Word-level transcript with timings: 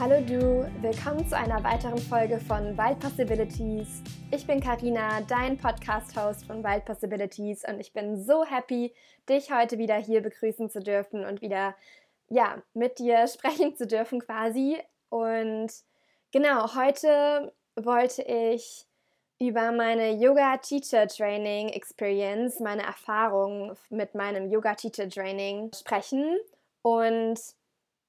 Hallo 0.00 0.20
du, 0.24 0.70
willkommen 0.80 1.26
zu 1.26 1.36
einer 1.36 1.64
weiteren 1.64 1.98
Folge 1.98 2.38
von 2.38 2.78
Wild 2.78 3.00
Possibilities. 3.00 4.00
Ich 4.30 4.46
bin 4.46 4.60
Karina, 4.60 5.22
dein 5.22 5.58
Podcast-Host 5.58 6.44
von 6.44 6.62
Wild 6.62 6.84
Possibilities 6.84 7.64
und 7.66 7.80
ich 7.80 7.92
bin 7.92 8.16
so 8.16 8.44
happy, 8.44 8.94
dich 9.28 9.50
heute 9.50 9.76
wieder 9.76 9.96
hier 9.96 10.20
begrüßen 10.20 10.70
zu 10.70 10.78
dürfen 10.78 11.24
und 11.24 11.42
wieder 11.42 11.74
ja, 12.28 12.62
mit 12.74 13.00
dir 13.00 13.26
sprechen 13.26 13.74
zu 13.74 13.88
dürfen 13.88 14.20
quasi. 14.20 14.78
Und 15.08 15.72
genau, 16.30 16.76
heute 16.76 17.52
wollte 17.74 18.22
ich 18.22 18.86
über 19.40 19.72
meine 19.72 20.12
Yoga 20.12 20.58
Teacher 20.58 21.08
Training 21.08 21.70
Experience, 21.70 22.60
meine 22.60 22.84
Erfahrung 22.84 23.76
mit 23.90 24.14
meinem 24.14 24.48
Yoga 24.48 24.76
Teacher 24.76 25.08
Training 25.08 25.72
sprechen 25.74 26.38
und 26.82 27.40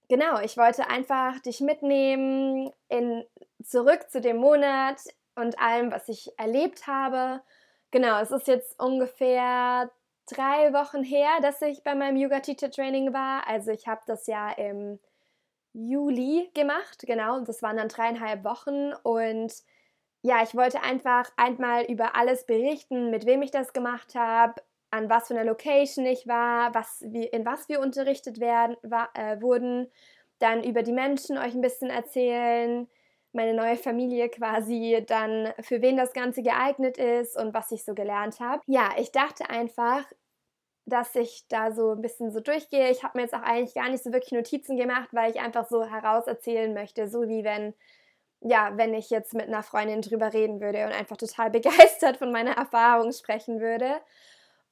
genau, 0.09 0.41
ich 0.41 0.57
wollte 0.57 0.89
einfach 0.89 1.39
dich 1.39 1.61
mitnehmen 1.61 2.71
in, 2.89 3.23
zurück 3.63 4.09
zu 4.09 4.19
dem 4.19 4.37
Monat 4.37 4.99
und 5.35 5.59
allem, 5.59 5.91
was 5.91 6.09
ich 6.09 6.31
erlebt 6.37 6.87
habe. 6.87 7.41
Genau, 7.91 8.19
es 8.19 8.31
ist 8.31 8.47
jetzt 8.47 8.79
ungefähr 8.79 9.89
drei 10.27 10.73
Wochen 10.73 11.03
her, 11.03 11.29
dass 11.41 11.61
ich 11.61 11.83
bei 11.83 11.95
meinem 11.95 12.17
Yoga 12.17 12.41
Teacher 12.41 12.69
Training 12.69 13.13
war. 13.13 13.47
Also 13.47 13.71
ich 13.71 13.87
habe 13.87 14.01
das 14.05 14.27
ja 14.27 14.51
im 14.51 14.99
Juli 15.73 16.49
gemacht, 16.53 17.03
genau, 17.05 17.37
und 17.37 17.47
das 17.47 17.61
waren 17.61 17.77
dann 17.77 17.89
dreieinhalb 17.89 18.43
Wochen 18.43 18.93
und 19.03 19.53
ja, 20.21 20.43
ich 20.43 20.55
wollte 20.55 20.81
einfach 20.81 21.31
einmal 21.37 21.85
über 21.85 22.15
alles 22.15 22.45
berichten, 22.45 23.09
mit 23.09 23.25
wem 23.25 23.41
ich 23.41 23.51
das 23.51 23.71
gemacht 23.71 24.15
habe, 24.15 24.61
an 24.91 25.09
was 25.09 25.27
für 25.27 25.35
einer 25.35 25.45
Location 25.45 26.05
ich 26.05 26.27
war, 26.27 26.73
was, 26.73 27.03
wie, 27.07 27.25
in 27.25 27.45
was 27.45 27.69
wir 27.69 27.79
unterrichtet 27.79 28.39
werden, 28.39 28.75
war, 28.81 29.09
äh, 29.13 29.41
wurden, 29.41 29.91
dann 30.39 30.63
über 30.63 30.83
die 30.83 30.93
Menschen 30.93 31.37
euch 31.37 31.53
ein 31.53 31.61
bisschen 31.61 31.89
erzählen, 31.89 32.87
meine 33.31 33.53
neue 33.53 33.75
Familie 33.75 34.29
quasi, 34.29 35.03
dann 35.05 35.53
für 35.59 35.81
wen 35.81 35.97
das 35.97 36.13
Ganze 36.13 36.41
geeignet 36.41 36.97
ist 36.97 37.37
und 37.37 37.53
was 37.53 37.71
ich 37.71 37.85
so 37.85 37.93
gelernt 37.93 38.39
habe. 38.39 38.61
Ja, 38.65 38.89
ich 38.97 39.11
dachte 39.11 39.49
einfach, 39.49 40.05
dass 40.85 41.13
ich 41.15 41.45
da 41.47 41.71
so 41.71 41.91
ein 41.91 42.01
bisschen 42.01 42.31
so 42.31 42.39
durchgehe. 42.39 42.89
Ich 42.89 43.03
habe 43.03 43.17
mir 43.17 43.23
jetzt 43.23 43.35
auch 43.35 43.43
eigentlich 43.43 43.75
gar 43.75 43.89
nicht 43.89 44.03
so 44.03 44.11
wirklich 44.11 44.31
Notizen 44.31 44.77
gemacht, 44.77 45.09
weil 45.11 45.29
ich 45.29 45.39
einfach 45.39 45.67
so 45.67 45.85
herauserzählen 45.85 46.73
möchte, 46.73 47.07
so 47.07 47.27
wie 47.27 47.43
wenn 47.43 47.75
ja, 48.41 48.71
wenn 48.77 48.93
ich 48.93 49.09
jetzt 49.09 49.33
mit 49.33 49.47
einer 49.47 49.63
Freundin 49.63 50.01
drüber 50.01 50.33
reden 50.33 50.61
würde 50.61 50.85
und 50.85 50.93
einfach 50.93 51.17
total 51.17 51.49
begeistert 51.51 52.17
von 52.17 52.31
meiner 52.31 52.57
Erfahrung 52.57 53.11
sprechen 53.11 53.59
würde. 53.59 53.99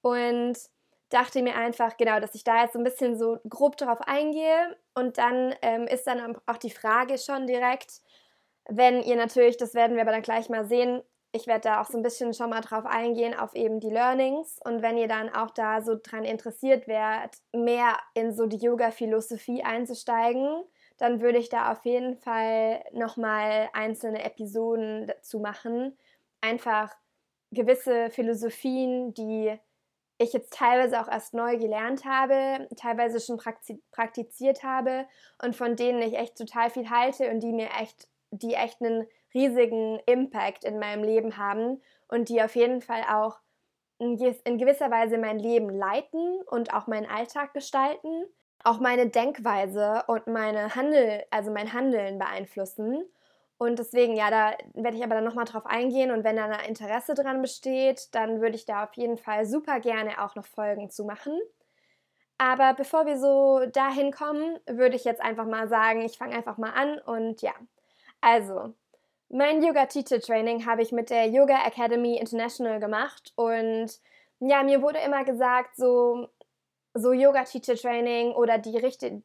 Und 0.08 0.58
dachte 1.10 1.42
mir 1.42 1.56
einfach, 1.56 1.98
genau, 1.98 2.20
dass 2.20 2.36
ich 2.36 2.44
da 2.44 2.64
jetzt 2.64 2.74
so 2.74 2.80
ein 2.80 2.84
bisschen 2.84 3.18
so 3.18 3.40
grob 3.50 3.78
darauf 3.78 4.02
eingehe. 4.02 4.78
Und 4.94 5.18
dann 5.18 5.56
ähm, 5.62 5.88
ist 5.88 6.08
dann 6.08 6.38
auch 6.46 6.58
die 6.58 6.70
Frage 6.70 7.18
schon 7.18 7.48
direkt, 7.48 8.02
wenn 8.70 9.02
ihr 9.02 9.16
natürlich, 9.16 9.58
das 9.58 9.74
werden 9.74 9.96
wir 9.96 10.02
aber 10.02 10.12
dann 10.12 10.22
gleich 10.22 10.50
mal 10.50 10.66
sehen, 10.66 11.02
ich 11.32 11.48
werde 11.48 11.62
da 11.62 11.82
auch 11.82 11.86
so 11.86 11.98
ein 11.98 12.04
bisschen 12.04 12.34
schon 12.34 12.50
mal 12.50 12.62
drauf 12.62 12.86
eingehen, 12.86 13.38
auf 13.38 13.54
eben 13.54 13.80
die 13.80 13.90
Learnings. 13.90 14.60
Und 14.64 14.82
wenn 14.82 14.98
ihr 14.98 15.08
dann 15.08 15.30
auch 15.30 15.52
da 15.52 15.82
so 15.82 15.96
dran 16.02 16.26
interessiert 16.26 16.88
wärt, 16.88 17.38
mehr 17.54 17.98
in 18.14 18.34
so 18.34 18.46
die 18.48 18.58
Yoga-Philosophie 18.58 19.64
einzusteigen, 19.64 20.64
dann 20.98 21.22
würde 21.22 21.38
ich 21.38 21.50
da 21.50 21.72
auf 21.72 21.86
jeden 21.86 22.18
Fall 22.18 22.84
nochmal 22.92 23.70
einzelne 23.74 24.24
Episoden 24.24 25.06
dazu 25.06 25.40
machen. 25.40 25.98
Einfach 26.42 26.96
gewisse 27.52 28.10
Philosophien, 28.10 29.14
die 29.14 29.58
ich 30.18 30.34
jetzt 30.34 30.54
teilweise 30.54 31.00
auch 31.00 31.08
erst 31.08 31.34
neu 31.34 31.58
gelernt 31.58 32.06
habe, 32.06 32.68
teilweise 32.76 33.20
schon 33.20 33.40
praktiziert 33.92 34.64
habe 34.64 35.06
und 35.44 35.56
von 35.56 35.76
denen 35.76 36.02
ich 36.02 36.18
echt 36.18 36.38
total 36.38 36.70
viel 36.70 36.90
halte 36.90 37.30
und 37.30 37.42
die 37.42 37.54
mir 37.54 37.70
echt, 37.80 38.08
die 38.32 38.56
echt 38.56 38.82
einen 38.82 39.08
riesigen 39.34 40.00
Impact 40.06 40.64
in 40.64 40.80
meinem 40.80 41.04
Leben 41.04 41.38
haben 41.38 41.82
und 42.08 42.30
die 42.30 42.42
auf 42.42 42.56
jeden 42.56 42.82
Fall 42.82 43.04
auch 43.10 43.40
in 44.00 44.18
gewisser 44.58 44.92
Weise 44.92 45.18
mein 45.18 45.40
Leben 45.40 45.70
leiten 45.70 46.42
und 46.48 46.74
auch 46.74 46.88
meinen 46.88 47.10
Alltag 47.10 47.54
gestalten, 47.54 48.26
auch 48.64 48.80
meine 48.80 49.10
Denkweise 49.10 50.04
und 50.08 50.28
meine 50.28 50.76
Handel, 50.76 51.24
also 51.32 51.52
mein 51.52 51.74
Handeln 51.74 52.20
beeinflussen. 52.20 53.04
Und 53.58 53.80
deswegen, 53.80 54.16
ja, 54.16 54.30
da 54.30 54.56
werde 54.74 54.98
ich 54.98 55.04
aber 55.04 55.16
dann 55.16 55.24
nochmal 55.24 55.46
drauf 55.46 55.66
eingehen 55.66 56.12
und 56.12 56.24
wenn 56.24 56.36
da 56.36 56.46
ein 56.46 56.70
Interesse 56.70 57.16
dran 57.16 57.42
besteht, 57.42 58.14
dann 58.14 58.40
würde 58.40 58.56
ich 58.56 58.66
da 58.66 58.84
auf 58.84 58.94
jeden 58.94 59.18
Fall 59.18 59.46
super 59.46 59.80
gerne 59.80 60.24
auch 60.24 60.36
noch 60.36 60.46
Folgen 60.46 60.90
zu 60.92 61.06
machen. 61.06 61.40
Aber 62.38 62.76
bevor 62.76 63.08
wir 63.08 63.18
so 63.18 63.66
dahin 63.72 64.12
kommen, 64.12 64.60
würde 64.68 64.96
ich 64.96 65.06
jetzt 65.06 65.22
einfach 65.22 65.46
mal 65.46 65.68
sagen, 65.68 66.02
ich 66.02 66.18
fange 66.18 66.36
einfach 66.36 66.58
mal 66.58 66.72
an 66.72 67.00
und 67.00 67.42
ja. 67.42 67.54
Also, 68.22 68.74
mein 69.30 69.64
Yoga 69.64 69.88
Teacher 69.88 70.20
Training 70.22 70.66
habe 70.66 70.82
ich 70.84 70.92
mit 70.92 71.10
der 71.10 71.28
Yoga 71.28 71.66
Academy 71.66 72.18
International 72.18 72.80
gemacht 72.80 73.34
und 73.36 73.90
ja, 74.40 74.64
mir 74.64 74.82
wurde 74.84 75.00
immer 75.00 75.24
gesagt, 75.26 75.76
so 75.78 76.30
so 76.94 77.14
Yoga 77.14 77.44
Teacher 77.44 77.76
Training 77.76 78.32
oder 78.34 78.58
die, 78.58 78.72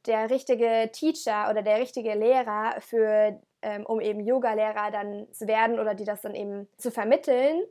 der 0.07 0.31
richtige 0.31 0.91
Teacher 0.93 1.51
oder 1.51 1.63
der 1.63 1.79
richtige 1.79 2.15
Lehrer 2.15 2.81
für 2.81 3.41
ähm, 3.63 3.87
um 3.87 4.01
eben 4.01 4.21
Yoga-Lehrer 4.21 4.91
dann 4.91 5.27
zu 5.33 5.47
werden 5.47 5.79
oder 5.79 5.95
die 5.95 6.05
das 6.05 6.23
dann 6.23 6.35
eben 6.35 6.69
zu 6.77 6.91
vermitteln, 6.91 7.63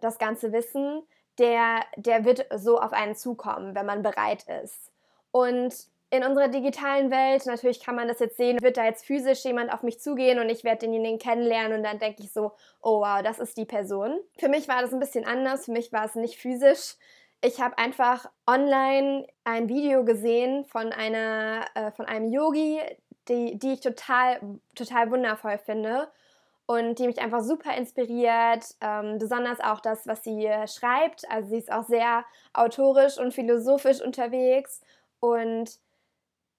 das 0.00 0.18
ganze 0.18 0.52
Wissen, 0.52 1.02
der, 1.38 1.80
der 1.96 2.24
wird 2.24 2.46
so 2.56 2.80
auf 2.80 2.92
einen 2.92 3.14
zukommen, 3.14 3.74
wenn 3.74 3.86
man 3.86 4.02
bereit 4.02 4.44
ist. 4.62 4.90
Und 5.30 5.74
in 6.10 6.24
unserer 6.24 6.48
digitalen 6.48 7.10
Welt, 7.10 7.46
natürlich 7.46 7.80
kann 7.80 7.94
man 7.94 8.08
das 8.08 8.18
jetzt 8.18 8.36
sehen, 8.36 8.60
wird 8.60 8.76
da 8.76 8.84
jetzt 8.84 9.06
physisch 9.06 9.44
jemand 9.44 9.72
auf 9.72 9.82
mich 9.82 10.00
zugehen 10.00 10.40
und 10.40 10.48
ich 10.48 10.64
werde 10.64 10.80
denjenigen 10.80 11.20
kennenlernen 11.20 11.78
und 11.78 11.84
dann 11.84 12.00
denke 12.00 12.22
ich 12.22 12.32
so, 12.32 12.52
oh 12.82 13.00
wow, 13.00 13.22
das 13.22 13.38
ist 13.38 13.56
die 13.56 13.64
Person. 13.64 14.18
Für 14.36 14.48
mich 14.48 14.68
war 14.68 14.82
das 14.82 14.92
ein 14.92 14.98
bisschen 14.98 15.24
anders, 15.24 15.66
für 15.66 15.72
mich 15.72 15.92
war 15.92 16.04
es 16.04 16.16
nicht 16.16 16.36
physisch. 16.36 16.96
Ich 17.42 17.60
habe 17.60 17.78
einfach 17.78 18.28
online 18.46 19.26
ein 19.44 19.68
Video 19.68 20.04
gesehen 20.04 20.64
von 20.64 20.92
einer, 20.92 21.64
äh, 21.74 21.92
von 21.92 22.06
einem 22.06 22.28
Yogi, 22.28 22.80
die, 23.30 23.58
die 23.58 23.74
ich 23.74 23.80
total, 23.80 24.40
total 24.74 25.10
wundervoll 25.10 25.58
finde 25.58 26.10
und 26.66 26.98
die 26.98 27.06
mich 27.06 27.20
einfach 27.20 27.40
super 27.40 27.74
inspiriert. 27.76 28.64
Ähm, 28.80 29.18
besonders 29.18 29.60
auch 29.60 29.80
das, 29.80 30.06
was 30.06 30.22
sie 30.22 30.48
schreibt. 30.66 31.30
Also 31.30 31.50
sie 31.50 31.58
ist 31.58 31.72
auch 31.72 31.84
sehr 31.84 32.24
autorisch 32.52 33.18
und 33.18 33.32
philosophisch 33.32 34.02
unterwegs 34.02 34.82
und 35.20 35.78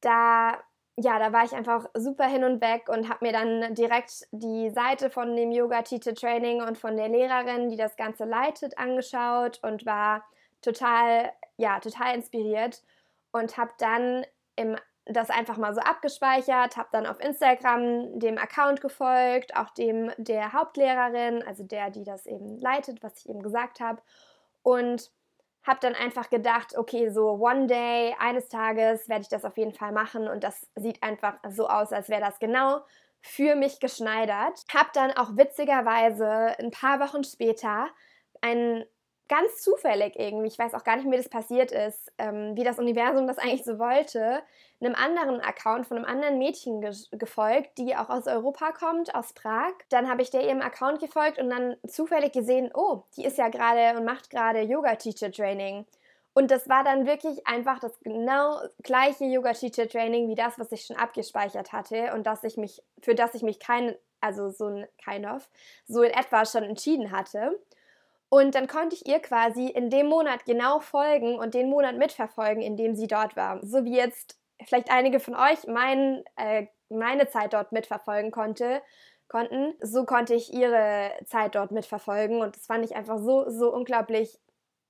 da 0.02 0.58
ja, 0.98 1.20
da 1.20 1.32
war 1.32 1.46
ich 1.46 1.54
einfach 1.54 1.86
super 1.94 2.26
hin 2.26 2.44
und 2.44 2.62
weg 2.62 2.90
und 2.90 3.10
habe 3.10 3.26
mir 3.26 3.32
dann 3.32 3.74
direkt 3.76 4.28
die 4.32 4.70
Seite 4.70 5.10
von 5.10 5.36
dem 5.36 5.52
Yoga 5.52 5.82
Teacher 5.84 6.14
Training 6.14 6.62
und 6.62 6.78
von 6.78 6.98
der 6.98 7.08
Lehrerin, 7.08 7.70
die 7.70 7.78
das 7.78 7.96
Ganze 7.96 8.26
leitet, 8.26 8.78
angeschaut 8.78 9.60
und 9.64 9.86
war 9.86 10.24
total, 10.62 11.32
ja, 11.58 11.80
total 11.80 12.16
inspiriert 12.16 12.84
und 13.32 13.58
habe 13.58 13.72
dann 13.80 14.26
im 14.56 14.76
das 15.06 15.30
einfach 15.30 15.58
mal 15.58 15.74
so 15.74 15.82
abgespeichert, 15.82 16.78
habe 16.78 16.90
dann 16.92 17.06
auf 17.06 17.20
Instagram 17.20 18.20
dem 18.20 18.38
Account 18.38 18.82
gefolgt, 18.82 19.56
auch 19.56 19.70
dem 19.72 20.12
der 20.18 20.54
Hauptlehrerin, 20.54 21.44
also 21.44 21.64
der, 21.64 21.90
die 21.90 22.04
das 22.04 22.26
eben 22.26 22.60
leitet, 22.60 23.02
was 23.02 23.18
ich 23.18 23.30
eben 23.30 23.42
gesagt 23.42 23.80
habe. 23.80 24.02
Und 24.64 25.12
habe 25.64 25.80
dann 25.82 25.96
einfach 25.96 26.30
gedacht, 26.30 26.78
okay, 26.78 27.10
so 27.10 27.34
one 27.34 27.68
day, 27.68 28.16
eines 28.20 28.48
Tages 28.48 29.08
werde 29.10 29.22
ich 29.22 29.30
das 29.30 29.46
auf 29.46 29.58
jeden 29.58 29.74
Fall 29.74 29.92
machen 29.92 30.28
und 30.28 30.44
das 30.44 30.68
sieht 30.76 31.04
einfach 31.04 31.36
so 31.50 31.68
aus, 31.68 31.92
als 31.92 32.10
wäre 32.10 32.22
das 32.22 32.40
genau 32.40 32.82
für 33.22 33.56
mich 33.56 33.80
geschneidert. 33.80 34.64
Habe 34.74 34.90
dann 34.94 35.12
auch 35.12 35.38
witzigerweise 35.38 36.58
ein 36.60 36.72
paar 36.72 37.00
Wochen 37.00 37.24
später 37.24 37.88
einen 38.42 38.86
ganz 39.32 39.62
zufällig 39.62 40.20
irgendwie, 40.20 40.48
ich 40.48 40.60
weiß 40.60 40.74
auch 40.74 40.84
gar 40.84 40.98
nicht, 40.98 41.10
wie 41.10 41.16
das 41.16 41.30
passiert 41.30 41.72
ist, 41.72 42.12
ähm, 42.18 42.58
wie 42.58 42.66
das 42.66 42.80
Universum 42.80 43.28
das 43.28 43.38
eigentlich 43.38 43.64
so 43.64 43.80
wollte, 43.80 44.44
einem 44.82 44.94
anderen 44.94 45.40
Account 45.40 45.88
von 45.88 45.96
einem 45.96 46.06
anderen 46.06 46.38
Mädchen 46.38 46.82
ge 46.82 46.92
gefolgt, 47.14 47.78
die 47.78 47.96
auch 47.96 48.10
aus 48.10 48.28
Europa 48.28 48.74
kommt, 48.74 49.16
aus 49.16 49.32
Prag. 49.32 49.72
Dann 49.88 50.10
habe 50.10 50.22
ich 50.22 50.32
der 50.32 50.46
ihrem 50.46 50.62
Account 50.62 51.00
gefolgt 51.00 51.40
und 51.40 51.50
dann 51.50 51.78
zufällig 51.88 52.34
gesehen, 52.34 52.72
oh, 52.74 53.04
die 53.16 53.24
ist 53.24 53.38
ja 53.38 53.48
gerade 53.48 53.98
und 53.98 54.04
macht 54.04 54.30
gerade 54.30 54.64
Yoga 54.64 54.96
Teacher 54.96 55.32
Training. 55.32 55.86
Und 56.34 56.52
das 56.52 56.68
war 56.68 56.84
dann 56.84 57.06
wirklich 57.06 57.48
einfach 57.48 57.80
das 57.80 57.98
genau 58.02 58.60
gleiche 58.84 59.24
Yoga 59.24 59.54
Teacher 59.54 59.88
Training 59.88 60.28
wie 60.28 60.36
das, 60.36 60.60
was 60.60 60.74
ich 60.74 60.86
schon 60.86 60.98
abgespeichert 60.98 61.72
hatte 61.72 62.14
und 62.14 62.28
dass 62.28 62.44
ich 62.44 62.58
mich, 62.58 62.84
für 63.02 63.16
das 63.16 63.34
ich 63.34 63.44
mich 63.44 63.60
kein, 63.60 63.96
also 64.20 64.50
so 64.50 64.66
ein 64.66 64.88
kind 64.98 65.26
of, 65.26 65.50
so 65.88 66.02
in 66.02 66.12
etwa 66.12 66.46
schon 66.46 66.64
entschieden 66.64 67.12
hatte. 67.12 67.58
Und 68.34 68.56
dann 68.56 68.68
konnte 68.68 68.96
ich 68.96 69.06
ihr 69.08 69.20
quasi 69.20 69.68
in 69.68 69.90
dem 69.90 70.08
Monat 70.08 70.46
genau 70.46 70.80
folgen 70.80 71.38
und 71.38 71.54
den 71.54 71.70
Monat 71.70 71.98
mitverfolgen, 71.98 72.64
in 72.64 72.78
dem 72.78 72.96
sie 72.96 73.08
dort 73.08 73.36
war. 73.36 73.60
So 73.66 73.84
wie 73.84 73.96
jetzt 73.98 74.40
vielleicht 74.64 74.90
einige 74.92 75.20
von 75.20 75.36
euch 75.36 75.68
mein, 75.68 76.24
äh, 76.38 76.68
meine 76.90 77.28
Zeit 77.28 77.54
dort 77.54 77.72
mitverfolgen 77.74 78.32
konnte, 78.32 78.82
konnten, 79.28 79.74
so 79.82 80.06
konnte 80.06 80.34
ich 80.34 80.54
ihre 80.54 81.12
Zeit 81.26 81.56
dort 81.56 81.72
mitverfolgen. 81.72 82.42
Und 82.42 82.56
das 82.56 82.68
fand 82.68 82.86
ich 82.86 82.96
einfach 82.96 83.18
so, 83.20 83.50
so 83.50 83.74
unglaublich 83.74 84.40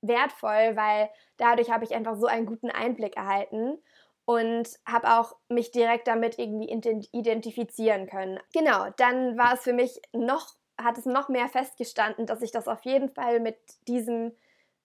wertvoll, 0.02 0.76
weil 0.76 1.10
dadurch 1.38 1.72
habe 1.72 1.84
ich 1.84 1.96
einfach 1.96 2.16
so 2.18 2.28
einen 2.28 2.46
guten 2.46 2.70
Einblick 2.70 3.18
erhalten. 3.18 3.80
und 4.26 4.70
habe 4.86 5.20
auch 5.20 5.36
mich 5.50 5.72
direkt 5.72 6.08
damit 6.08 6.38
irgendwie 6.40 6.70
identifizieren 7.12 8.08
können. 8.08 8.40
Genau, 8.54 8.88
dann 8.98 9.38
war 9.38 9.56
es 9.56 9.62
für 9.64 9.74
mich 9.74 10.00
noch, 10.14 10.54
hat 10.78 10.98
es 10.98 11.06
noch 11.06 11.30
mehr 11.30 11.48
festgestanden, 11.48 12.26
dass 12.26 12.42
ich 12.42 12.52
das 12.52 12.68
auf 12.68 12.84
jeden 12.84 13.10
Fall 13.10 13.40
mit 13.40 13.58
diesem, 13.88 14.36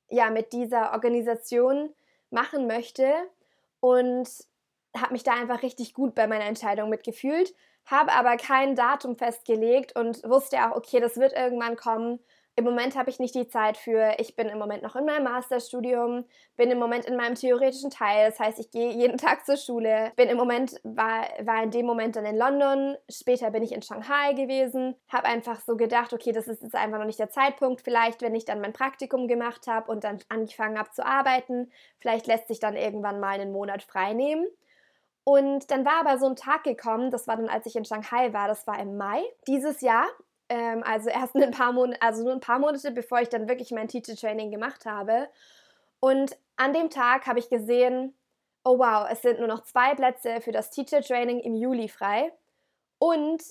ja, 0.09 0.31
mit 0.31 0.53
dieser 0.53 0.93
Organisation 0.93 1.95
machen 2.31 2.67
möchte 2.67 3.13
und 3.81 4.29
habe 4.97 5.13
mich 5.13 5.23
da 5.23 5.35
einfach 5.35 5.63
richtig 5.63 5.95
gut 5.95 6.15
bei 6.15 6.27
meiner 6.27 6.47
Entscheidung 6.47 6.89
mitgefühlt, 6.89 7.55
habe 7.85 8.13
aber 8.13 8.37
kein 8.37 8.75
Datum 8.75 9.17
festgelegt 9.17 9.97
und 9.97 10.23
wusste 10.25 10.59
auch, 10.59 10.77
okay, 10.77 11.01
das 11.01 11.17
wird 11.17 11.33
irgendwann 11.33 11.77
kommen 11.77 12.19
im 12.57 12.65
Moment 12.65 12.97
habe 12.97 13.11
ich 13.11 13.19
nicht 13.19 13.35
die 13.35 13.49
Zeit 13.49 13.77
für, 13.77 14.15
ich 14.19 14.35
bin 14.35 14.49
im 14.49 14.59
Moment 14.59 14.83
noch 14.83 14.97
in 14.97 15.05
meinem 15.05 15.25
Masterstudium, 15.25 16.25
bin 16.57 16.71
im 16.71 16.79
Moment 16.79 17.05
in 17.05 17.15
meinem 17.15 17.35
theoretischen 17.35 17.91
Teil, 17.91 18.31
das 18.31 18.41
heißt, 18.41 18.59
ich 18.59 18.71
gehe 18.71 18.93
jeden 18.93 19.19
Tag 19.19 19.45
zur 19.45 19.59
Schule, 19.59 20.11
bin 20.17 20.31
im 20.31 20.39
Moment, 20.39 20.81
war, 20.83 21.27
war 21.43 21.63
in 21.63 21.71
dem 21.71 21.85
Moment 21.85 22.17
dann 22.17 22.25
in 22.25 22.37
London, 22.37 22.97
später 23.11 23.51
bin 23.51 23.63
ich 23.63 23.73
in 23.73 23.83
Shanghai 23.83 24.33
gewesen, 24.33 24.97
habe 25.09 25.27
einfach 25.27 25.61
so 25.61 25.77
gedacht, 25.77 26.15
okay, 26.15 26.33
das 26.33 26.49
ist 26.49 26.63
jetzt 26.63 26.75
einfach 26.75 26.99
noch 26.99 27.05
nicht 27.05 27.19
der 27.19 27.29
Zeitpunkt, 27.29 27.83
vielleicht, 27.83 28.23
wenn 28.23 28.35
ich 28.35 28.47
dann 28.47 28.63
mein 28.63 28.73
Praktikum 28.73 29.29
gemacht 29.29 29.67
habe 29.67 29.93
und 29.93 30.03
dann 30.05 30.19
angefangen 30.31 30.79
habe 30.79 30.91
zu 30.93 31.05
arbeiten, 31.05 31.71
vielleicht 31.99 32.27
lässt 32.27 32.49
sich 32.49 32.59
dann 32.59 32.75
irgendwann 32.75 33.21
mal 33.21 33.39
einen 33.39 33.53
Monat 33.53 33.83
frei 33.83 34.15
nehmen. 34.15 34.47
Und 35.29 35.73
dann 35.73 35.85
war 35.85 36.01
aber 36.07 36.19
so 36.19 36.27
ein 36.27 36.37
Tag 36.37 36.63
gekommen, 36.63 37.11
das 37.11 37.27
war 37.27 37.37
dann, 37.37 37.49
als 37.49 37.67
ich 37.67 37.75
in 37.75 37.85
Shanghai 37.85 38.33
war, 38.33 38.47
das 38.47 38.67
war 38.69 38.79
im 38.79 38.97
Mai 38.97 39.25
dieses 39.49 39.81
Jahr. 39.81 40.07
Ähm, 40.49 40.83
also 40.85 41.09
erst 41.09 41.35
ein 41.35 41.51
paar 41.51 41.73
Monate, 41.73 42.01
also 42.03 42.23
nur 42.23 42.33
ein 42.33 42.41
paar 42.41 42.59
Monate, 42.59 42.91
bevor 42.93 43.21
ich 43.21 43.29
dann 43.29 43.49
wirklich 43.49 43.71
mein 43.73 43.89
Teacher 43.89 44.17
Training 44.17 44.51
gemacht 44.51 44.87
habe. 44.87 45.29
Und 46.01 46.37
an 46.57 46.73
dem 46.73 46.91
Tag 46.91 47.27
habe 47.27 47.39
ich 47.39 47.49
gesehen, 47.49 48.15
oh 48.65 48.79
wow, 48.79 49.07
es 49.11 49.23
sind 49.23 49.39
nur 49.39 49.49
noch 49.49 49.63
zwei 49.65 49.95
Plätze 49.95 50.41
für 50.41 50.53
das 50.53 50.71
Teacher 50.71 51.01
Training 51.03 51.41
im 51.41 51.55
Juli 51.55 51.89
frei. 51.89 52.33
Und 52.99 53.43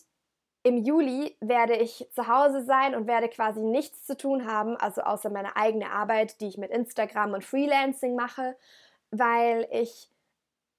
im 0.64 0.78
Juli 0.78 1.38
werde 1.42 1.76
ich 1.76 2.08
zu 2.12 2.28
Hause 2.28 2.64
sein 2.64 2.96
und 2.96 3.08
werde 3.08 3.30
quasi 3.30 3.62
nichts 3.62 4.06
zu 4.06 4.18
tun 4.18 4.48
haben, 4.48 4.76
also 4.78 5.02
außer 5.02 5.30
meine 5.30 5.56
eigene 5.56 5.92
Arbeit, 5.92 6.42
die 6.42 6.48
ich 6.48 6.58
mit 6.58 6.72
Instagram 6.72 7.34
und 7.34 7.46
Freelancing 7.46 8.16
mache, 8.16 8.58
weil 9.12 9.68
ich 9.72 10.10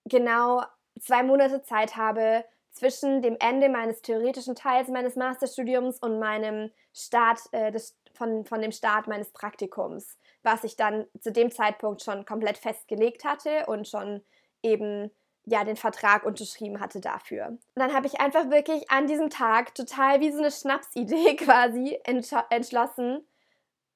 genau 0.04 0.64
zwei 1.00 1.22
Monate 1.22 1.62
Zeit 1.62 1.96
habe, 1.96 2.44
zwischen 2.76 3.22
dem 3.22 3.36
Ende 3.40 3.68
meines 3.68 4.02
theoretischen 4.02 4.54
Teils 4.54 4.88
meines 4.88 5.16
Masterstudiums 5.16 5.98
und 5.98 6.18
meinem 6.18 6.70
Start 6.92 7.40
äh, 7.52 7.72
des, 7.72 7.96
von, 8.12 8.44
von 8.44 8.60
dem 8.60 8.70
Start 8.70 9.06
meines 9.06 9.32
Praktikums, 9.32 10.18
was 10.42 10.62
ich 10.62 10.76
dann 10.76 11.06
zu 11.20 11.32
dem 11.32 11.50
Zeitpunkt 11.50 12.02
schon 12.02 12.26
komplett 12.26 12.58
festgelegt 12.58 13.24
hatte 13.24 13.64
und 13.66 13.88
schon 13.88 14.22
eben 14.62 15.10
ja 15.46 15.64
den 15.64 15.76
Vertrag 15.76 16.24
unterschrieben 16.26 16.80
hatte 16.80 17.00
dafür. 17.00 17.46
Und 17.46 17.60
dann 17.76 17.94
habe 17.94 18.06
ich 18.06 18.20
einfach 18.20 18.50
wirklich 18.50 18.90
an 18.90 19.06
diesem 19.06 19.30
Tag 19.30 19.74
total 19.74 20.20
wie 20.20 20.30
so 20.30 20.38
eine 20.38 20.50
Schnapsidee 20.50 21.36
quasi 21.36 21.98
entschlossen, 22.04 23.26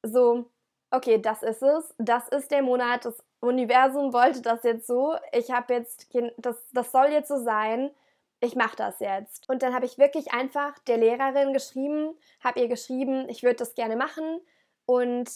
so 0.03 0.47
okay, 0.91 1.21
das 1.21 1.43
ist 1.43 1.63
es, 1.63 1.95
das 1.99 2.29
ist 2.29 2.51
der 2.51 2.63
Monat, 2.63 3.05
das 3.05 3.23
Universum 3.41 4.13
wollte 4.13 4.41
das 4.41 4.63
jetzt 4.63 4.87
so, 4.87 5.17
ich 5.33 5.51
habe 5.51 5.75
jetzt 5.75 6.09
das 6.39 6.57
das 6.73 6.91
soll 6.93 7.09
jetzt 7.09 7.29
so 7.29 7.37
sein 7.37 7.91
ich 8.41 8.57
mache 8.57 8.77
das 8.77 9.01
jetzt. 9.01 9.49
Und 9.49 9.63
dann 9.63 9.75
habe 9.75 9.87
ich 9.87 9.99
wirklich 9.99 10.33
einfach 10.33 10.79
der 10.81 10.97
Lehrerin 10.97 11.53
geschrieben, 11.53 12.15
habe 12.43 12.61
ihr 12.61 12.69
geschrieben, 12.69 13.29
ich 13.29 13.43
würde 13.43 13.57
das 13.57 13.75
gerne 13.75 13.97
machen 13.97 14.41
und 14.87 15.31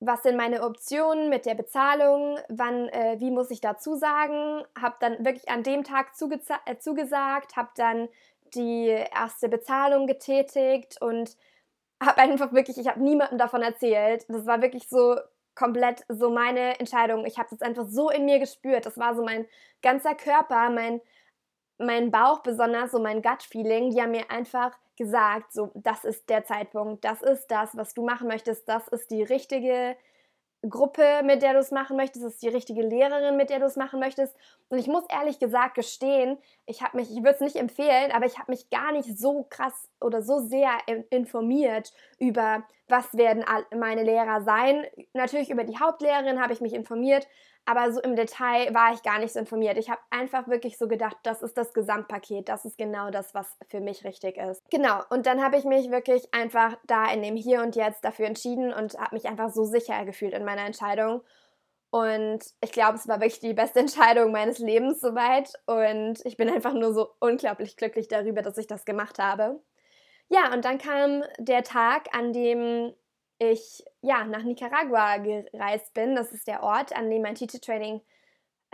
was 0.00 0.22
sind 0.22 0.36
meine 0.36 0.62
Optionen 0.62 1.30
mit 1.30 1.46
der 1.46 1.54
Bezahlung, 1.54 2.38
wann, 2.48 2.88
äh, 2.90 3.16
wie 3.20 3.30
muss 3.30 3.50
ich 3.50 3.60
dazu 3.60 3.94
sagen, 3.94 4.62
habe 4.78 4.96
dann 5.00 5.24
wirklich 5.24 5.48
an 5.48 5.62
dem 5.62 5.82
Tag 5.82 6.12
äh, 6.66 6.78
zugesagt, 6.78 7.56
habe 7.56 7.70
dann 7.76 8.08
die 8.54 8.88
erste 8.88 9.48
Bezahlung 9.48 10.06
getätigt 10.06 11.00
und 11.00 11.36
habe 12.02 12.18
einfach 12.18 12.52
wirklich, 12.52 12.76
ich 12.78 12.88
habe 12.88 13.02
niemandem 13.02 13.38
davon 13.38 13.62
erzählt. 13.62 14.26
Das 14.28 14.46
war 14.46 14.60
wirklich 14.60 14.88
so 14.88 15.16
komplett 15.54 16.04
so 16.08 16.30
meine 16.30 16.78
Entscheidung. 16.80 17.24
Ich 17.24 17.38
habe 17.38 17.48
das 17.50 17.62
einfach 17.62 17.86
so 17.86 18.10
in 18.10 18.24
mir 18.24 18.38
gespürt. 18.38 18.86
Das 18.86 18.98
war 18.98 19.14
so 19.14 19.24
mein 19.24 19.46
ganzer 19.82 20.14
Körper, 20.14 20.70
mein 20.70 21.00
mein 21.78 22.10
Bauch, 22.10 22.40
besonders 22.40 22.92
so 22.92 23.00
mein 23.00 23.22
Gut-Feeling, 23.22 23.90
die 23.90 24.00
haben 24.00 24.12
mir 24.12 24.30
einfach 24.30 24.76
gesagt, 24.96 25.52
so, 25.52 25.70
das 25.74 26.04
ist 26.04 26.28
der 26.30 26.44
Zeitpunkt, 26.44 27.04
das 27.04 27.22
ist 27.22 27.48
das, 27.48 27.76
was 27.76 27.94
du 27.94 28.04
machen 28.04 28.28
möchtest, 28.28 28.68
das 28.68 28.86
ist 28.88 29.10
die 29.10 29.22
richtige 29.22 29.96
Gruppe, 30.68 31.22
mit 31.24 31.42
der 31.42 31.52
du 31.52 31.58
es 31.58 31.70
machen 31.70 31.96
möchtest, 31.96 32.24
das 32.24 32.34
ist 32.34 32.42
die 32.42 32.48
richtige 32.48 32.82
Lehrerin, 32.82 33.36
mit 33.36 33.50
der 33.50 33.58
du 33.58 33.66
es 33.66 33.76
machen 33.76 34.00
möchtest. 34.00 34.34
Und 34.68 34.78
ich 34.78 34.86
muss 34.86 35.04
ehrlich 35.10 35.38
gesagt 35.38 35.74
gestehen, 35.74 36.38
ich 36.66 36.82
habe 36.82 36.96
mich, 36.96 37.10
ich 37.10 37.18
würde 37.18 37.34
es 37.34 37.40
nicht 37.40 37.56
empfehlen, 37.56 38.12
aber 38.12 38.26
ich 38.26 38.38
habe 38.38 38.50
mich 38.50 38.70
gar 38.70 38.92
nicht 38.92 39.18
so 39.18 39.46
krass 39.50 39.90
oder 40.00 40.22
so 40.22 40.38
sehr 40.38 40.70
informiert 41.10 41.92
über, 42.18 42.64
was 42.88 43.14
werden 43.14 43.44
meine 43.76 44.04
Lehrer 44.04 44.42
sein. 44.42 44.86
Natürlich 45.12 45.50
über 45.50 45.64
die 45.64 45.78
Hauptlehrerin 45.78 46.40
habe 46.40 46.52
ich 46.52 46.60
mich 46.60 46.72
informiert, 46.72 47.26
aber 47.66 47.92
so 47.92 48.00
im 48.00 48.16
Detail 48.16 48.74
war 48.74 48.92
ich 48.92 49.02
gar 49.02 49.18
nicht 49.18 49.32
so 49.32 49.38
informiert. 49.38 49.78
Ich 49.78 49.88
habe 49.90 50.00
einfach 50.10 50.48
wirklich 50.48 50.76
so 50.76 50.86
gedacht, 50.86 51.16
das 51.22 51.42
ist 51.42 51.56
das 51.56 51.72
Gesamtpaket, 51.72 52.48
das 52.48 52.64
ist 52.64 52.76
genau 52.76 53.10
das, 53.10 53.34
was 53.34 53.56
für 53.68 53.80
mich 53.80 54.04
richtig 54.04 54.36
ist. 54.36 54.62
Genau, 54.70 55.02
und 55.10 55.26
dann 55.26 55.42
habe 55.42 55.56
ich 55.56 55.64
mich 55.64 55.90
wirklich 55.90 56.32
einfach 56.34 56.76
da 56.86 57.10
in 57.10 57.22
dem 57.22 57.36
Hier 57.36 57.62
und 57.62 57.76
Jetzt 57.76 58.04
dafür 58.04 58.26
entschieden 58.26 58.72
und 58.72 58.98
habe 58.98 59.14
mich 59.14 59.26
einfach 59.26 59.50
so 59.50 59.64
sicher 59.64 60.04
gefühlt 60.04 60.34
in 60.34 60.44
meiner 60.44 60.66
Entscheidung. 60.66 61.22
Und 61.90 62.40
ich 62.60 62.72
glaube, 62.72 62.96
es 62.96 63.06
war 63.06 63.20
wirklich 63.20 63.40
die 63.40 63.54
beste 63.54 63.78
Entscheidung 63.80 64.32
meines 64.32 64.58
Lebens 64.58 65.00
soweit. 65.00 65.52
Und 65.66 66.24
ich 66.24 66.36
bin 66.36 66.50
einfach 66.50 66.72
nur 66.74 66.92
so 66.92 67.10
unglaublich 67.20 67.76
glücklich 67.76 68.08
darüber, 68.08 68.42
dass 68.42 68.58
ich 68.58 68.66
das 68.66 68.84
gemacht 68.84 69.18
habe. 69.18 69.60
Ja, 70.28 70.52
und 70.52 70.64
dann 70.64 70.78
kam 70.78 71.22
der 71.38 71.62
Tag, 71.62 72.08
an 72.12 72.32
dem 72.32 72.94
ich 73.38 73.84
ja, 74.00 74.24
nach 74.24 74.42
Nicaragua 74.42 75.18
gereist 75.18 75.92
bin. 75.94 76.14
Das 76.14 76.32
ist 76.32 76.46
der 76.46 76.62
Ort, 76.62 76.94
an 76.94 77.10
dem 77.10 77.22
mein 77.22 77.34
Teacher 77.34 77.60
Training 77.60 78.00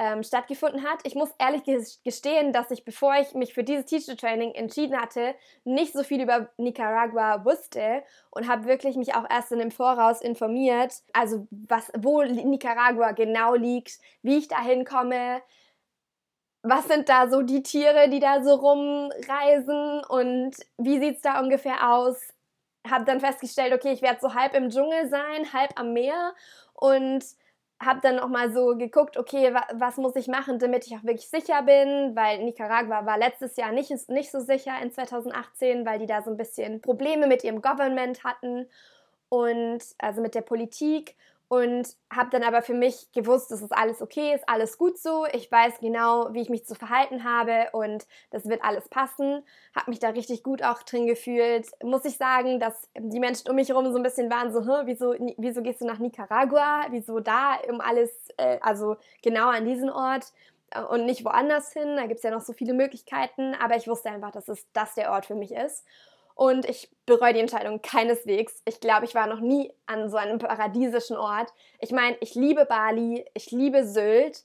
ähm, 0.00 0.22
stattgefunden 0.22 0.82
hat. 0.84 1.00
Ich 1.04 1.14
muss 1.14 1.28
ehrlich 1.38 1.62
gestehen, 2.04 2.54
dass 2.54 2.70
ich, 2.70 2.86
bevor 2.86 3.14
ich 3.20 3.34
mich 3.34 3.52
für 3.52 3.64
dieses 3.64 3.84
Teacher 3.84 4.16
Training 4.16 4.52
entschieden 4.52 4.98
hatte, 4.98 5.34
nicht 5.64 5.92
so 5.92 6.02
viel 6.02 6.22
über 6.22 6.48
Nicaragua 6.56 7.44
wusste 7.44 8.02
und 8.30 8.48
habe 8.48 8.64
wirklich 8.64 8.96
mich 8.96 9.14
auch 9.14 9.28
erst 9.28 9.52
in 9.52 9.58
dem 9.58 9.70
Voraus 9.70 10.22
informiert, 10.22 10.94
also 11.12 11.46
was, 11.50 11.92
wo 11.98 12.22
Nicaragua 12.22 13.12
genau 13.12 13.54
liegt, 13.54 13.99
wie 14.23 14.38
ich 14.38 14.49
da 14.49 14.62
hinkomme, 14.62 15.42
was 16.62 16.87
sind 16.88 17.08
da 17.08 17.28
so 17.28 17.42
die 17.42 17.62
Tiere, 17.62 18.08
die 18.08 18.20
da 18.20 18.42
so 18.42 18.54
rumreisen 18.54 20.02
und 20.08 20.56
wie 20.78 20.99
sieht 20.99 21.16
es 21.16 21.23
da 21.23 21.40
ungefähr 21.40 21.90
aus? 21.92 22.16
Habe 22.88 23.04
dann 23.04 23.20
festgestellt, 23.20 23.72
okay, 23.72 23.92
ich 23.92 24.02
werde 24.02 24.20
so 24.20 24.34
halb 24.34 24.54
im 24.54 24.70
Dschungel 24.70 25.08
sein, 25.08 25.52
halb 25.52 25.78
am 25.78 25.92
Meer 25.92 26.34
und 26.75 27.25
habe 27.82 28.00
dann 28.02 28.18
auch 28.18 28.28
mal 28.28 28.52
so 28.52 28.76
geguckt, 28.76 29.16
okay, 29.16 29.54
wa 29.54 29.66
was 29.72 29.96
muss 29.96 30.14
ich 30.14 30.28
machen, 30.28 30.58
damit 30.58 30.87
ich 30.87 30.94
auch 30.94 31.02
wirklich 31.02 31.28
sicher 31.28 31.62
bin, 31.62 32.14
weil 32.14 32.44
Nicaragua 32.44 33.06
war 33.06 33.18
letztes 33.18 33.56
Jahr 33.56 33.72
nicht, 33.72 33.90
nicht 34.10 34.30
so 34.30 34.40
sicher 34.40 34.72
in 34.82 34.92
2018, 34.92 35.87
weil 35.87 35.99
die 35.99 36.06
da 36.06 36.22
so 36.22 36.30
ein 36.30 36.37
bisschen 36.37 36.82
Probleme 36.82 37.26
mit 37.26 37.42
ihrem 37.42 37.62
Government 37.62 38.22
hatten 38.22 38.66
und 39.30 39.80
also 39.99 40.20
mit 40.20 40.34
der 40.34 40.42
Politik 40.42 41.16
und 41.50 41.88
habe 42.14 42.30
dann 42.30 42.45
aber 42.45 42.62
für 42.62 42.75
mich 42.75 43.11
gewusst, 43.11 43.50
dass 43.50 43.61
es 43.61 43.73
alles 43.73 44.00
okay 44.00 44.35
ist, 44.37 44.49
alles 44.49 44.78
gut 44.78 44.97
so. 44.97 45.26
Ich 45.33 45.50
weiß 45.50 45.80
genau, 45.80 46.33
wie 46.33 46.42
ich 46.42 46.49
mich 46.49 46.64
zu 46.64 46.76
verhalten 46.76 47.25
habe 47.25 47.71
und 47.73 48.07
das 48.30 48.49
wird 48.49 48.62
alles 48.62 48.88
passen. 48.88 49.42
Habe 49.75 49.90
mich 49.90 49.99
da 49.99 50.11
richtig 50.11 50.45
gut 50.45 50.62
auch 50.62 50.85
drin 50.85 51.09
gefühlt. 51.09 51.66
Muss 51.83 52.04
ich 52.04 52.16
sagen, 52.16 52.61
dass 52.61 52.88
die 52.97 53.19
Menschen 53.19 53.50
um 53.50 53.57
mich 53.57 53.69
herum 53.69 53.90
so 53.90 53.97
ein 53.97 54.04
bisschen 54.04 54.30
waren 54.30 54.52
so, 54.52 54.61
wieso, 54.85 55.16
wieso 55.38 55.61
gehst 55.62 55.80
du 55.80 55.87
nach 55.87 55.99
Nicaragua? 55.99 56.87
Wieso 56.90 57.19
da 57.19 57.57
um 57.69 57.80
alles, 57.80 58.12
äh, 58.37 58.59
also 58.62 58.97
genau 59.21 59.49
an 59.49 59.64
diesen 59.64 59.90
Ort? 59.90 60.26
Äh, 60.71 60.83
und 60.83 61.04
nicht 61.04 61.25
woanders 61.25 61.73
hin. 61.73 61.97
Da 61.97 62.07
gibt 62.07 62.19
es 62.19 62.23
ja 62.23 62.30
noch 62.30 62.42
so 62.42 62.52
viele 62.52 62.75
Möglichkeiten, 62.75 63.57
aber 63.61 63.75
ich 63.75 63.88
wusste 63.88 64.11
einfach, 64.11 64.30
dass 64.30 64.47
es 64.47 64.71
das 64.73 64.95
der 64.95 65.11
Ort 65.11 65.26
für 65.26 65.35
mich 65.35 65.50
ist. 65.50 65.85
Und 66.40 66.64
ich 66.64 66.90
bereue 67.04 67.35
die 67.35 67.40
Entscheidung 67.40 67.82
keineswegs. 67.82 68.62
Ich 68.64 68.80
glaube, 68.80 69.04
ich 69.04 69.14
war 69.14 69.26
noch 69.26 69.40
nie 69.40 69.75
an 69.85 70.09
so 70.09 70.16
einem 70.16 70.38
paradiesischen 70.38 71.18
Ort. 71.18 71.52
Ich 71.80 71.90
meine, 71.90 72.16
ich 72.20 72.35
liebe 72.35 72.64
Bali, 72.64 73.26
ich 73.35 73.50
liebe 73.50 73.87
Sylt, 73.87 74.42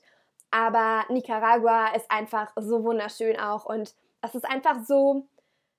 aber 0.50 1.06
Nicaragua 1.08 1.94
ist 1.94 2.10
einfach 2.10 2.52
so 2.54 2.84
wunderschön 2.84 3.40
auch. 3.40 3.64
Und 3.64 3.94
es 4.20 4.34
ist 4.34 4.44
einfach 4.44 4.84
so, 4.86 5.26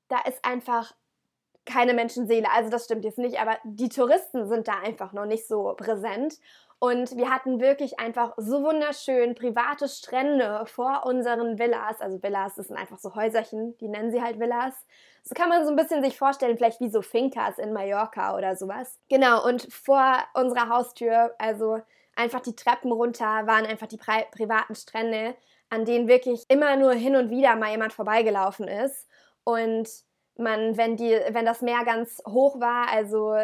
da 0.07 0.17
ist 0.21 0.43
einfach 0.43 0.91
keine 1.65 1.93
Menschenseele. 1.93 2.50
Also 2.50 2.71
das 2.71 2.86
stimmt 2.86 3.05
jetzt 3.05 3.19
nicht, 3.19 3.39
aber 3.39 3.59
die 3.63 3.89
Touristen 3.89 4.47
sind 4.47 4.67
da 4.67 4.79
einfach 4.79 5.13
noch 5.13 5.27
nicht 5.27 5.47
so 5.47 5.75
präsent. 5.77 6.39
Und 6.79 7.17
wir 7.17 7.31
hatten 7.31 7.60
wirklich 7.60 8.00
einfach 8.00 8.34
so 8.38 8.63
wunderschön 8.63 9.34
private 9.34 9.88
Strände 9.88 10.63
vor 10.67 11.05
unseren 11.05 11.57
Villas. 11.57 12.00
Also 12.01 12.22
Villas, 12.22 12.55
das 12.55 12.67
sind 12.67 12.77
einfach 12.77 13.00
so 13.00 13.15
Häuserchen, 13.15 13.75
die 13.79 13.88
nennen 13.88 14.12
sie 14.12 14.22
halt 14.22 14.39
Villas. 14.39 14.75
So 15.24 15.34
kann 15.34 15.50
man 15.50 15.63
so 15.65 15.72
ein 15.72 15.75
bisschen 15.75 16.03
sich 16.03 16.17
vorstellen, 16.17 16.55
vielleicht 16.57 16.79
wie 16.79 16.89
so 16.89 17.01
Fincas 17.01 17.57
in 17.57 17.74
Mallorca 17.74 18.36
oder 18.38 18.55
sowas. 18.55 19.00
Genau, 19.10 19.43
und 19.46 19.72
vor 19.74 20.17
unserer 20.36 20.69
Haustür, 20.69 21.34
also 21.39 21.81
einfach 22.15 22.41
die 22.41 22.55
Treppen 22.55 22.91
runter, 22.91 23.25
waren 23.48 23.65
einfach 23.65 23.88
die 23.88 23.98
pri 23.98 24.25
privaten 24.31 24.75
Strände. 24.75 25.36
an 25.69 25.86
denen 25.86 26.07
wirklich 26.07 26.46
immer 26.50 26.75
nur 26.77 26.93
hin 26.93 27.15
und 27.15 27.29
wieder 27.29 27.55
mal 27.55 27.72
jemand 27.72 27.93
vorbeigelaufen 27.93 28.67
ist. 28.67 29.07
Und 29.43 29.89
man, 30.38 30.77
wenn, 30.77 30.96
die, 30.98 31.19
wenn 31.29 31.46
das 31.46 31.62
Meer 31.62 31.84
ganz 31.86 32.22
hoch 32.27 32.60
war, 32.60 32.88
also 32.89 33.36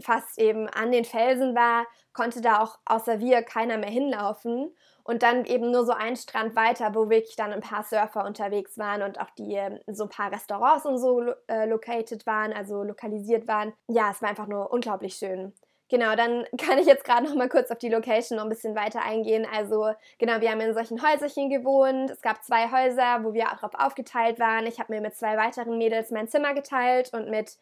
fast 0.00 0.38
eben 0.38 0.68
an 0.68 0.92
den 0.92 1.04
Felsen 1.04 1.54
war, 1.54 1.86
konnte 2.12 2.40
da 2.40 2.62
auch 2.62 2.78
außer 2.84 3.20
wir 3.20 3.42
keiner 3.42 3.78
mehr 3.78 3.90
hinlaufen. 3.90 4.74
Und 5.04 5.22
dann 5.22 5.44
eben 5.44 5.70
nur 5.70 5.84
so 5.84 5.92
ein 5.92 6.16
Strand 6.16 6.56
weiter, 6.56 6.92
wo 6.96 7.08
wirklich 7.08 7.36
dann 7.36 7.52
ein 7.52 7.60
paar 7.60 7.84
Surfer 7.84 8.24
unterwegs 8.24 8.76
waren 8.76 9.02
und 9.02 9.20
auch 9.20 9.30
die 9.38 9.54
ähm, 9.54 9.78
so 9.86 10.04
ein 10.04 10.08
paar 10.08 10.32
Restaurants 10.32 10.84
und 10.84 10.98
so 10.98 11.32
äh, 11.46 11.64
located 11.66 12.26
waren, 12.26 12.52
also 12.52 12.82
lokalisiert 12.82 13.46
waren. 13.46 13.72
Ja, 13.86 14.10
es 14.10 14.20
war 14.20 14.30
einfach 14.30 14.48
nur 14.48 14.72
unglaublich 14.72 15.14
schön. 15.14 15.52
Genau, 15.88 16.16
dann 16.16 16.44
kann 16.58 16.78
ich 16.78 16.86
jetzt 16.86 17.04
gerade 17.04 17.24
noch 17.24 17.34
mal 17.34 17.48
kurz 17.48 17.70
auf 17.70 17.78
die 17.78 17.88
Location 17.88 18.36
noch 18.36 18.44
ein 18.44 18.48
bisschen 18.48 18.74
weiter 18.74 19.02
eingehen. 19.02 19.46
Also 19.52 19.92
genau, 20.18 20.40
wir 20.40 20.50
haben 20.50 20.60
in 20.60 20.74
solchen 20.74 21.00
Häuserchen 21.02 21.50
gewohnt. 21.50 22.10
Es 22.10 22.20
gab 22.20 22.42
zwei 22.42 22.70
Häuser, 22.70 23.22
wo 23.22 23.32
wir 23.32 23.52
auch 23.52 23.58
drauf 23.58 23.74
aufgeteilt 23.74 24.40
waren. 24.40 24.66
Ich 24.66 24.80
habe 24.80 24.92
mir 24.92 25.00
mit 25.00 25.14
zwei 25.14 25.36
weiteren 25.36 25.78
Mädels 25.78 26.10
mein 26.10 26.28
Zimmer 26.28 26.54
geteilt 26.54 27.12
und 27.12 27.30
mit 27.30 27.56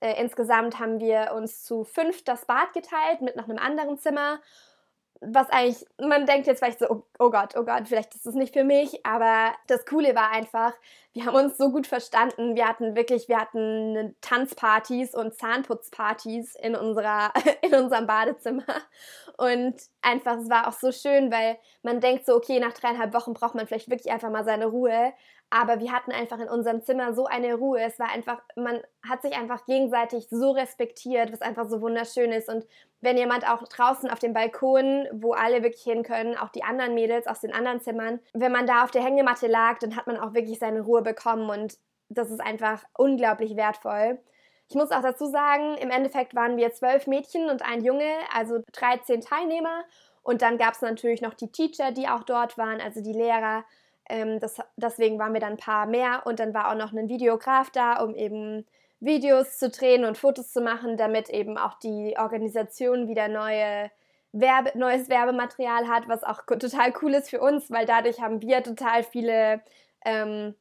äh, 0.00 0.20
insgesamt 0.20 0.78
haben 0.78 1.00
wir 1.00 1.32
uns 1.34 1.62
zu 1.62 1.84
fünf 1.84 2.24
das 2.24 2.46
Bad 2.46 2.72
geteilt 2.72 3.20
mit 3.20 3.36
noch 3.36 3.48
einem 3.48 3.58
anderen 3.58 3.98
Zimmer 3.98 4.40
was 5.20 5.50
eigentlich, 5.50 5.86
man 6.00 6.24
denkt 6.24 6.46
jetzt 6.46 6.60
vielleicht 6.60 6.78
so, 6.78 6.88
oh, 6.88 7.02
oh, 7.18 7.30
Gott, 7.30 7.54
oh 7.54 7.64
Gott, 7.64 7.86
vielleicht 7.86 8.14
ist 8.14 8.24
das 8.24 8.34
nicht 8.34 8.54
für 8.54 8.64
mich, 8.64 9.04
aber 9.04 9.52
das 9.66 9.84
Coole 9.84 10.14
war 10.14 10.30
einfach, 10.30 10.72
wir 11.12 11.26
haben 11.26 11.34
uns 11.34 11.58
so 11.58 11.70
gut 11.70 11.86
verstanden. 11.86 12.56
Wir 12.56 12.66
hatten 12.66 12.96
wirklich, 12.96 13.28
wir 13.28 13.38
hatten 13.38 14.16
Tanzpartys 14.22 15.14
und 15.14 15.34
Zahnputzpartys 15.34 16.54
in 16.54 16.74
unserer, 16.74 17.32
in 17.62 17.74
unserem 17.74 18.06
Badezimmer. 18.06 18.64
Und 19.36 19.74
einfach, 20.00 20.38
es 20.38 20.48
war 20.48 20.68
auch 20.68 20.72
so 20.72 20.90
schön, 20.90 21.30
weil 21.30 21.58
man 21.82 22.00
denkt 22.00 22.24
so, 22.24 22.34
okay, 22.34 22.58
nach 22.58 22.72
dreieinhalb 22.72 23.12
Wochen 23.12 23.34
braucht 23.34 23.54
man 23.54 23.66
vielleicht 23.66 23.90
wirklich 23.90 24.12
einfach 24.12 24.30
mal 24.30 24.44
seine 24.44 24.66
Ruhe. 24.66 25.12
Aber 25.52 25.80
wir 25.80 25.90
hatten 25.90 26.12
einfach 26.12 26.38
in 26.38 26.48
unserem 26.48 26.80
Zimmer 26.80 27.12
so 27.12 27.26
eine 27.26 27.54
Ruhe. 27.54 27.80
Es 27.80 27.98
war 27.98 28.08
einfach, 28.08 28.40
man 28.54 28.80
hat 29.06 29.22
sich 29.22 29.36
einfach 29.36 29.66
gegenseitig 29.66 30.28
so 30.30 30.52
respektiert, 30.52 31.32
was 31.32 31.42
einfach 31.42 31.68
so 31.68 31.80
wunderschön 31.80 32.30
ist. 32.30 32.48
Und 32.48 32.66
wenn 33.00 33.18
jemand 33.18 33.48
auch 33.48 33.66
draußen 33.66 34.08
auf 34.08 34.20
dem 34.20 34.32
Balkon, 34.32 35.08
wo 35.12 35.32
alle 35.32 35.64
wirklich 35.64 35.82
hin 35.82 36.04
können, 36.04 36.36
auch 36.36 36.50
die 36.50 36.62
anderen 36.62 36.94
Mädels 36.94 37.26
aus 37.26 37.40
den 37.40 37.52
anderen 37.52 37.80
Zimmern, 37.80 38.20
wenn 38.32 38.52
man 38.52 38.66
da 38.66 38.84
auf 38.84 38.92
der 38.92 39.02
Hängematte 39.02 39.48
lag, 39.48 39.78
dann 39.80 39.96
hat 39.96 40.06
man 40.06 40.18
auch 40.18 40.34
wirklich 40.34 40.60
seine 40.60 40.82
Ruhe 40.82 41.02
bekommen. 41.02 41.50
Und 41.50 41.78
das 42.08 42.30
ist 42.30 42.40
einfach 42.40 42.84
unglaublich 42.96 43.56
wertvoll. 43.56 44.20
Ich 44.68 44.76
muss 44.76 44.92
auch 44.92 45.02
dazu 45.02 45.26
sagen, 45.26 45.76
im 45.78 45.90
Endeffekt 45.90 46.36
waren 46.36 46.56
wir 46.56 46.72
zwölf 46.72 47.08
Mädchen 47.08 47.50
und 47.50 47.62
ein 47.62 47.82
Junge, 47.82 48.12
also 48.32 48.60
13 48.72 49.20
Teilnehmer. 49.20 49.82
Und 50.22 50.42
dann 50.42 50.58
gab 50.58 50.74
es 50.74 50.80
natürlich 50.80 51.22
noch 51.22 51.34
die 51.34 51.50
Teacher, 51.50 51.90
die 51.90 52.08
auch 52.08 52.22
dort 52.22 52.56
waren, 52.56 52.80
also 52.80 53.02
die 53.02 53.12
Lehrer. 53.12 53.64
Ähm, 54.10 54.40
das, 54.40 54.56
deswegen 54.76 55.18
waren 55.18 55.32
wir 55.32 55.40
dann 55.40 55.52
ein 55.52 55.56
paar 55.56 55.86
mehr 55.86 56.22
und 56.24 56.40
dann 56.40 56.52
war 56.52 56.70
auch 56.70 56.74
noch 56.74 56.92
ein 56.92 57.08
Videograf 57.08 57.70
da, 57.70 58.02
um 58.02 58.14
eben 58.16 58.66
Videos 58.98 59.58
zu 59.58 59.70
drehen 59.70 60.04
und 60.04 60.18
Fotos 60.18 60.52
zu 60.52 60.60
machen, 60.60 60.96
damit 60.96 61.30
eben 61.30 61.56
auch 61.56 61.74
die 61.74 62.16
Organisation 62.18 63.08
wieder 63.08 63.28
neue 63.28 63.90
Werbe, 64.32 64.72
neues 64.76 65.08
Werbematerial 65.08 65.88
hat, 65.88 66.08
was 66.08 66.24
auch 66.24 66.42
total 66.44 66.92
cool 67.00 67.14
ist 67.14 67.30
für 67.30 67.40
uns, 67.40 67.70
weil 67.70 67.86
dadurch 67.86 68.20
haben 68.20 68.42
wir 68.42 68.62
total 68.62 69.04
viele, 69.04 69.60
ähm, 70.04 70.54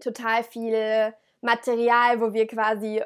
total 0.00 0.44
viel 0.44 1.12
Material, 1.40 2.20
wo 2.20 2.32
wir 2.32 2.46
quasi 2.46 3.02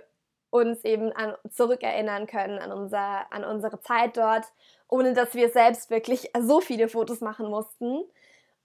uns 0.51 0.85
eben 0.85 1.13
an, 1.13 1.35
zurückerinnern 1.51 2.27
können 2.27 2.59
an, 2.59 2.73
unser, 2.73 3.33
an 3.33 3.45
unsere 3.45 3.81
Zeit 3.81 4.17
dort, 4.17 4.45
ohne 4.89 5.15
dass 5.15 5.35
wir 5.35 5.49
selbst 5.49 5.91
wirklich 5.91 6.31
so 6.39 6.61
viele 6.61 6.89
Fotos 6.89 7.21
machen 7.21 7.49
mussten. 7.49 8.05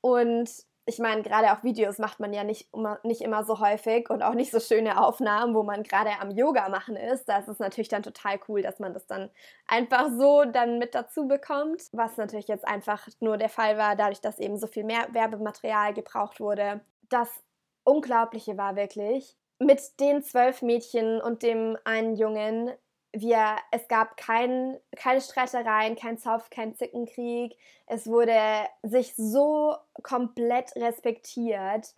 Und 0.02 0.50
ich 0.88 1.00
meine, 1.00 1.24
gerade 1.24 1.52
auch 1.52 1.64
Videos 1.64 1.98
macht 1.98 2.20
man 2.20 2.32
ja 2.32 2.44
nicht 2.44 2.72
immer, 2.72 3.00
nicht 3.04 3.22
immer 3.22 3.44
so 3.44 3.60
häufig 3.60 4.10
und 4.12 4.22
auch 4.22 4.36
nicht 4.36 4.52
so 4.52 4.60
schöne 4.60 5.02
Aufnahmen, 5.02 5.56
wo 5.56 5.64
man 5.64 5.82
gerade 5.82 6.12
am 6.20 6.30
Yoga 6.30 6.70
machen 6.70 6.96
ist. 6.96 7.28
Da 7.28 7.40
ist 7.40 7.48
es 7.48 7.58
natürlich 7.58 7.90
dann 7.90 8.04
total 8.04 8.40
cool, 8.48 8.62
dass 8.62 8.80
man 8.80 8.94
das 8.94 9.08
dann 9.08 9.32
einfach 9.68 10.10
so 10.12 10.46
dann 10.46 10.78
mit 10.78 10.94
dazu 10.94 11.28
bekommt. 11.28 11.82
Was 11.92 12.18
natürlich 12.18 12.48
jetzt 12.48 12.68
einfach 12.68 13.08
nur 13.20 13.38
der 13.38 13.50
Fall 13.50 13.80
war, 13.80 13.96
dadurch, 13.96 14.22
dass 14.22 14.38
eben 14.38 14.58
so 14.58 14.68
viel 14.68 14.84
mehr 14.84 15.08
Werbematerial 15.12 15.94
gebraucht 15.96 16.40
wurde. 16.40 16.82
Das 17.10 17.30
Unglaubliche 17.84 18.56
war 18.56 18.76
wirklich, 18.76 19.36
mit 19.58 20.00
den 20.00 20.22
zwölf 20.22 20.62
Mädchen 20.62 21.20
und 21.20 21.42
dem 21.42 21.78
einen 21.84 22.16
Jungen 22.16 22.72
wir, 23.16 23.58
es 23.72 23.88
gab 23.88 24.18
kein, 24.18 24.78
keine 24.96 25.22
Streitereien, 25.22 25.96
kein 25.96 26.18
Zoff, 26.18 26.50
kein 26.50 26.76
Zickenkrieg. 26.76 27.56
Es 27.88 28.08
wurde 28.08 28.40
sich 28.84 29.16
so 29.16 29.76
komplett 30.04 30.76
respektiert. 30.76 31.94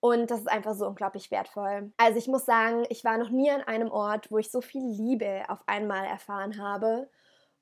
Und 0.00 0.30
das 0.30 0.40
ist 0.40 0.48
einfach 0.48 0.74
so 0.74 0.86
unglaublich 0.86 1.30
wertvoll. 1.30 1.92
Also 1.98 2.18
ich 2.18 2.26
muss 2.26 2.46
sagen, 2.46 2.84
ich 2.88 3.04
war 3.04 3.18
noch 3.18 3.30
nie 3.30 3.50
an 3.50 3.62
einem 3.62 3.90
Ort, 3.90 4.30
wo 4.30 4.38
ich 4.38 4.50
so 4.50 4.60
viel 4.60 4.82
Liebe 4.82 5.44
auf 5.48 5.58
einmal 5.66 6.06
erfahren 6.06 6.60
habe. 6.62 7.08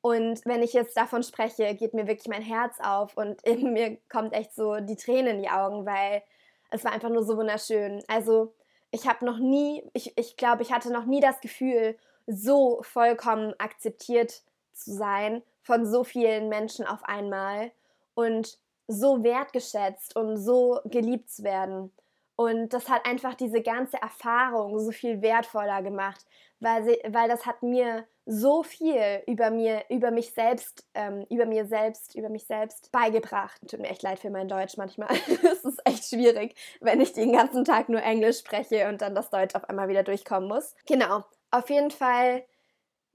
Und 0.01 0.45
wenn 0.47 0.63
ich 0.63 0.73
jetzt 0.73 0.97
davon 0.97 1.25
spreche, 1.25 1.75
geht 1.75 1.95
mir 1.95 2.07
wirklich 2.07 2.29
mein 2.29 2.43
Herz 2.43 2.79
auf 2.81 3.17
und 3.17 3.43
in 3.47 3.73
mir 3.73 3.99
kommt 4.09 4.33
echt 4.33 4.55
so 4.55 4.77
die 4.81 4.97
Tränen 4.97 5.37
in 5.37 5.43
die 5.43 5.51
Augen, 5.51 5.87
weil 5.87 6.23
es 6.71 6.85
war 6.85 6.93
einfach 6.93 7.11
nur 7.11 7.25
so 7.25 7.37
wunderschön. 7.37 8.03
Also 8.09 8.55
ich 8.91 9.07
habe 9.09 9.25
noch 9.25 9.39
nie, 9.39 9.83
ich, 9.93 10.17
ich 10.17 10.37
glaube, 10.37 10.63
ich 10.63 10.73
hatte 10.73 10.93
noch 10.93 11.05
nie 11.05 11.21
das 11.21 11.41
Gefühl, 11.41 11.97
so 12.29 12.83
vollkommen 12.83 13.55
akzeptiert 13.59 14.43
zu 14.73 14.93
sein 14.93 15.43
von 15.63 15.87
so 15.87 16.05
vielen 16.05 16.49
Menschen 16.49 16.87
auf 16.87 17.03
einmal 17.05 17.73
und 18.15 18.59
so 18.87 19.23
wertgeschätzt 19.23 20.15
und 20.17 20.37
so 20.37 20.81
geliebt 20.85 21.31
zu 21.31 21.43
werden. 21.43 21.93
Und 22.37 22.73
das 22.73 22.89
hat 22.89 23.05
einfach 23.05 23.35
diese 23.35 23.63
ganze 23.63 24.01
Erfahrung 24.01 24.79
so 24.79 24.93
viel 24.93 25.21
wertvoller 25.23 25.83
gemacht, 25.83 26.25
weil, 26.61 26.85
sie, 26.85 26.99
weil 27.09 27.29
das 27.29 27.47
hat 27.47 27.63
mir 27.63 28.07
so 28.27 28.63
viel 28.63 29.23
über 29.27 29.51
mir, 29.51 29.83
über 29.89 30.11
mich 30.11 30.33
selbst, 30.35 30.87
ähm, 30.95 31.27
über 31.31 31.47
mir 31.47 31.67
selbst, 31.67 32.15
über 32.15 32.29
mich 32.29 32.47
selbst 32.47 32.93
beigebracht. 32.93 33.61
Tut 33.69 33.81
mir 33.81 33.89
echt 33.89 34.03
leid 34.03 34.21
für 34.21 34.31
mein 34.31 34.49
Deutsch 34.49 34.77
manchmal. 34.77 35.09
es 35.43 35.65
ist 35.65 35.81
echt 35.85 36.05
schwierig, 36.05 36.55
wenn 36.81 37.01
ich 37.01 37.13
den 37.13 37.33
ganzen 37.33 37.65
Tag 37.65 37.89
nur 37.89 38.03
Englisch 38.03 38.39
spreche 38.39 38.89
und 38.89 39.03
dann 39.03 39.15
das 39.15 39.31
Deutsch 39.31 39.55
auf 39.55 39.69
einmal 39.69 39.89
wieder 39.89 40.03
durchkommen 40.03 40.49
muss. 40.49 40.75
Genau 40.87 41.25
auf 41.51 41.71
jeden 41.71 41.91
Fall, 41.91 42.45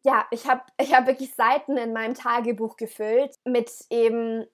ja, 0.04 0.25
ich 0.32 0.48
habe 0.48 0.62
ich 0.80 0.94
hab 0.94 1.08
wirklich 1.08 1.34
Seiten 1.36 1.78
in 1.78 1.94
meinem 1.94 2.13
Tagebuch 2.13 2.78
gefüllt 2.78 3.36
mit 3.46 3.72
eben 3.90 4.46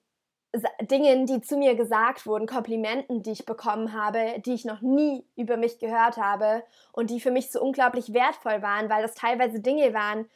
Dingen, 0.82 1.28
die 1.28 1.42
zu 1.42 1.58
mir 1.58 1.76
gesagt 1.76 2.26
wurden, 2.26 2.48
Komplimenten, 2.48 3.22
die 3.22 3.32
ich 3.32 3.46
bekommen 3.46 3.94
habe, 3.94 4.42
die 4.46 4.54
ich 4.54 4.66
noch 4.66 4.82
nie 4.82 5.24
über 5.36 5.58
mich 5.58 5.78
gehört 5.78 6.18
habe 6.18 6.64
und 6.92 7.12
die 7.12 7.20
für 7.20 7.30
mich 7.30 7.52
so 7.52 7.62
unglaublich 7.62 8.14
wertvoll 8.14 8.62
waren, 8.64 8.90
weil 8.90 9.04
das 9.04 9.14
teilweise 9.14 9.60
Dinge 9.60 9.94
waren, 9.94 10.28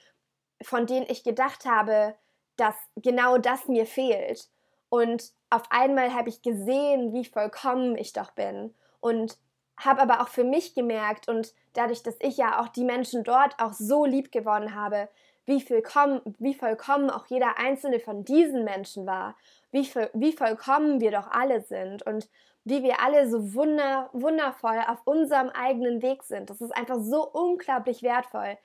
von 0.61 0.85
denen 0.85 1.07
ich 1.09 1.23
gedacht 1.23 1.65
habe, 1.65 2.15
dass 2.57 2.75
genau 2.95 3.39
das 3.39 3.67
mir 3.67 3.87
fehlt. 3.87 4.49
Und 4.89 5.33
auf 5.49 5.63
einmal 5.71 6.13
habe 6.13 6.29
ich 6.29 6.43
gesehen, 6.43 7.13
wie 7.13 7.25
vollkommen 7.25 7.97
ich 7.97 8.13
doch 8.13 8.31
bin 8.31 8.75
und 8.99 9.37
habe 9.77 10.01
aber 10.01 10.21
auch 10.21 10.27
für 10.27 10.43
mich 10.43 10.75
gemerkt 10.75 11.27
und 11.27 11.53
dadurch, 11.73 12.03
dass 12.03 12.15
ich 12.19 12.37
ja 12.37 12.61
auch 12.61 12.67
die 12.67 12.83
Menschen 12.83 13.23
dort 13.23 13.59
auch 13.59 13.73
so 13.73 14.05
lieb 14.05 14.31
gewonnen 14.31 14.75
habe, 14.75 15.09
wie 15.45 15.61
vollkommen, 15.61 16.21
wie 16.39 16.53
vollkommen 16.53 17.09
auch 17.09 17.25
jeder 17.27 17.57
einzelne 17.57 17.99
von 17.99 18.23
diesen 18.23 18.63
Menschen 18.63 19.05
war, 19.05 19.35
wie, 19.71 19.89
wie 20.13 20.31
vollkommen 20.31 21.01
wir 21.01 21.11
doch 21.11 21.29
alle 21.31 21.61
sind 21.61 22.05
und 22.05 22.29
wie 22.65 22.81
wir 22.81 23.01
alle 23.01 23.29
so 23.29 23.53
wunder, 23.53 24.09
wundervoll 24.13 24.79
auf 24.87 24.99
unserem 25.05 25.49
eigenen 25.49 26.01
Weg 26.01 26.23
sind. 26.23 26.49
Das 26.49 26.61
ist 26.61 26.71
einfach 26.71 26.99
so 27.01 27.29
unglaublich 27.29 28.03
wertvoll. 28.03 28.57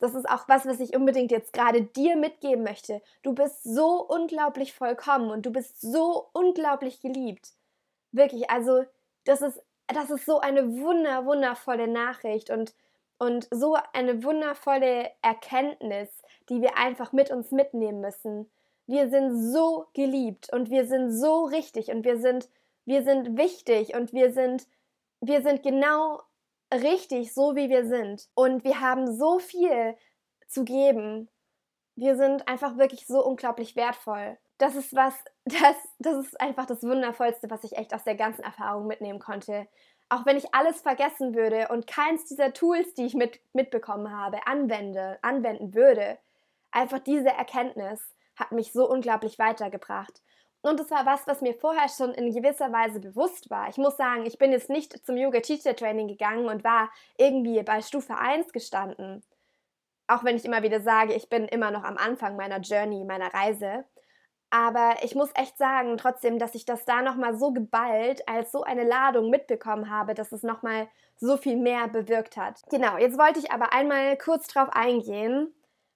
Das 0.00 0.14
ist 0.14 0.28
auch 0.28 0.48
was, 0.48 0.66
was 0.66 0.80
ich 0.80 0.96
unbedingt 0.96 1.30
jetzt 1.30 1.52
gerade 1.52 1.82
dir 1.82 2.16
mitgeben 2.16 2.64
möchte. 2.64 3.00
Du 3.22 3.32
bist 3.32 3.62
so 3.62 4.04
unglaublich 4.04 4.74
vollkommen 4.74 5.30
und 5.30 5.46
du 5.46 5.50
bist 5.50 5.80
so 5.80 6.28
unglaublich 6.32 7.00
geliebt. 7.00 7.52
Wirklich, 8.10 8.50
also 8.50 8.84
das 9.24 9.40
ist 9.40 9.62
das 9.88 10.10
ist 10.10 10.24
so 10.24 10.40
eine 10.40 10.76
wunder, 10.78 11.26
wundervolle 11.26 11.88
Nachricht 11.88 12.50
und, 12.50 12.74
und 13.18 13.48
so 13.50 13.76
eine 13.92 14.22
wundervolle 14.24 15.10
Erkenntnis, 15.22 16.08
die 16.48 16.60
wir 16.62 16.76
einfach 16.78 17.12
mit 17.12 17.30
uns 17.30 17.50
mitnehmen 17.50 18.00
müssen. 18.00 18.50
Wir 18.86 19.08
sind 19.08 19.52
so 19.52 19.86
geliebt 19.94 20.52
und 20.52 20.70
wir 20.70 20.86
sind 20.86 21.10
so 21.10 21.44
richtig 21.44 21.88
und 21.88 22.04
wir 22.04 22.18
sind, 22.18 22.48
wir 22.84 23.02
sind 23.02 23.36
wichtig 23.36 23.94
und 23.94 24.12
wir 24.12 24.32
sind, 24.32 24.66
wir 25.20 25.42
sind 25.42 25.62
genau 25.62 26.20
richtig, 26.72 27.32
so 27.32 27.56
wie 27.56 27.68
wir 27.68 27.86
sind. 27.86 28.28
Und 28.34 28.64
wir 28.64 28.80
haben 28.80 29.14
so 29.16 29.38
viel 29.38 29.96
zu 30.48 30.64
geben. 30.64 31.28
Wir 31.96 32.16
sind 32.16 32.48
einfach 32.48 32.76
wirklich 32.76 33.06
so 33.06 33.24
unglaublich 33.24 33.76
wertvoll 33.76 34.36
das 34.64 34.76
ist 34.76 34.94
was, 34.94 35.14
das, 35.44 35.76
das 35.98 36.26
ist 36.26 36.40
einfach 36.40 36.66
das 36.66 36.82
Wundervollste, 36.82 37.50
was 37.50 37.64
ich 37.64 37.76
echt 37.76 37.94
aus 37.94 38.04
der 38.04 38.14
ganzen 38.14 38.42
Erfahrung 38.42 38.86
mitnehmen 38.86 39.18
konnte. 39.18 39.68
Auch 40.08 40.26
wenn 40.26 40.36
ich 40.36 40.54
alles 40.54 40.80
vergessen 40.80 41.34
würde 41.34 41.68
und 41.68 41.86
keins 41.86 42.24
dieser 42.26 42.52
Tools, 42.52 42.94
die 42.94 43.04
ich 43.04 43.14
mit, 43.14 43.40
mitbekommen 43.52 44.10
habe, 44.10 44.46
anwende, 44.46 45.18
anwenden 45.22 45.74
würde, 45.74 46.18
einfach 46.70 46.98
diese 46.98 47.30
Erkenntnis 47.30 48.00
hat 48.36 48.52
mich 48.52 48.72
so 48.72 48.88
unglaublich 48.88 49.38
weitergebracht. 49.38 50.22
Und 50.62 50.80
es 50.80 50.90
war 50.90 51.04
was, 51.04 51.26
was 51.26 51.42
mir 51.42 51.54
vorher 51.54 51.88
schon 51.88 52.12
in 52.12 52.32
gewisser 52.32 52.72
Weise 52.72 52.98
bewusst 52.98 53.50
war. 53.50 53.68
Ich 53.68 53.76
muss 53.76 53.98
sagen, 53.98 54.24
ich 54.24 54.38
bin 54.38 54.50
jetzt 54.50 54.70
nicht 54.70 55.04
zum 55.04 55.16
Yoga 55.16 55.40
Teacher 55.40 55.76
Training 55.76 56.08
gegangen 56.08 56.48
und 56.48 56.64
war 56.64 56.90
irgendwie 57.18 57.62
bei 57.62 57.82
Stufe 57.82 58.16
1 58.16 58.52
gestanden. 58.52 59.22
Auch 60.06 60.24
wenn 60.24 60.36
ich 60.36 60.44
immer 60.44 60.62
wieder 60.62 60.80
sage, 60.80 61.12
ich 61.14 61.28
bin 61.28 61.48
immer 61.48 61.70
noch 61.70 61.84
am 61.84 61.98
Anfang 61.98 62.36
meiner 62.36 62.60
Journey, 62.60 63.04
meiner 63.04 63.32
Reise. 63.32 63.84
Aber 64.54 64.94
ich 65.02 65.16
muss 65.16 65.30
echt 65.34 65.58
sagen, 65.58 65.96
trotzdem, 65.96 66.38
dass 66.38 66.54
ich 66.54 66.64
das 66.64 66.84
da 66.84 67.02
nochmal 67.02 67.36
so 67.36 67.50
geballt 67.50 68.28
als 68.28 68.52
so 68.52 68.62
eine 68.62 68.84
Ladung 68.84 69.28
mitbekommen 69.28 69.90
habe, 69.90 70.14
dass 70.14 70.30
es 70.30 70.44
nochmal 70.44 70.86
so 71.16 71.36
viel 71.36 71.56
mehr 71.56 71.88
bewirkt 71.88 72.36
hat. 72.36 72.62
Genau, 72.70 72.96
jetzt 72.96 73.18
wollte 73.18 73.40
ich 73.40 73.50
aber 73.50 73.72
einmal 73.72 74.16
kurz 74.16 74.46
drauf 74.46 74.68
eingehen, 74.70 75.52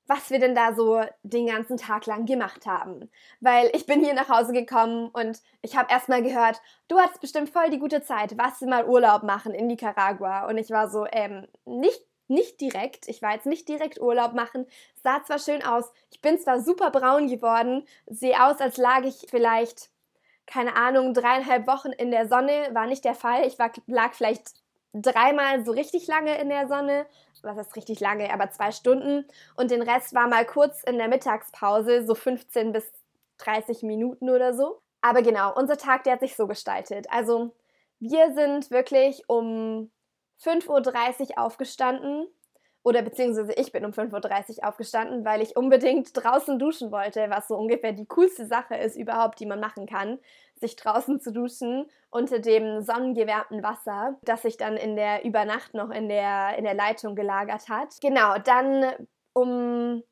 was 0.09 0.31
wir 0.31 0.41
denn 0.41 0.57
da 0.57 0.75
so 0.75 1.01
den 1.23 1.47
ganzen 1.47 1.77
Tag 1.77 2.07
lang 2.07 2.27
gemacht 2.27 2.67
haben. 2.67 3.09
Weil 3.39 3.71
ich 3.75 3.87
bin 3.87 4.03
hier 4.03 4.15
nach 4.15 4.29
Hause 4.29 4.53
gekommen 4.53 5.09
und 5.13 5.41
ich 5.63 5.77
habe 5.77 5.93
erstmal 5.93 6.25
gehört, 6.25 6.61
du 6.89 6.99
hattest 6.99 7.21
bestimmt 7.21 7.51
voll 7.51 7.71
die 7.71 7.79
gute 7.79 8.03
Zeit, 8.03 8.37
was 8.39 8.59
du 8.59 8.67
mal 8.67 8.89
Urlaub 8.89 9.23
machen 9.23 9.55
in 9.55 9.69
Nicaragua. 9.69 10.49
Und 10.49 10.59
ich 10.59 10.71
war 10.71 10.91
so, 10.91 11.07
ähm, 11.13 11.47
nicht 11.65 12.08
nicht 12.29 12.61
direkt, 12.61 13.09
ich 13.09 13.23
war 13.23 13.35
jetzt 13.35 13.47
nicht 13.47 13.69
direkt 13.69 14.01
Urlaub 14.01 14.35
machen, 14.35 14.67
sah 15.03 15.23
zwar 15.25 15.39
schön 15.39 15.65
aus, 15.65 15.93
ich 16.11 16.21
bin 16.21 16.39
zwar 16.39 16.61
super 16.61 16.91
braun 16.91 17.27
geworden, 17.27 17.87
sehe 18.07 18.43
aus, 18.45 18.61
als 18.61 18.77
lag 18.77 19.05
ich 19.05 19.27
vielleicht, 19.29 19.91
keine 20.47 20.77
Ahnung, 20.77 21.15
dreieinhalb 21.15 21.67
Wochen 21.67 21.93
in 21.93 22.11
der 22.11 22.29
Sonne, 22.29 22.69
war 22.73 22.87
nicht 22.87 23.05
der 23.05 23.15
Fall, 23.15 23.47
ich 23.47 23.59
war, 23.59 23.71
lag 23.87 24.15
vielleicht 24.15 24.55
dreimal 24.93 25.65
so 25.65 25.73
richtig 25.73 26.07
lange 26.07 26.39
in 26.39 26.49
der 26.49 26.69
Sonne, 26.69 27.07
was 27.43 27.57
heißt 27.57 27.77
richtig 27.77 28.01
lange, 28.01 28.33
aber 28.33 28.51
zwei 28.51 28.73
Stunden 28.73 29.27
und 29.57 29.71
den 29.71 29.83
Rest 29.83 30.15
war 30.15 30.29
mal 30.29 30.45
kurz 30.45 30.83
in 30.83 30.99
der 30.99 31.09
Mittagspause, 31.09 32.05
so 32.07 32.15
15 32.15 32.73
bis 32.73 32.91
30 33.39 33.83
Minuten 33.83 34.31
oder 34.31 34.55
so. 34.55 34.81
Aber 35.01 35.23
genau, 35.23 35.55
unser 35.55 35.77
Tag, 35.77 36.05
der 36.05 36.15
hat 36.15 36.21
sich 36.21 36.35
so 36.35 36.47
gestaltet. 36.47 37.07
Also 37.11 37.55
wir 38.01 38.35
sind 38.35 38.71
wirklich 38.71 39.23
um 39.29 39.91
5.30 40.43 41.31
Uhr 41.31 41.39
aufgestanden. 41.39 42.27
Oder 42.85 43.03
beziehungsweise 43.03 43.53
ich 43.53 43.73
bin 43.73 43.85
um 43.85 43.91
5.30 43.91 44.59
Uhr 44.59 44.69
aufgestanden, 44.69 45.25
weil 45.25 45.43
ich 45.43 45.57
unbedingt 45.57 46.11
draußen 46.15 46.59
duschen 46.59 46.91
wollte, 46.91 47.29
was 47.29 47.49
so 47.49 47.57
ungefähr 47.57 47.93
die 47.93 48.07
coolste 48.07 48.47
Sache 48.47 48.77
ist 48.77 48.97
überhaupt, 48.97 49.41
die 49.41 49.47
man 49.47 49.61
machen 49.61 49.87
kann. 49.87 50.19
Sich 50.55 50.77
draußen 50.77 51.21
zu 51.21 51.33
duschen 51.33 51.87
unter 52.11 52.39
dem 52.39 52.81
sonnengewärmten 52.81 53.63
Wasser, 53.63 54.17
das 54.23 54.43
sich 54.43 54.57
dann 54.57 54.77
in 54.77 54.97
der 54.97 55.25
Übernacht 55.25 55.75
noch 55.75 55.91
in 55.91 56.09
der, 56.09 56.57
in 56.57 56.65
der 56.65 56.75
Leitung 56.75 57.15
gelagert 57.15 57.69
hat. 57.69 58.01
Genau, 58.01 58.39
dann 58.39 59.07
um 59.35 60.03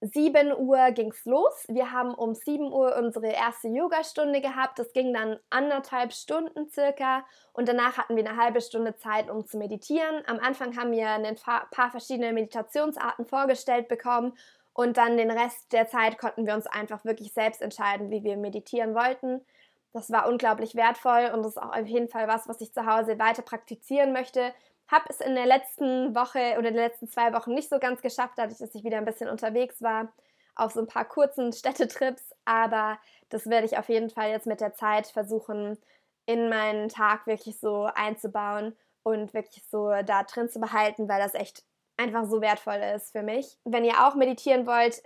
7 0.00 0.56
Uhr 0.56 0.92
ging 0.92 1.10
es 1.10 1.24
los. 1.24 1.66
Wir 1.68 1.90
haben 1.90 2.14
um 2.14 2.34
7 2.34 2.72
Uhr 2.72 2.96
unsere 2.96 3.28
erste 3.32 3.68
Yogastunde 3.68 4.40
gehabt. 4.40 4.78
Das 4.78 4.92
ging 4.92 5.12
dann 5.12 5.38
anderthalb 5.50 6.12
Stunden 6.12 6.68
circa 6.68 7.24
und 7.52 7.68
danach 7.68 7.98
hatten 7.98 8.14
wir 8.14 8.24
eine 8.24 8.40
halbe 8.40 8.60
Stunde 8.60 8.94
Zeit, 8.96 9.28
um 9.28 9.44
zu 9.46 9.58
meditieren. 9.58 10.22
Am 10.26 10.38
Anfang 10.38 10.76
haben 10.76 10.92
wir 10.92 11.08
ein 11.08 11.36
paar 11.36 11.90
verschiedene 11.90 12.32
Meditationsarten 12.32 13.26
vorgestellt 13.26 13.88
bekommen 13.88 14.34
und 14.72 14.96
dann 14.96 15.16
den 15.16 15.32
Rest 15.32 15.72
der 15.72 15.88
Zeit 15.88 16.18
konnten 16.18 16.46
wir 16.46 16.54
uns 16.54 16.68
einfach 16.68 17.04
wirklich 17.04 17.32
selbst 17.32 17.60
entscheiden, 17.60 18.10
wie 18.12 18.22
wir 18.22 18.36
meditieren 18.36 18.94
wollten. 18.94 19.44
Das 19.92 20.12
war 20.12 20.28
unglaublich 20.28 20.76
wertvoll 20.76 21.32
und 21.34 21.42
das 21.42 21.56
ist 21.56 21.58
auch 21.58 21.74
auf 21.74 21.86
jeden 21.86 22.08
Fall 22.08 22.28
was, 22.28 22.46
was 22.46 22.60
ich 22.60 22.72
zu 22.72 22.86
Hause 22.86 23.18
weiter 23.18 23.42
praktizieren 23.42 24.12
möchte, 24.12 24.52
habe 24.88 25.04
es 25.08 25.20
in 25.20 25.34
der 25.34 25.46
letzten 25.46 26.14
Woche 26.14 26.56
oder 26.58 26.68
in 26.68 26.74
den 26.74 26.84
letzten 26.84 27.08
zwei 27.08 27.32
Wochen 27.32 27.54
nicht 27.54 27.68
so 27.68 27.78
ganz 27.78 28.02
geschafft, 28.02 28.34
dadurch, 28.36 28.58
dass 28.58 28.74
ich 28.74 28.84
wieder 28.84 28.98
ein 28.98 29.04
bisschen 29.04 29.28
unterwegs 29.28 29.82
war 29.82 30.12
auf 30.58 30.72
so 30.72 30.80
ein 30.80 30.86
paar 30.86 31.04
kurzen 31.06 31.52
Städtetrips. 31.54 32.34
Aber 32.44 32.98
das 33.28 33.48
werde 33.48 33.66
ich 33.66 33.78
auf 33.78 33.88
jeden 33.88 34.10
Fall 34.10 34.30
jetzt 34.30 34.46
mit 34.46 34.60
der 34.60 34.74
Zeit 34.74 35.06
versuchen, 35.06 35.78
in 36.26 36.48
meinen 36.48 36.88
Tag 36.88 37.26
wirklich 37.26 37.58
so 37.58 37.88
einzubauen 37.94 38.76
und 39.02 39.32
wirklich 39.32 39.64
so 39.70 39.90
da 40.04 40.24
drin 40.24 40.50
zu 40.50 40.60
behalten, 40.60 41.08
weil 41.08 41.20
das 41.20 41.34
echt 41.34 41.64
einfach 41.96 42.26
so 42.26 42.40
wertvoll 42.40 42.80
ist 42.94 43.12
für 43.12 43.22
mich. 43.22 43.56
Wenn 43.64 43.84
ihr 43.84 44.06
auch 44.06 44.14
meditieren 44.14 44.66
wollt, 44.66 45.02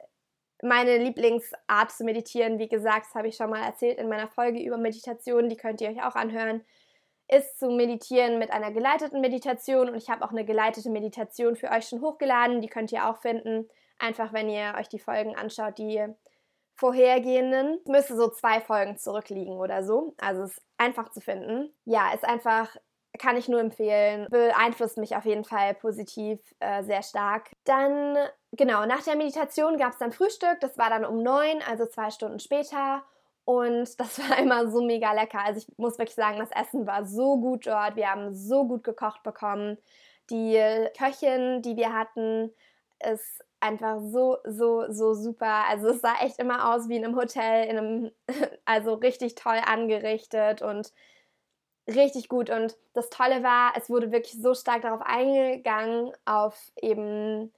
meine 0.62 0.98
Lieblingsart 0.98 1.90
zu 1.90 2.04
meditieren, 2.04 2.58
wie 2.58 2.68
gesagt, 2.68 3.06
das 3.06 3.14
habe 3.14 3.28
ich 3.28 3.36
schon 3.36 3.50
mal 3.50 3.62
erzählt 3.62 3.98
in 3.98 4.08
meiner 4.08 4.28
Folge 4.28 4.60
über 4.60 4.78
Meditation, 4.78 5.48
die 5.48 5.56
könnt 5.56 5.80
ihr 5.80 5.90
euch 5.90 6.02
auch 6.02 6.14
anhören 6.14 6.64
ist 7.32 7.58
zu 7.58 7.70
meditieren 7.70 8.38
mit 8.38 8.50
einer 8.50 8.70
geleiteten 8.70 9.20
Meditation 9.20 9.88
und 9.88 9.96
ich 9.96 10.10
habe 10.10 10.24
auch 10.24 10.30
eine 10.30 10.44
geleitete 10.44 10.90
Meditation 10.90 11.56
für 11.56 11.70
euch 11.70 11.88
schon 11.88 12.02
hochgeladen, 12.02 12.60
die 12.60 12.68
könnt 12.68 12.92
ihr 12.92 13.08
auch 13.08 13.18
finden, 13.18 13.68
einfach 13.98 14.32
wenn 14.32 14.50
ihr 14.50 14.74
euch 14.78 14.88
die 14.88 14.98
Folgen 14.98 15.34
anschaut, 15.34 15.78
die 15.78 16.04
vorhergehenden. 16.74 17.78
Es 17.84 17.88
müsste 17.88 18.16
so 18.16 18.28
zwei 18.28 18.60
Folgen 18.60 18.98
zurückliegen 18.98 19.56
oder 19.56 19.82
so, 19.82 20.14
also 20.20 20.42
es 20.42 20.52
ist 20.52 20.62
einfach 20.76 21.10
zu 21.10 21.20
finden. 21.20 21.72
Ja, 21.84 22.12
ist 22.12 22.24
einfach 22.24 22.76
kann 23.18 23.36
ich 23.36 23.48
nur 23.48 23.60
empfehlen. 23.60 24.26
Beeinflusst 24.30 24.96
mich 24.96 25.16
auf 25.16 25.24
jeden 25.26 25.44
Fall 25.44 25.74
positiv 25.74 26.40
äh, 26.60 26.82
sehr 26.82 27.02
stark. 27.02 27.50
Dann, 27.64 28.16
genau, 28.52 28.86
nach 28.86 29.02
der 29.02 29.16
Meditation 29.16 29.76
gab 29.76 29.92
es 29.92 29.98
dann 29.98 30.12
Frühstück. 30.12 30.60
Das 30.60 30.78
war 30.78 30.88
dann 30.88 31.04
um 31.04 31.22
neun, 31.22 31.60
also 31.68 31.86
zwei 31.86 32.10
Stunden 32.10 32.38
später. 32.38 33.02
Und 33.44 33.98
das 33.98 34.18
war 34.30 34.38
immer 34.38 34.70
so 34.70 34.82
mega 34.82 35.12
lecker. 35.12 35.40
Also 35.44 35.58
ich 35.60 35.78
muss 35.78 35.98
wirklich 35.98 36.14
sagen, 36.14 36.38
das 36.38 36.50
Essen 36.50 36.86
war 36.86 37.04
so 37.06 37.38
gut 37.38 37.66
dort. 37.66 37.96
Wir 37.96 38.10
haben 38.10 38.34
so 38.34 38.66
gut 38.66 38.84
gekocht 38.84 39.22
bekommen. 39.22 39.78
Die 40.30 40.58
Köchin, 40.96 41.62
die 41.62 41.76
wir 41.76 41.92
hatten, 41.92 42.50
ist 43.04 43.44
einfach 43.60 44.00
so, 44.00 44.38
so, 44.44 44.90
so 44.90 45.14
super. 45.14 45.64
Also 45.68 45.88
es 45.88 46.00
sah 46.00 46.14
echt 46.20 46.38
immer 46.38 46.74
aus 46.74 46.88
wie 46.88 46.96
in 46.96 47.04
einem 47.04 47.16
Hotel, 47.16 47.68
in 47.68 47.78
einem, 47.78 48.12
also 48.64 48.94
richtig 48.94 49.34
toll 49.34 49.60
angerichtet 49.64 50.62
und 50.62 50.92
richtig 51.88 52.28
gut. 52.28 52.50
Und 52.50 52.76
das 52.92 53.10
Tolle 53.10 53.42
war, 53.42 53.72
es 53.76 53.90
wurde 53.90 54.12
wirklich 54.12 54.40
so 54.40 54.54
stark 54.54 54.82
darauf 54.82 55.02
eingegangen, 55.02 56.12
auf 56.24 56.72
eben 56.80 57.52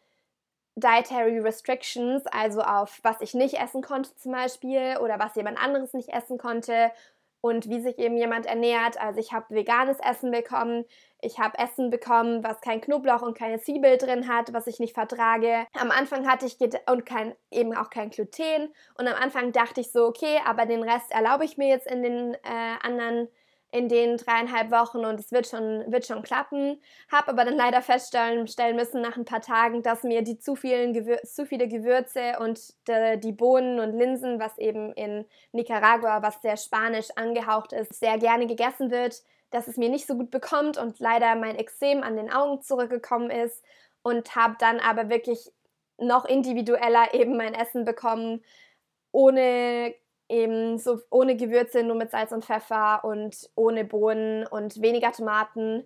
Dietary 0.77 1.39
Restrictions, 1.39 2.27
also 2.27 2.61
auf 2.61 2.99
was 3.03 3.21
ich 3.21 3.35
nicht 3.35 3.55
essen 3.55 3.83
konnte 3.83 4.15
zum 4.17 4.33
Beispiel 4.33 4.97
oder 5.01 5.19
was 5.19 5.37
jemand 5.37 5.63
anderes 5.63 5.93
nicht 5.93 6.09
essen 6.09 6.37
konnte 6.37 6.91
und 7.41 7.69
wie 7.69 7.81
sich 7.81 7.99
eben 7.99 8.17
jemand 8.17 8.47
ernährt. 8.47 8.99
Also 8.99 9.21
ich 9.21 9.33
habe 9.33 9.55
veganes 9.55 9.99
Essen 10.01 10.31
bekommen, 10.31 10.87
ich 11.21 11.39
habe 11.39 11.59
Essen 11.59 11.91
bekommen, 11.91 12.43
was 12.43 12.61
kein 12.63 12.81
Knoblauch 12.81 13.23
und 13.23 13.37
keine 13.37 13.61
Zwiebel 13.61 13.99
drin 13.99 14.29
hat, 14.29 14.53
was 14.53 14.67
ich 14.67 14.81
nicht 14.81 14.95
vertrage. 14.95 15.67
Am 15.75 15.91
Anfang 15.91 16.27
hatte 16.27 16.47
ich 16.47 16.57
und 16.91 17.05
kein, 17.05 17.35
eben 17.51 17.77
auch 17.77 17.91
kein 17.91 18.11
Gluten 18.11 18.73
und 18.99 19.07
am 19.07 19.15
Anfang 19.15 19.53
dachte 19.53 19.83
ich 19.83 19.93
so, 19.93 20.07
okay, 20.07 20.41
aber 20.47 20.67
den 20.67 20.83
Rest 20.83 21.13
erlaube 21.13 21.45
ich 21.45 21.59
mir 21.59 21.69
jetzt 21.69 21.87
in 21.87 22.03
den 22.03 22.35
äh, 22.35 22.77
anderen 22.83 23.29
in 23.75 23.89
den 23.89 24.19
dreieinhalb 24.19 24.71
Wochen 24.71 25.05
und 25.05 25.19
es 25.19 25.33
wird 25.33 25.49
schon, 25.49 25.91
wird 25.91 26.07
schon 26.07 26.23
klappen. 26.23 26.81
Habe 27.11 27.33
aber 27.33 27.45
dann 27.45 27.57
leider 27.57 27.83
feststellen 27.83 28.47
stellen 28.47 28.77
müssen 28.77 29.01
nach 29.01 29.17
ein 29.17 29.25
paar 29.25 29.41
Tagen, 29.41 29.83
dass 29.83 30.05
mir 30.05 30.23
die 30.23 30.39
zu, 30.39 30.55
vielen 30.55 30.93
Gewür 30.93 31.21
zu 31.25 31.45
viele 31.45 31.67
Gewürze 31.67 32.39
und 32.39 32.61
de, 32.87 33.17
die 33.17 33.33
Bohnen 33.33 33.81
und 33.81 33.99
Linsen, 33.99 34.39
was 34.39 34.59
eben 34.59 34.93
in 34.93 35.25
Nicaragua, 35.51 36.23
was 36.23 36.41
sehr 36.41 36.57
spanisch 36.57 37.09
angehaucht 37.17 37.73
ist, 37.73 37.93
sehr 37.99 38.17
gerne 38.19 38.47
gegessen 38.47 38.93
wird, 38.93 39.25
dass 39.51 39.67
es 39.67 39.77
mir 39.77 39.89
nicht 39.89 40.07
so 40.07 40.15
gut 40.15 40.31
bekommt 40.31 40.79
und 40.79 41.01
leider 41.01 41.35
mein 41.35 41.57
Exem 41.57 42.05
an 42.05 42.15
den 42.15 42.33
Augen 42.33 42.63
zurückgekommen 42.63 43.31
ist 43.31 43.65
und 44.05 44.37
habe 44.37 44.55
dann 44.61 44.79
aber 44.79 45.09
wirklich 45.09 45.51
noch 45.99 46.27
individueller 46.27 47.13
eben 47.13 47.37
mein 47.37 47.55
Essen 47.55 47.85
bekommen, 47.85 48.45
ohne 49.11 49.97
eben 50.29 50.79
so 50.79 51.01
ohne 51.11 51.37
Gewürze, 51.37 51.83
nur 51.83 51.97
mit 51.97 52.11
Salz 52.11 52.33
und 52.33 52.45
Pfeffer 52.45 53.05
und 53.05 53.51
ohne 53.55 53.85
Bohnen 53.85 54.47
und 54.47 54.81
weniger 54.81 55.13
Tomaten, 55.13 55.85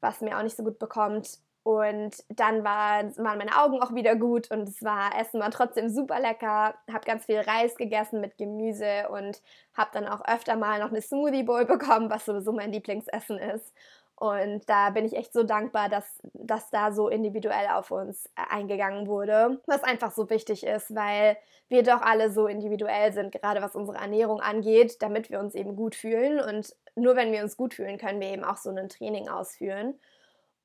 was 0.00 0.20
mir 0.20 0.38
auch 0.38 0.42
nicht 0.42 0.56
so 0.56 0.64
gut 0.64 0.78
bekommt. 0.78 1.38
Und 1.64 2.24
dann 2.30 2.64
war, 2.64 3.04
waren 3.18 3.38
meine 3.38 3.58
Augen 3.60 3.82
auch 3.82 3.94
wieder 3.94 4.16
gut 4.16 4.50
und 4.50 4.68
es 4.68 4.82
war 4.82 5.18
Essen 5.20 5.40
war 5.40 5.50
trotzdem 5.50 5.90
super 5.90 6.18
lecker. 6.18 6.74
Habe 6.90 7.04
ganz 7.04 7.26
viel 7.26 7.40
Reis 7.40 7.76
gegessen 7.76 8.20
mit 8.22 8.38
Gemüse 8.38 9.08
und 9.10 9.42
habe 9.74 9.90
dann 9.92 10.06
auch 10.06 10.22
öfter 10.26 10.56
mal 10.56 10.80
noch 10.80 10.88
eine 10.90 11.02
Smoothie 11.02 11.42
Bowl 11.42 11.66
bekommen, 11.66 12.08
was 12.10 12.24
sowieso 12.24 12.52
mein 12.52 12.72
Lieblingsessen 12.72 13.38
ist. 13.38 13.74
Und 14.18 14.68
da 14.68 14.90
bin 14.90 15.04
ich 15.04 15.14
echt 15.14 15.32
so 15.32 15.44
dankbar, 15.44 15.88
dass, 15.88 16.20
dass 16.32 16.70
da 16.70 16.90
so 16.90 17.08
individuell 17.08 17.68
auf 17.72 17.92
uns 17.92 18.26
äh, 18.34 18.42
eingegangen 18.50 19.06
wurde, 19.06 19.60
was 19.66 19.84
einfach 19.84 20.10
so 20.10 20.28
wichtig 20.28 20.66
ist, 20.66 20.92
weil 20.92 21.36
wir 21.68 21.84
doch 21.84 22.02
alle 22.02 22.32
so 22.32 22.48
individuell 22.48 23.12
sind, 23.12 23.30
gerade 23.30 23.62
was 23.62 23.76
unsere 23.76 23.98
Ernährung 23.98 24.40
angeht, 24.40 25.02
damit 25.02 25.30
wir 25.30 25.38
uns 25.38 25.54
eben 25.54 25.76
gut 25.76 25.94
fühlen. 25.94 26.40
Und 26.40 26.74
nur 26.96 27.14
wenn 27.14 27.30
wir 27.30 27.44
uns 27.44 27.56
gut 27.56 27.74
fühlen, 27.74 27.96
können 27.96 28.20
wir 28.20 28.30
eben 28.30 28.42
auch 28.42 28.56
so 28.56 28.70
ein 28.70 28.88
Training 28.88 29.28
ausführen. 29.28 29.94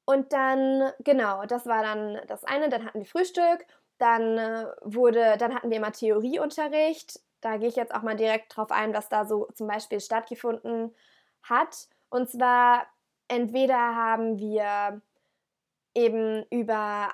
Und 0.06 0.34
dann, 0.34 0.92
genau, 1.04 1.46
das 1.46 1.68
war 1.68 1.84
dann 1.84 2.20
das 2.28 2.44
eine. 2.46 2.70
Dann 2.70 2.86
hatten 2.86 3.00
wir 3.02 3.06
Frühstück, 3.06 3.68
dann 4.00 4.38
äh, 4.39 4.66
wurde, 4.82 5.38
dann 5.38 5.54
hatten 5.54 5.70
wir 5.70 5.78
immer 5.78 5.92
Theorieunterricht. 5.92 7.20
Da 7.42 7.58
gehe 7.58 7.70
ich 7.70 7.76
jetzt 7.76 7.94
auch 7.94 8.02
mal 8.02 8.16
direkt 8.16 8.58
drauf 8.58 8.72
ein, 8.72 8.96
was 8.96 9.10
da 9.10 9.26
so 9.26 9.48
zum 9.54 9.68
Beispiel 9.68 10.00
stattgefunden 10.00 10.96
hat. 11.44 11.88
Und 12.10 12.30
zwar 12.32 12.88
entweder 13.28 13.96
haben 13.96 14.38
wir 14.38 15.02
eben 15.96 16.46
über 16.50 17.12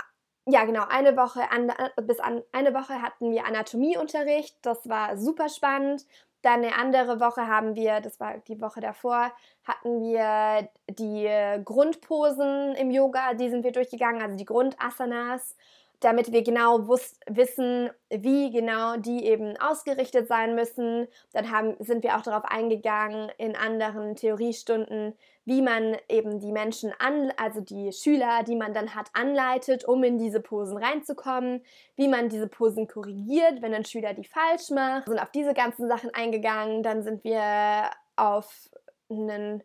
ja, 0.52 0.66
genau, 0.66 0.86
eine 0.90 1.16
Woche 1.16 1.52
an, 1.52 1.72
bis 2.02 2.20
an 2.20 2.42
eine 2.52 2.74
Woche 2.74 3.02
hatten 3.02 3.32
wir 3.32 3.46
Anatomieunterricht. 3.46 4.58
Das 4.64 4.90
war 4.90 5.18
super 5.18 5.48
spannend. 5.48 6.06
Dann 6.42 6.64
eine 6.64 6.76
andere 6.76 7.20
Woche 7.20 7.48
haben 7.48 7.76
wir, 7.76 8.00
das 8.00 8.20
war 8.20 8.38
die 8.38 8.62
Woche 8.62 8.80
davor, 8.80 9.32
hatten 9.66 10.02
wir 10.02 10.70
die 10.90 11.28
Grundposen 11.66 12.76
im 12.76 12.92
Yoga, 12.92 13.34
die 13.34 13.50
sind 13.50 13.64
wir 13.64 13.74
durchgegangen, 13.74 14.22
also 14.22 14.38
die 14.38 14.46
Grundasanas 14.46 15.58
damit 16.00 16.32
wir 16.32 16.44
genau 16.44 16.88
wissen, 16.88 17.90
wie 18.10 18.52
genau 18.52 18.96
die 18.98 19.26
eben 19.26 19.58
ausgerichtet 19.58 20.28
sein 20.28 20.56
müssen. 20.56 21.08
Dann 21.34 21.52
haben, 21.52 21.76
sind 21.80 22.04
wir 22.04 22.16
auch 22.16 22.22
darauf 22.22 22.46
eingegangen 22.46 23.30
in 23.38 23.56
anderen 23.56 24.16
Theoriestunden, 24.16 25.14
wie 25.44 25.62
man 25.62 25.98
eben 26.08 26.40
die 26.40 26.52
Menschen 26.52 26.94
an, 27.00 27.34
also 27.36 27.60
die 27.60 27.92
Schüler, 27.92 28.44
die 28.44 28.56
man 28.56 28.74
dann 28.74 28.96
hat, 28.96 29.10
anleitet, 29.14 29.84
um 29.84 30.04
in 30.04 30.18
diese 30.18 30.40
Posen 30.40 30.78
reinzukommen, 30.78 31.64
wie 31.96 32.08
man 32.08 32.30
diese 32.30 32.48
Posen 32.48 32.88
korrigiert, 32.88 33.62
wenn 33.62 33.74
ein 33.74 33.86
Schüler 33.86 34.14
die 34.14 34.26
falsch 34.26 34.70
macht. 34.70 35.08
Wir 35.08 35.14
sind 35.14 35.22
auf 35.22 35.32
diese 35.32 35.54
ganzen 35.54 35.88
Sachen 35.88 36.14
eingegangen. 36.14 36.82
Dann 36.82 37.04
sind 37.04 37.24
wir 37.24 37.90
auf 38.16 38.70
einen 39.10 39.64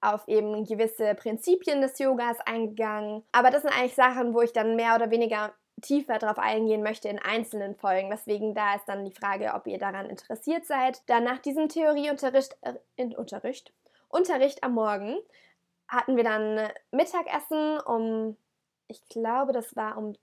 auf 0.00 0.28
eben 0.28 0.64
gewisse 0.64 1.14
Prinzipien 1.14 1.80
des 1.80 1.98
Yogas 1.98 2.38
eingegangen. 2.40 3.22
Aber 3.32 3.50
das 3.50 3.62
sind 3.62 3.72
eigentlich 3.72 3.94
Sachen, 3.94 4.34
wo 4.34 4.42
ich 4.42 4.52
dann 4.52 4.76
mehr 4.76 4.94
oder 4.94 5.10
weniger 5.10 5.54
tiefer 5.82 6.18
darauf 6.18 6.38
eingehen 6.38 6.82
möchte 6.82 7.08
in 7.08 7.18
einzelnen 7.18 7.74
Folgen. 7.74 8.10
Deswegen 8.10 8.54
da 8.54 8.74
ist 8.74 8.86
dann 8.86 9.04
die 9.04 9.12
Frage, 9.12 9.52
ob 9.54 9.66
ihr 9.66 9.78
daran 9.78 10.08
interessiert 10.08 10.66
seid. 10.66 11.02
Dann 11.08 11.24
nach 11.24 11.38
diesem 11.38 11.68
Theorieunterricht 11.68 12.56
äh, 12.62 13.04
Unterricht, 13.16 13.72
Unterricht 14.08 14.62
am 14.62 14.74
Morgen 14.74 15.18
hatten 15.88 16.16
wir 16.16 16.24
dann 16.24 16.68
Mittagessen 16.90 17.78
um, 17.80 18.36
ich 18.88 19.06
glaube, 19.08 19.52
das 19.52 19.76
war 19.76 19.96
um 19.96 20.14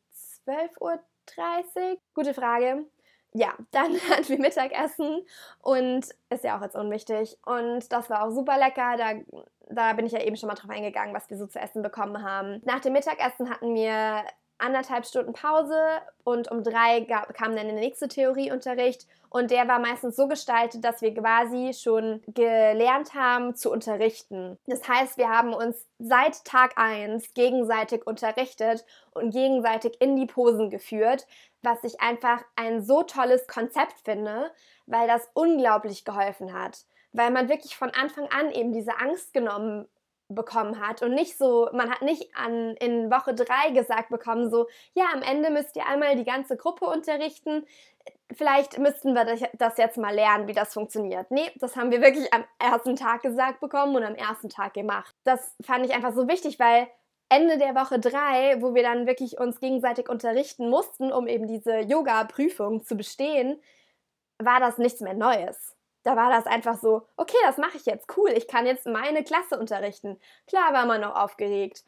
12.30 0.47 0.79
Uhr. 0.79 1.97
Gute 2.13 2.33
Frage. 2.33 2.85
Ja, 3.33 3.53
dann 3.71 3.93
hatten 4.09 4.29
wir 4.29 4.39
Mittagessen 4.39 5.25
und 5.59 6.05
ist 6.29 6.43
ja 6.43 6.57
auch 6.57 6.61
jetzt 6.61 6.75
unwichtig. 6.75 7.37
Und 7.45 7.91
das 7.91 8.09
war 8.09 8.25
auch 8.25 8.31
super 8.31 8.57
lecker. 8.57 8.97
Da, 8.97 9.45
da 9.69 9.93
bin 9.93 10.05
ich 10.05 10.11
ja 10.11 10.21
eben 10.21 10.35
schon 10.35 10.47
mal 10.47 10.55
drauf 10.55 10.69
eingegangen, 10.69 11.13
was 11.13 11.29
wir 11.29 11.37
so 11.37 11.47
zu 11.47 11.59
essen 11.59 11.81
bekommen 11.81 12.23
haben. 12.23 12.61
Nach 12.65 12.79
dem 12.79 12.93
Mittagessen 12.93 13.49
hatten 13.49 13.73
wir 13.75 14.23
anderthalb 14.61 15.05
Stunden 15.05 15.33
Pause 15.33 15.79
und 16.23 16.51
um 16.51 16.63
drei 16.63 17.01
gab, 17.01 17.33
kam 17.33 17.55
dann 17.55 17.65
der 17.65 17.75
nächste 17.75 18.07
Theorieunterricht 18.07 19.07
und 19.29 19.49
der 19.49 19.67
war 19.67 19.79
meistens 19.79 20.15
so 20.15 20.27
gestaltet, 20.27 20.83
dass 20.83 21.01
wir 21.01 21.13
quasi 21.13 21.73
schon 21.73 22.21
gelernt 22.27 23.13
haben 23.13 23.55
zu 23.55 23.71
unterrichten. 23.71 24.57
Das 24.67 24.87
heißt, 24.87 25.17
wir 25.17 25.29
haben 25.29 25.53
uns 25.53 25.87
seit 25.99 26.43
Tag 26.45 26.73
1 26.75 27.33
gegenseitig 27.33 28.05
unterrichtet 28.05 28.85
und 29.11 29.31
gegenseitig 29.31 29.99
in 29.99 30.15
die 30.15 30.25
Posen 30.25 30.69
geführt, 30.69 31.25
was 31.61 31.83
ich 31.83 32.01
einfach 32.01 32.43
ein 32.55 32.83
so 32.83 33.03
tolles 33.03 33.47
Konzept 33.47 34.01
finde, 34.03 34.51
weil 34.85 35.07
das 35.07 35.29
unglaublich 35.33 36.05
geholfen 36.05 36.53
hat. 36.53 36.79
Weil 37.13 37.31
man 37.31 37.49
wirklich 37.49 37.75
von 37.75 37.91
Anfang 37.91 38.27
an 38.27 38.51
eben 38.51 38.73
diese 38.73 38.99
Angst 38.99 39.33
genommen 39.33 39.87
bekommen 40.33 40.79
hat 40.79 41.01
und 41.01 41.13
nicht 41.13 41.37
so, 41.37 41.69
man 41.73 41.89
hat 41.89 42.01
nicht 42.01 42.35
an, 42.35 42.75
in 42.77 43.11
Woche 43.11 43.33
drei 43.33 43.71
gesagt 43.71 44.09
bekommen, 44.09 44.49
so, 44.49 44.67
ja, 44.93 45.05
am 45.13 45.21
Ende 45.21 45.49
müsst 45.49 45.75
ihr 45.75 45.85
einmal 45.85 46.15
die 46.15 46.23
ganze 46.23 46.57
Gruppe 46.57 46.85
unterrichten. 46.85 47.65
Vielleicht 48.33 48.79
müssten 48.79 49.13
wir 49.13 49.25
das 49.57 49.77
jetzt 49.77 49.97
mal 49.97 50.13
lernen, 50.13 50.47
wie 50.47 50.53
das 50.53 50.73
funktioniert. 50.73 51.29
Nee, 51.31 51.51
das 51.55 51.75
haben 51.75 51.91
wir 51.91 52.01
wirklich 52.01 52.33
am 52.33 52.45
ersten 52.59 52.95
Tag 52.95 53.21
gesagt 53.21 53.59
bekommen 53.59 53.95
und 53.95 54.03
am 54.03 54.15
ersten 54.15 54.49
Tag 54.49 54.73
gemacht. 54.73 55.13
Das 55.23 55.55
fand 55.61 55.85
ich 55.85 55.93
einfach 55.93 56.13
so 56.13 56.27
wichtig, 56.27 56.57
weil 56.57 56.87
Ende 57.29 57.57
der 57.57 57.75
Woche 57.75 57.99
drei, 57.99 58.61
wo 58.61 58.73
wir 58.73 58.83
dann 58.83 59.07
wirklich 59.07 59.37
uns 59.39 59.59
gegenseitig 59.59 60.09
unterrichten 60.09 60.69
mussten, 60.69 61.11
um 61.11 61.27
eben 61.27 61.47
diese 61.47 61.79
Yoga-Prüfung 61.79 62.83
zu 62.83 62.95
bestehen, 62.95 63.61
war 64.39 64.59
das 64.59 64.77
nichts 64.77 65.01
mehr 65.01 65.13
Neues 65.13 65.75
da 66.03 66.15
war 66.15 66.29
das 66.31 66.45
einfach 66.47 66.77
so, 66.77 67.07
okay, 67.17 67.37
das 67.43 67.57
mache 67.57 67.77
ich 67.77 67.85
jetzt, 67.85 68.07
cool, 68.17 68.29
ich 68.31 68.47
kann 68.47 68.65
jetzt 68.65 68.85
meine 68.85 69.23
Klasse 69.23 69.59
unterrichten. 69.59 70.19
Klar 70.47 70.73
war 70.73 70.85
man 70.85 71.01
noch 71.01 71.15
aufgeregt. 71.15 71.83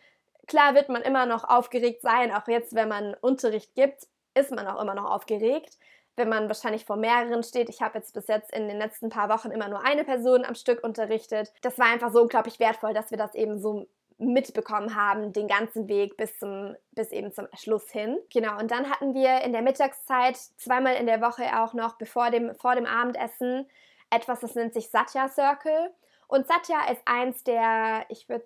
Klar 0.48 0.76
wird 0.76 0.90
man 0.90 1.02
immer 1.02 1.26
noch 1.26 1.44
aufgeregt 1.44 2.02
sein, 2.02 2.34
auch 2.34 2.48
jetzt, 2.48 2.76
wenn 2.76 2.90
man 2.90 3.16
Unterricht 3.22 3.76
gibt, 3.76 4.08
ist 4.36 4.52
man 4.52 4.68
auch 4.68 4.82
immer 4.82 4.94
noch 4.94 5.10
aufgeregt. 5.10 5.78
Wenn 6.16 6.30
man 6.30 6.48
wahrscheinlich 6.48 6.86
vor 6.86 6.96
mehreren 6.96 7.42
steht. 7.42 7.70
Ich 7.70 7.82
habe 7.82 7.98
jetzt 7.98 8.14
bis 8.14 8.28
jetzt 8.28 8.54
in 8.56 8.68
den 8.68 8.78
letzten 8.78 9.10
paar 9.10 9.30
Wochen 9.30 9.50
immer 9.50 9.68
nur 9.68 9.84
eine 9.84 10.04
Person 10.04 10.46
am 10.46 10.54
Stück 10.54 10.84
unterrichtet. 10.84 11.52
Das 11.64 11.80
war 11.80 11.88
einfach 11.88 12.12
so 12.12 12.22
unglaublich 12.22 12.60
wertvoll, 12.60 12.94
dass 12.94 13.10
wir 13.10 13.18
das 13.18 13.34
eben 13.34 13.60
so 13.60 13.88
mitbekommen 14.20 14.96
haben, 14.96 15.34
den 15.34 15.48
ganzen 15.48 15.88
Weg 15.88 16.18
bis, 16.18 16.38
zum, 16.38 16.76
bis 16.92 17.12
eben 17.12 17.32
zum 17.32 17.48
Schluss 17.56 17.90
hin. 17.92 18.20
Genau, 18.32 18.60
und 18.60 18.70
dann 18.70 18.90
hatten 18.90 19.14
wir 19.14 19.42
in 19.42 19.54
der 19.54 19.62
Mittagszeit 19.62 20.38
zweimal 20.38 20.96
in 20.96 21.08
der 21.08 21.22
Woche 21.22 21.44
auch 21.60 21.74
noch, 21.74 21.98
bevor 21.98 22.30
dem, 22.30 22.54
vor 22.56 22.76
dem 22.76 22.86
Abendessen, 22.86 23.68
etwas, 24.14 24.40
das 24.42 24.56
nennt 24.56 24.74
sich 24.74 24.90
Satya 24.90 25.30
Circle. 25.30 25.92
Und 26.28 26.48
Satya 26.48 26.92
ist 26.92 27.02
eins 27.06 27.44
der, 27.44 28.06
ich 28.10 28.28
würde 28.30 28.46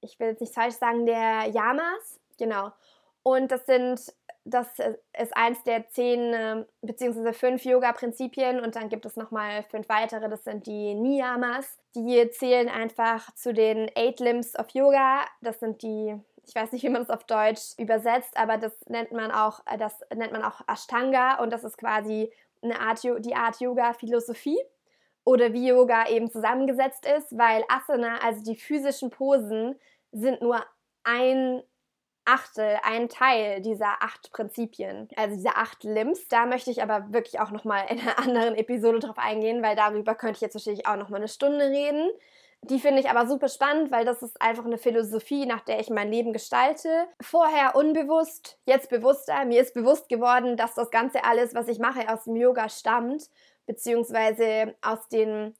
ich 0.00 0.18
will 0.20 0.28
jetzt 0.28 0.40
nicht 0.40 0.54
falsch 0.54 0.74
sagen, 0.74 1.06
der 1.06 1.46
Yamas, 1.48 2.20
genau. 2.38 2.72
Und 3.22 3.50
das 3.50 3.66
sind, 3.66 4.00
das 4.44 4.66
ist 4.78 5.36
eins 5.36 5.62
der 5.64 5.88
zehn 5.88 6.32
ähm, 6.34 6.66
beziehungsweise 6.82 7.32
fünf 7.32 7.64
Yoga-Prinzipien 7.64 8.60
und 8.60 8.76
dann 8.76 8.88
gibt 8.88 9.04
es 9.04 9.16
nochmal 9.16 9.64
fünf 9.64 9.88
weitere, 9.88 10.28
das 10.28 10.44
sind 10.44 10.66
die 10.66 10.94
Niyamas. 10.94 11.78
Die 11.94 12.30
zählen 12.30 12.68
einfach 12.68 13.34
zu 13.34 13.52
den 13.52 13.90
Eight 13.96 14.20
Limbs 14.20 14.58
of 14.58 14.70
Yoga. 14.70 15.24
Das 15.42 15.60
sind 15.60 15.82
die, 15.82 16.14
ich 16.46 16.54
weiß 16.54 16.72
nicht, 16.72 16.84
wie 16.84 16.88
man 16.88 17.02
das 17.02 17.10
auf 17.10 17.24
Deutsch 17.24 17.74
übersetzt, 17.76 18.36
aber 18.36 18.56
das 18.56 18.72
nennt 18.86 19.12
man 19.12 19.30
auch, 19.30 19.60
das 19.78 20.00
nennt 20.14 20.32
man 20.32 20.44
auch 20.44 20.60
Ashtanga 20.66 21.42
und 21.42 21.52
das 21.52 21.64
ist 21.64 21.76
quasi 21.76 22.32
eine 22.62 22.80
Art, 22.80 23.02
die 23.02 23.34
Art 23.34 23.60
Yoga-Philosophie 23.60 24.58
oder 25.24 25.52
wie 25.52 25.68
Yoga 25.68 26.08
eben 26.08 26.30
zusammengesetzt 26.30 27.06
ist, 27.06 27.36
weil 27.36 27.62
Asana, 27.68 28.18
also 28.18 28.42
die 28.42 28.56
physischen 28.56 29.10
Posen, 29.10 29.78
sind 30.12 30.40
nur 30.40 30.64
ein 31.04 31.62
Achtel, 32.24 32.78
ein 32.82 33.08
Teil 33.08 33.62
dieser 33.62 34.02
acht 34.02 34.30
Prinzipien, 34.32 35.08
also 35.16 35.34
diese 35.34 35.56
acht 35.56 35.82
Limbs. 35.82 36.28
Da 36.28 36.44
möchte 36.44 36.70
ich 36.70 36.82
aber 36.82 37.12
wirklich 37.12 37.40
auch 37.40 37.50
nochmal 37.50 37.86
in 37.88 38.00
einer 38.00 38.18
anderen 38.18 38.54
Episode 38.54 38.98
drauf 38.98 39.18
eingehen, 39.18 39.62
weil 39.62 39.76
darüber 39.76 40.14
könnte 40.14 40.36
ich 40.36 40.40
jetzt 40.42 40.54
wahrscheinlich 40.54 40.86
auch 40.86 40.96
nochmal 40.96 41.20
eine 41.20 41.28
Stunde 41.28 41.66
reden. 41.66 42.10
Die 42.62 42.80
finde 42.80 43.00
ich 43.00 43.08
aber 43.08 43.26
super 43.26 43.48
spannend, 43.48 43.90
weil 43.92 44.04
das 44.04 44.22
ist 44.22 44.42
einfach 44.42 44.64
eine 44.64 44.78
Philosophie, 44.78 45.46
nach 45.46 45.60
der 45.60 45.78
ich 45.80 45.90
mein 45.90 46.10
Leben 46.10 46.32
gestalte. 46.32 47.06
Vorher 47.20 47.76
unbewusst, 47.76 48.58
jetzt 48.66 48.90
bewusster. 48.90 49.44
Mir 49.44 49.62
ist 49.62 49.74
bewusst 49.74 50.08
geworden, 50.08 50.56
dass 50.56 50.74
das 50.74 50.90
Ganze 50.90 51.24
alles, 51.24 51.54
was 51.54 51.68
ich 51.68 51.78
mache, 51.78 52.12
aus 52.12 52.24
dem 52.24 52.36
Yoga 52.36 52.68
stammt 52.68 53.30
beziehungsweise 53.68 54.74
aus 54.82 55.08
den 55.08 55.54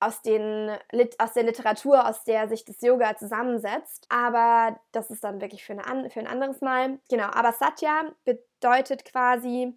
aus, 0.00 0.20
den, 0.22 0.70
aus 1.18 1.32
der 1.32 1.44
Literatur, 1.44 2.06
aus 2.06 2.24
der 2.24 2.48
sich 2.48 2.64
das 2.64 2.80
Yoga 2.82 3.16
zusammensetzt. 3.16 4.06
Aber 4.10 4.78
das 4.92 5.10
ist 5.10 5.24
dann 5.24 5.40
wirklich 5.40 5.64
für, 5.64 5.72
eine, 5.72 6.10
für 6.10 6.20
ein 6.20 6.26
anderes 6.26 6.60
Mal. 6.60 6.98
Genau, 7.08 7.26
aber 7.26 7.52
Satya 7.52 8.12
bedeutet 8.24 9.04
quasi, 9.04 9.72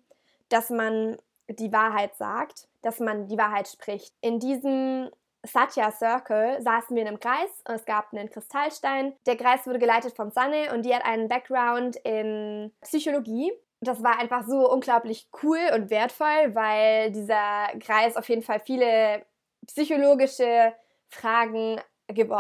dass 0.50 0.70
man 0.70 1.18
die 1.48 1.72
Wahrheit 1.72 2.16
sagt, 2.16 2.68
dass 2.82 3.00
man 3.00 3.28
die 3.28 3.38
Wahrheit 3.38 3.68
spricht. 3.70 4.14
In 4.20 4.40
diesem 4.40 5.10
Satya 5.44 5.92
Circle 5.92 6.62
saßen 6.62 6.96
wir 6.96 7.04
in 7.04 7.08
einem 7.08 7.20
Kreis 7.20 7.64
und 7.68 7.76
es 7.76 7.86
gab 7.86 8.12
einen 8.12 8.30
Kristallstein. 8.30 9.14
Der 9.26 9.38
Kreis 9.38 9.66
wurde 9.66 9.80
geleitet 9.80 10.16
von 10.16 10.32
Sanne 10.32 10.74
und 10.74 10.84
die 10.84 10.94
hat 10.94 11.06
einen 11.06 11.30
Background 11.30 11.96
in 11.98 12.74
Psychologie 12.82 13.54
das 13.82 14.04
war 14.04 14.20
einfach 14.20 14.44
so 14.46 14.72
unglaublich 14.72 15.30
cool 15.44 15.60
und 15.74 15.90
wertvoll, 15.90 16.56
weil 16.56 17.12
dieser 17.12 17.68
Kreis 17.80 18.16
auf 18.16 18.28
jeden 18.30 18.42
Fall 18.42 18.60
viele 18.60 19.26
psychologische 19.68 20.74
Fragen 21.10 21.80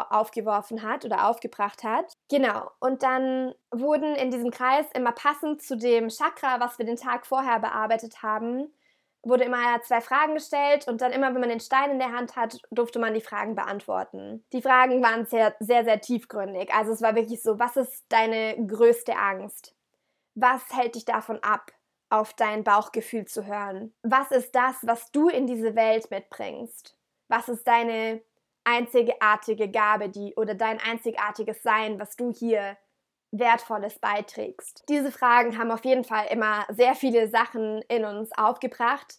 aufgeworfen 0.09 0.81
hat 0.81 1.03
oder 1.03 1.27
aufgebracht 1.27 1.83
hat. 1.83 2.13
Genau. 2.29 2.71
Und 2.79 3.03
dann 3.03 3.53
wurden 3.71 4.15
in 4.15 4.31
diesem 4.31 4.49
Kreis 4.49 4.85
immer 4.93 5.11
passend 5.11 5.61
zu 5.61 5.77
dem 5.77 6.09
Chakra, 6.09 6.59
was 6.59 6.77
wir 6.79 6.85
den 6.85 6.95
Tag 6.95 7.25
vorher 7.25 7.59
bearbeitet 7.59 8.23
haben, 8.23 8.71
wurde 9.23 9.43
immer 9.43 9.81
zwei 9.83 10.01
Fragen 10.01 10.35
gestellt 10.35 10.87
und 10.87 11.01
dann 11.01 11.11
immer, 11.11 11.33
wenn 11.33 11.41
man 11.41 11.49
den 11.49 11.59
Stein 11.59 11.91
in 11.91 11.99
der 11.99 12.13
Hand 12.13 12.35
hat, 12.35 12.59
durfte 12.71 12.99
man 12.99 13.13
die 13.13 13.21
Fragen 13.21 13.55
beantworten. 13.55 14.45
Die 14.53 14.61
Fragen 14.61 15.03
waren 15.03 15.25
sehr, 15.25 15.55
sehr, 15.59 15.83
sehr 15.83 15.99
tiefgründig. 15.99 16.73
Also 16.73 16.93
es 16.93 17.01
war 17.01 17.15
wirklich 17.15 17.41
so, 17.41 17.59
was 17.59 17.75
ist 17.75 18.05
deine 18.09 18.55
größte 18.67 19.17
Angst? 19.17 19.75
Was 20.39 20.61
hält 20.71 20.93
dich 20.93 21.03
davon 21.03 21.41
ab, 21.41 21.71
auf 22.11 22.31
dein 22.35 22.63
Bauchgefühl 22.63 23.25
zu 23.25 23.47
hören? 23.47 23.95
Was 24.03 24.29
ist 24.29 24.53
das, 24.53 24.75
was 24.83 25.11
du 25.11 25.29
in 25.29 25.47
diese 25.47 25.75
Welt 25.75 26.11
mitbringst? 26.11 26.95
Was 27.27 27.49
ist 27.49 27.67
deine 27.67 28.21
einzigartige 28.63 29.67
Gabe, 29.71 30.09
die 30.09 30.35
oder 30.35 30.53
dein 30.53 30.79
einzigartiges 30.79 31.63
Sein, 31.63 31.99
was 31.99 32.15
du 32.15 32.31
hier 32.31 32.77
Wertvolles 33.31 33.97
beiträgst? 33.97 34.83
Diese 34.89 35.11
Fragen 35.11 35.57
haben 35.57 35.71
auf 35.71 35.83
jeden 35.85 36.03
Fall 36.03 36.27
immer 36.29 36.67
sehr 36.69 36.93
viele 36.93 37.29
Sachen 37.29 37.81
in 37.89 38.05
uns 38.05 38.31
aufgebracht, 38.37 39.15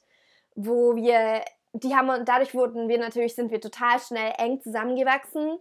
wo 0.55 0.95
wir 0.95 1.43
die 1.73 1.97
haben 1.97 2.25
dadurch 2.25 2.55
wurden 2.55 2.89
wir 2.89 2.99
natürlich 2.99 3.35
sind 3.35 3.51
wir 3.51 3.61
total 3.61 3.99
schnell 4.01 4.33
eng 4.39 4.61
zusammengewachsen 4.61 5.59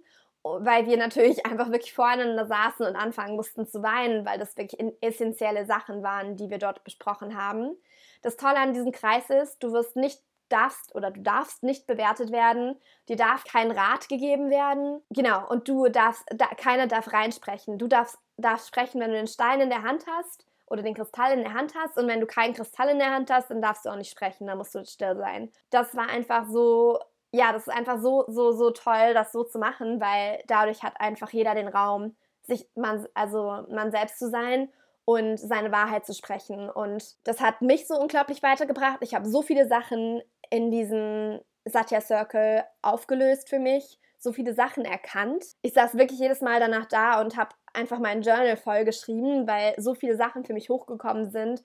weil 0.60 0.86
wir 0.86 0.98
natürlich 0.98 1.46
einfach 1.46 1.72
wirklich 1.72 1.94
voreinander 1.94 2.46
saßen 2.46 2.86
und 2.86 2.96
anfangen 2.96 3.36
mussten 3.36 3.68
zu 3.68 3.84
weinen, 3.84 4.26
weil 4.26 4.40
das 4.40 4.58
wirklich 4.58 4.94
essentielle 5.02 5.66
Sachen 5.66 6.04
waren, 6.04 6.36
die 6.36 6.50
wir 6.50 6.58
dort 6.58 6.84
besprochen 6.84 7.38
haben. 7.38 7.76
Das 8.22 8.38
Tolle 8.38 8.58
an 8.58 8.74
diesem 8.74 8.92
Kreis 8.92 9.30
ist, 9.30 9.62
du 9.64 9.72
wirst 9.72 9.96
nicht 9.96 10.22
darfst 10.50 10.96
oder 10.96 11.12
du 11.12 11.22
darfst 11.22 11.64
nicht 11.64 11.88
bewertet 11.88 12.32
werden, 12.32 12.80
dir 13.10 13.16
darf 13.16 13.44
kein 13.44 13.72
Rat 13.72 14.10
gegeben 14.10 14.50
werden. 14.50 15.02
Genau, 15.10 15.48
und 15.50 15.68
du 15.68 15.90
darfst, 15.90 16.24
da, 16.36 16.48
keiner 16.48 16.88
darf 16.88 17.12
reinsprechen. 17.12 17.78
Du 17.78 17.88
darfst, 17.88 18.18
darfst 18.38 18.68
sprechen, 18.68 19.02
wenn 19.02 19.12
du 19.12 19.18
den 19.18 19.28
Stein 19.28 19.62
in 19.62 19.70
der 19.70 19.84
Hand 19.84 20.06
hast 20.08 20.46
oder 20.68 20.84
den 20.84 20.96
Kristall 20.96 21.34
in 21.34 21.44
der 21.44 21.54
Hand 21.54 21.74
hast. 21.76 21.98
Und 21.98 22.08
wenn 22.08 22.20
du 22.20 22.28
keinen 22.28 22.54
Kristall 22.54 22.90
in 22.90 23.00
der 23.00 23.12
Hand 23.12 23.30
hast, 23.30 23.50
dann 23.50 23.62
darfst 23.62 23.86
du 23.86 23.90
auch 23.90 23.96
nicht 23.96 24.12
sprechen, 24.12 24.48
dann 24.48 24.58
musst 24.58 24.76
du 24.76 24.84
still 24.86 25.16
sein. 25.18 25.52
Das 25.70 25.96
war 25.96 26.10
einfach 26.10 26.46
so, 26.48 27.00
ja, 27.32 27.52
das 27.52 27.68
ist 27.68 27.74
einfach 27.74 28.00
so, 28.00 28.26
so, 28.28 28.52
so 28.52 28.72
toll, 28.72 29.14
das 29.14 29.32
so 29.32 29.44
zu 29.44 29.60
machen, 29.60 30.00
weil 30.00 30.44
dadurch 30.48 30.84
hat 30.84 31.00
einfach 31.00 31.30
jeder 31.32 31.56
den 31.56 31.68
Raum, 31.68 32.16
sich 32.44 32.68
man, 32.76 33.06
also 33.14 33.66
man 33.70 33.92
selbst 33.92 34.20
zu 34.20 34.30
sein 34.30 34.70
und 35.06 35.38
seine 35.38 35.72
Wahrheit 35.72 36.06
zu 36.06 36.14
sprechen. 36.14 36.70
Und 36.70 37.16
das 37.26 37.40
hat 37.42 37.62
mich 37.62 37.88
so 37.88 37.96
unglaublich 38.00 38.44
weitergebracht. 38.44 38.98
Ich 39.02 39.14
habe 39.14 39.28
so 39.28 39.42
viele 39.42 39.68
Sachen 39.68 40.22
in 40.50 40.72
diesem 40.72 41.40
Satya 41.66 42.02
Circle 42.02 42.64
aufgelöst 42.82 43.50
für 43.50 43.60
mich, 43.60 44.00
so 44.18 44.32
viele 44.32 44.54
Sachen 44.54 44.86
erkannt. 44.86 45.46
Ich 45.62 45.74
saß 45.74 45.98
wirklich 45.98 46.20
jedes 46.20 46.42
Mal 46.42 46.60
danach 46.60 46.86
da 46.86 47.22
und 47.22 47.38
habe 47.38 47.52
einfach 47.74 48.00
mein 48.00 48.22
Journal 48.22 48.58
vollgeschrieben, 48.58 49.48
weil 49.48 49.76
so 49.78 49.94
viele 49.94 50.16
Sachen 50.16 50.44
für 50.44 50.54
mich 50.54 50.70
hochgekommen 50.70 51.30
sind. 51.30 51.64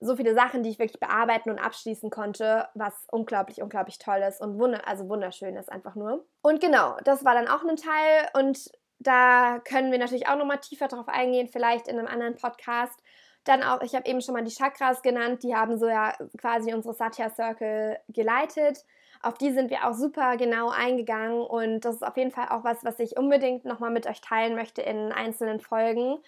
So 0.00 0.16
viele 0.16 0.34
Sachen, 0.34 0.62
die 0.62 0.70
ich 0.70 0.78
wirklich 0.78 1.00
bearbeiten 1.00 1.50
und 1.50 1.58
abschließen 1.58 2.10
konnte, 2.10 2.68
was 2.74 2.92
unglaublich, 3.10 3.62
unglaublich 3.62 3.98
toll 3.98 4.22
ist 4.26 4.40
und 4.40 4.58
wunder 4.58 4.86
also 4.86 5.08
wunderschön 5.08 5.56
ist 5.56 5.70
einfach 5.70 5.94
nur. 5.94 6.24
Und 6.42 6.60
genau, 6.60 6.96
das 7.04 7.24
war 7.24 7.34
dann 7.34 7.48
auch 7.48 7.64
ein 7.64 7.76
Teil 7.76 8.28
und 8.34 8.70
da 8.98 9.60
können 9.60 9.92
wir 9.92 9.98
natürlich 9.98 10.28
auch 10.28 10.36
nochmal 10.36 10.58
tiefer 10.58 10.88
drauf 10.88 11.08
eingehen, 11.08 11.48
vielleicht 11.48 11.88
in 11.88 11.98
einem 11.98 12.08
anderen 12.08 12.36
Podcast. 12.36 12.98
Dann 13.44 13.62
auch, 13.62 13.82
ich 13.82 13.94
habe 13.94 14.08
eben 14.08 14.22
schon 14.22 14.34
mal 14.34 14.44
die 14.44 14.54
Chakras 14.54 15.02
genannt, 15.02 15.42
die 15.42 15.54
haben 15.54 15.78
so 15.78 15.86
ja 15.86 16.14
quasi 16.38 16.72
unsere 16.72 16.94
Satya 16.94 17.28
Circle 17.28 17.98
geleitet. 18.08 18.84
Auf 19.22 19.34
die 19.34 19.52
sind 19.52 19.70
wir 19.70 19.86
auch 19.86 19.94
super 19.94 20.36
genau 20.36 20.68
eingegangen 20.68 21.42
und 21.42 21.80
das 21.80 21.96
ist 21.96 22.06
auf 22.06 22.16
jeden 22.16 22.30
Fall 22.30 22.48
auch 22.48 22.64
was, 22.64 22.84
was 22.84 22.98
ich 22.98 23.16
unbedingt 23.16 23.64
nochmal 23.64 23.90
mit 23.90 24.06
euch 24.06 24.20
teilen 24.20 24.54
möchte 24.54 24.82
in 24.82 25.12
einzelnen 25.12 25.60
Folgen. 25.60 26.18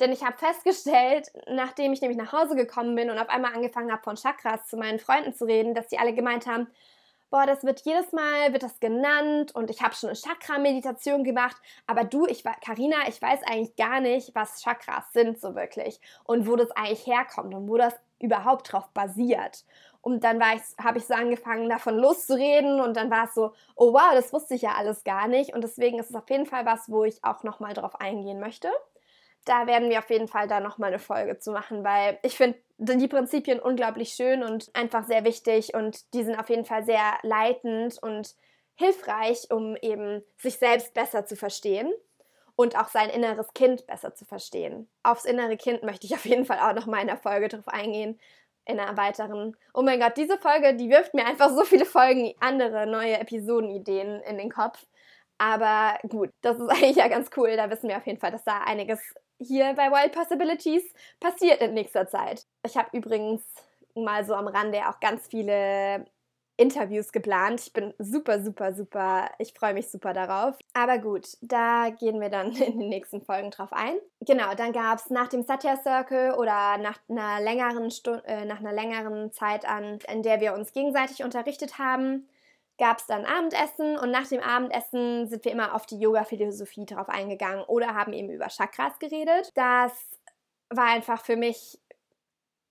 Denn 0.00 0.12
ich 0.12 0.24
habe 0.24 0.36
festgestellt, 0.36 1.30
nachdem 1.48 1.92
ich 1.92 2.00
nämlich 2.00 2.18
nach 2.18 2.32
Hause 2.32 2.56
gekommen 2.56 2.96
bin 2.96 3.10
und 3.10 3.18
auf 3.18 3.28
einmal 3.28 3.54
angefangen 3.54 3.92
habe, 3.92 4.02
von 4.02 4.16
Chakras 4.16 4.66
zu 4.66 4.76
meinen 4.76 4.98
Freunden 4.98 5.34
zu 5.34 5.44
reden, 5.44 5.74
dass 5.74 5.86
die 5.86 5.98
alle 5.98 6.14
gemeint 6.14 6.46
haben, 6.46 6.66
boah, 7.30 7.46
das 7.46 7.64
wird 7.64 7.80
jedes 7.80 8.12
Mal, 8.12 8.52
wird 8.52 8.62
das 8.62 8.78
genannt 8.80 9.54
und 9.54 9.70
ich 9.70 9.82
habe 9.82 9.94
schon 9.94 10.08
eine 10.08 10.18
Chakra-Meditation 10.18 11.24
gemacht, 11.24 11.56
aber 11.86 12.04
du, 12.04 12.26
ich 12.26 12.44
Karina, 12.64 13.08
ich 13.08 13.20
weiß 13.20 13.40
eigentlich 13.44 13.76
gar 13.76 14.00
nicht, 14.00 14.34
was 14.34 14.62
Chakras 14.62 15.12
sind 15.12 15.40
so 15.40 15.54
wirklich 15.54 16.00
und 16.24 16.46
wo 16.48 16.56
das 16.56 16.70
eigentlich 16.72 17.06
herkommt 17.06 17.54
und 17.54 17.68
wo 17.68 17.76
das 17.76 17.94
überhaupt 18.20 18.72
drauf 18.72 18.88
basiert. 18.94 19.64
Und 20.00 20.22
dann 20.22 20.40
habe 20.42 20.98
ich 20.98 21.06
so 21.06 21.14
angefangen, 21.14 21.68
davon 21.68 21.96
loszureden 21.96 22.80
und 22.80 22.96
dann 22.96 23.10
war 23.10 23.24
es 23.24 23.34
so, 23.34 23.52
oh 23.74 23.92
wow, 23.92 24.12
das 24.12 24.32
wusste 24.32 24.54
ich 24.54 24.62
ja 24.62 24.74
alles 24.74 25.02
gar 25.02 25.28
nicht. 25.28 25.54
Und 25.54 25.64
deswegen 25.64 25.98
ist 25.98 26.10
es 26.10 26.16
auf 26.16 26.28
jeden 26.28 26.46
Fall 26.46 26.66
was, 26.66 26.90
wo 26.90 27.04
ich 27.04 27.24
auch 27.24 27.42
nochmal 27.42 27.72
drauf 27.72 27.98
eingehen 28.00 28.38
möchte 28.38 28.70
da 29.44 29.66
werden 29.66 29.90
wir 29.90 29.98
auf 29.98 30.10
jeden 30.10 30.28
Fall 30.28 30.48
da 30.48 30.60
nochmal 30.60 30.88
eine 30.88 30.98
Folge 30.98 31.38
zu 31.38 31.52
machen, 31.52 31.84
weil 31.84 32.18
ich 32.22 32.36
finde 32.36 32.58
die 32.78 33.08
Prinzipien 33.08 33.60
unglaublich 33.60 34.10
schön 34.10 34.42
und 34.42 34.70
einfach 34.74 35.06
sehr 35.06 35.24
wichtig 35.24 35.74
und 35.74 36.12
die 36.14 36.24
sind 36.24 36.38
auf 36.38 36.48
jeden 36.48 36.64
Fall 36.64 36.84
sehr 36.84 37.18
leitend 37.22 38.02
und 38.02 38.34
hilfreich, 38.76 39.50
um 39.50 39.76
eben 39.76 40.24
sich 40.38 40.58
selbst 40.58 40.94
besser 40.94 41.26
zu 41.26 41.36
verstehen 41.36 41.92
und 42.56 42.76
auch 42.78 42.88
sein 42.88 43.10
inneres 43.10 43.52
Kind 43.54 43.86
besser 43.86 44.14
zu 44.14 44.24
verstehen. 44.24 44.88
Aufs 45.02 45.24
innere 45.24 45.56
Kind 45.56 45.82
möchte 45.82 46.06
ich 46.06 46.14
auf 46.14 46.24
jeden 46.24 46.44
Fall 46.44 46.58
auch 46.58 46.74
nochmal 46.74 47.00
in 47.00 47.08
der 47.08 47.16
Folge 47.16 47.48
drauf 47.48 47.68
eingehen, 47.68 48.18
in 48.64 48.80
einer 48.80 48.96
weiteren. 48.96 49.56
Oh 49.74 49.82
mein 49.82 50.00
Gott, 50.00 50.16
diese 50.16 50.38
Folge, 50.38 50.74
die 50.74 50.88
wirft 50.88 51.14
mir 51.14 51.26
einfach 51.26 51.50
so 51.50 51.64
viele 51.64 51.84
Folgen, 51.84 52.34
andere 52.40 52.86
neue 52.86 53.18
Episodenideen 53.18 54.20
in 54.22 54.38
den 54.38 54.50
Kopf. 54.50 54.84
Aber 55.38 55.98
gut, 56.08 56.30
das 56.40 56.58
ist 56.58 56.68
eigentlich 56.70 56.96
ja 56.96 57.08
ganz 57.08 57.30
cool. 57.36 57.56
Da 57.56 57.70
wissen 57.70 57.88
wir 57.88 57.96
auf 57.96 58.06
jeden 58.06 58.20
Fall, 58.20 58.30
dass 58.30 58.44
da 58.44 58.60
einiges 58.60 59.00
hier 59.44 59.74
bei 59.74 59.90
Wild 59.90 60.12
Possibilities 60.12 60.82
passiert 61.20 61.60
in 61.60 61.74
nächster 61.74 62.06
Zeit. 62.06 62.46
Ich 62.64 62.76
habe 62.76 62.96
übrigens 62.96 63.42
mal 63.94 64.24
so 64.24 64.34
am 64.34 64.48
Rande 64.48 64.88
auch 64.88 65.00
ganz 65.00 65.26
viele 65.28 66.06
Interviews 66.56 67.10
geplant. 67.10 67.60
Ich 67.60 67.72
bin 67.72 67.94
super, 67.98 68.42
super, 68.42 68.74
super, 68.74 69.30
ich 69.38 69.54
freue 69.54 69.74
mich 69.74 69.90
super 69.90 70.12
darauf. 70.12 70.56
Aber 70.72 70.98
gut, 70.98 71.26
da 71.40 71.90
gehen 71.90 72.20
wir 72.20 72.28
dann 72.28 72.52
in 72.52 72.78
den 72.78 72.88
nächsten 72.88 73.22
Folgen 73.22 73.50
drauf 73.50 73.72
ein. 73.72 73.96
Genau, 74.20 74.54
dann 74.54 74.72
gab 74.72 74.98
es 74.98 75.10
nach 75.10 75.28
dem 75.28 75.42
Satya 75.42 75.76
Circle 75.82 76.34
oder 76.34 76.78
nach 76.78 76.98
einer 77.08 77.40
längeren 77.40 77.90
Stunde, 77.90 78.24
äh, 78.26 78.44
nach 78.44 78.60
einer 78.60 78.72
längeren 78.72 79.32
Zeit 79.32 79.64
an, 79.64 79.98
in 80.10 80.22
der 80.22 80.40
wir 80.40 80.54
uns 80.54 80.72
gegenseitig 80.72 81.24
unterrichtet 81.24 81.78
haben, 81.78 82.28
gab 82.78 82.98
es 82.98 83.06
dann 83.06 83.24
Abendessen 83.24 83.98
und 83.98 84.10
nach 84.10 84.26
dem 84.26 84.40
Abendessen 84.40 85.28
sind 85.28 85.44
wir 85.44 85.52
immer 85.52 85.74
auf 85.74 85.86
die 85.86 85.98
Yoga-Philosophie 85.98 86.86
drauf 86.86 87.08
eingegangen 87.08 87.64
oder 87.64 87.94
haben 87.94 88.12
eben 88.12 88.30
über 88.30 88.48
Chakras 88.48 88.98
geredet. 88.98 89.52
Das 89.54 89.92
war 90.70 90.86
einfach 90.86 91.24
für 91.24 91.36
mich, 91.36 91.78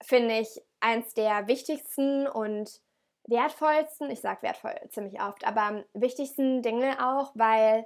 finde 0.01 0.39
ich, 0.39 0.61
eins 0.81 1.13
der 1.13 1.47
wichtigsten 1.47 2.27
und 2.27 2.81
wertvollsten, 3.27 4.09
ich 4.11 4.19
sage 4.19 4.41
wertvoll 4.41 4.75
ziemlich 4.89 5.21
oft, 5.21 5.45
aber 5.47 5.85
wichtigsten 5.93 6.61
Dinge 6.61 6.97
auch, 6.99 7.31
weil 7.35 7.85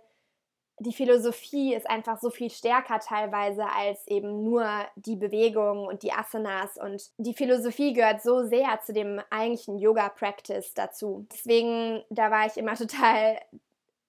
die 0.79 0.93
Philosophie 0.93 1.73
ist 1.73 1.89
einfach 1.89 2.19
so 2.19 2.29
viel 2.29 2.51
stärker 2.51 2.99
teilweise 2.99 3.65
als 3.67 4.05
eben 4.07 4.43
nur 4.43 4.67
die 4.95 5.15
Bewegung 5.15 5.87
und 5.87 6.03
die 6.03 6.13
Asanas 6.13 6.77
und 6.77 7.09
die 7.17 7.33
Philosophie 7.33 7.93
gehört 7.93 8.21
so 8.21 8.45
sehr 8.45 8.79
zu 8.85 8.93
dem 8.93 9.19
eigentlichen 9.31 9.79
Yoga-Practice 9.79 10.75
dazu. 10.75 11.25
Deswegen, 11.33 12.03
da 12.09 12.29
war 12.29 12.45
ich 12.45 12.57
immer 12.57 12.75
total 12.77 13.39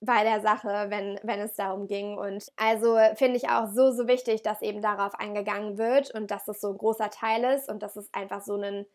bei 0.01 0.23
der 0.23 0.41
Sache, 0.41 0.87
wenn, 0.91 1.19
wenn 1.23 1.41
es 1.41 1.55
darum 1.55 1.89
ging. 1.89 2.19
Und 2.19 2.53
also 2.57 2.99
finde 3.15 3.39
ich 3.39 3.49
auch 3.49 3.69
so, 3.69 3.91
so 3.91 4.07
wichtig, 4.07 4.43
dass 4.43 4.63
eben 4.63 4.83
darauf 4.83 5.15
eingegangen 5.15 5.79
wird 5.79 6.15
und 6.15 6.31
dass 6.31 6.45
das 6.45 6.61
so 6.61 6.69
ein 6.71 6.79
großer 6.79 7.11
Teil 7.11 7.45
ist 7.55 7.69
und 7.69 7.83
dass 7.83 7.97
es 7.97 8.13
einfach 8.13 8.43
so 8.43 8.55
ein, 8.57 8.87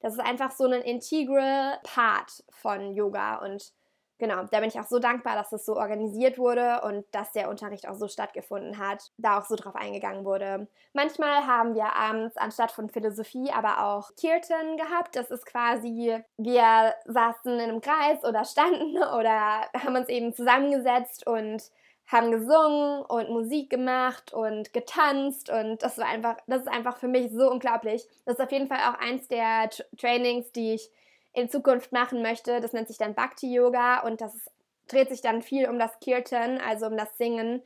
das 0.00 0.14
ist 0.14 0.20
einfach 0.20 0.50
so 0.50 0.64
ein 0.64 0.82
integral 0.82 1.78
Part 1.84 2.44
von 2.50 2.92
Yoga 2.94 3.36
und 3.36 3.72
genau, 4.20 4.44
da 4.44 4.60
bin 4.60 4.68
ich 4.68 4.78
auch 4.78 4.86
so 4.86 5.00
dankbar, 5.00 5.34
dass 5.34 5.50
das 5.50 5.66
so 5.66 5.76
organisiert 5.76 6.38
wurde 6.38 6.82
und 6.82 7.04
dass 7.10 7.32
der 7.32 7.48
Unterricht 7.48 7.88
auch 7.88 7.94
so 7.94 8.06
stattgefunden 8.06 8.78
hat, 8.78 9.10
da 9.16 9.38
auch 9.40 9.46
so 9.46 9.56
drauf 9.56 9.74
eingegangen 9.74 10.24
wurde. 10.24 10.68
Manchmal 10.92 11.46
haben 11.46 11.74
wir 11.74 11.96
abends 11.96 12.36
anstatt 12.36 12.70
von 12.70 12.88
Philosophie 12.88 13.50
aber 13.50 13.84
auch 13.84 14.14
Kirtan 14.16 14.76
gehabt. 14.76 15.16
Das 15.16 15.30
ist 15.32 15.46
quasi, 15.46 16.22
wir 16.36 16.94
saßen 17.06 17.54
in 17.54 17.60
einem 17.60 17.80
Kreis 17.80 18.22
oder 18.22 18.44
standen 18.44 18.96
oder 19.18 19.62
haben 19.74 19.96
uns 19.96 20.08
eben 20.08 20.32
zusammengesetzt 20.32 21.26
und 21.26 21.62
haben 22.06 22.32
gesungen 22.32 23.02
und 23.02 23.30
Musik 23.30 23.70
gemacht 23.70 24.32
und 24.32 24.72
getanzt 24.72 25.48
und 25.48 25.80
das 25.82 25.96
war 25.96 26.06
einfach, 26.06 26.38
das 26.48 26.62
ist 26.62 26.68
einfach 26.68 26.96
für 26.98 27.06
mich 27.06 27.30
so 27.32 27.50
unglaublich. 27.50 28.04
Das 28.24 28.34
ist 28.34 28.40
auf 28.40 28.50
jeden 28.50 28.66
Fall 28.66 28.78
auch 28.78 28.98
eins 29.00 29.28
der 29.28 29.70
Trainings, 29.96 30.50
die 30.50 30.74
ich 30.74 30.90
in 31.32 31.48
Zukunft 31.48 31.92
machen 31.92 32.22
möchte. 32.22 32.60
Das 32.60 32.72
nennt 32.72 32.88
sich 32.88 32.98
dann 32.98 33.14
Bhakti 33.14 33.52
Yoga 33.52 34.00
und 34.00 34.20
das 34.20 34.50
dreht 34.88 35.08
sich 35.08 35.20
dann 35.20 35.42
viel 35.42 35.68
um 35.68 35.78
das 35.78 35.98
Kirtan, 36.00 36.58
also 36.58 36.86
um 36.86 36.96
das 36.96 37.16
Singen. 37.16 37.62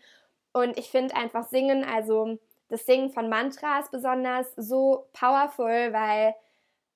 Und 0.53 0.79
ich 0.79 0.91
finde 0.91 1.17
einfach 1.17 1.49
Singen, 1.49 1.85
also 1.85 2.39
das 2.69 2.87
Singen 2.87 3.11
von 3.11 3.29
Mantras 3.29 3.91
besonders, 3.91 4.53
so 4.57 5.07
powerful, 5.13 5.93
weil 5.93 6.35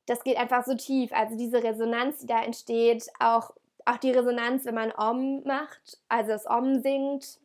das 0.07 0.22
geht 0.24 0.37
einfach 0.37 0.64
so 0.64 0.74
tief. 0.74 1.12
Also 1.12 1.37
diese 1.37 1.62
Resonanz, 1.62 2.18
die 2.18 2.26
da 2.26 2.42
entsteht, 2.42 3.09
auch, 3.18 3.52
auch 3.85 3.98
die 3.98 4.12
Resonanz, 4.12 4.64
wenn 4.64 4.74
man 4.74 4.92
Om 4.96 5.42
macht, 5.44 5.98
also 6.09 6.33
das 6.33 6.46
Om 6.48 6.81
singt 6.81 7.38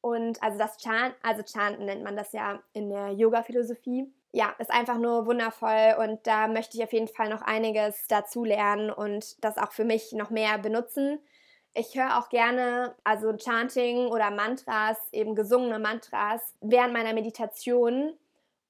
und 0.00 0.42
also 0.42 0.58
das 0.58 0.78
Chant, 0.78 1.14
also 1.22 1.42
Chanten 1.42 1.84
nennt 1.84 2.04
man 2.04 2.16
das 2.16 2.32
ja 2.32 2.60
in 2.72 2.88
der 2.88 3.12
Yoga-Philosophie 3.12 4.12
ja, 4.32 4.54
ist 4.58 4.70
einfach 4.70 4.98
nur 4.98 5.26
wundervoll 5.26 5.96
und 5.98 6.26
da 6.26 6.48
möchte 6.48 6.76
ich 6.76 6.84
auf 6.84 6.92
jeden 6.92 7.08
Fall 7.08 7.28
noch 7.30 7.42
einiges 7.42 8.06
dazu 8.08 8.44
lernen 8.44 8.90
und 8.90 9.42
das 9.42 9.56
auch 9.56 9.72
für 9.72 9.84
mich 9.84 10.12
noch 10.12 10.30
mehr 10.30 10.58
benutzen. 10.58 11.20
Ich 11.74 11.94
höre 11.94 12.18
auch 12.18 12.28
gerne, 12.28 12.94
also 13.04 13.32
Chanting 13.34 14.08
oder 14.08 14.30
Mantras, 14.30 14.98
eben 15.12 15.34
gesungene 15.34 15.78
Mantras, 15.78 16.54
während 16.60 16.92
meiner 16.92 17.14
Meditation 17.14 18.14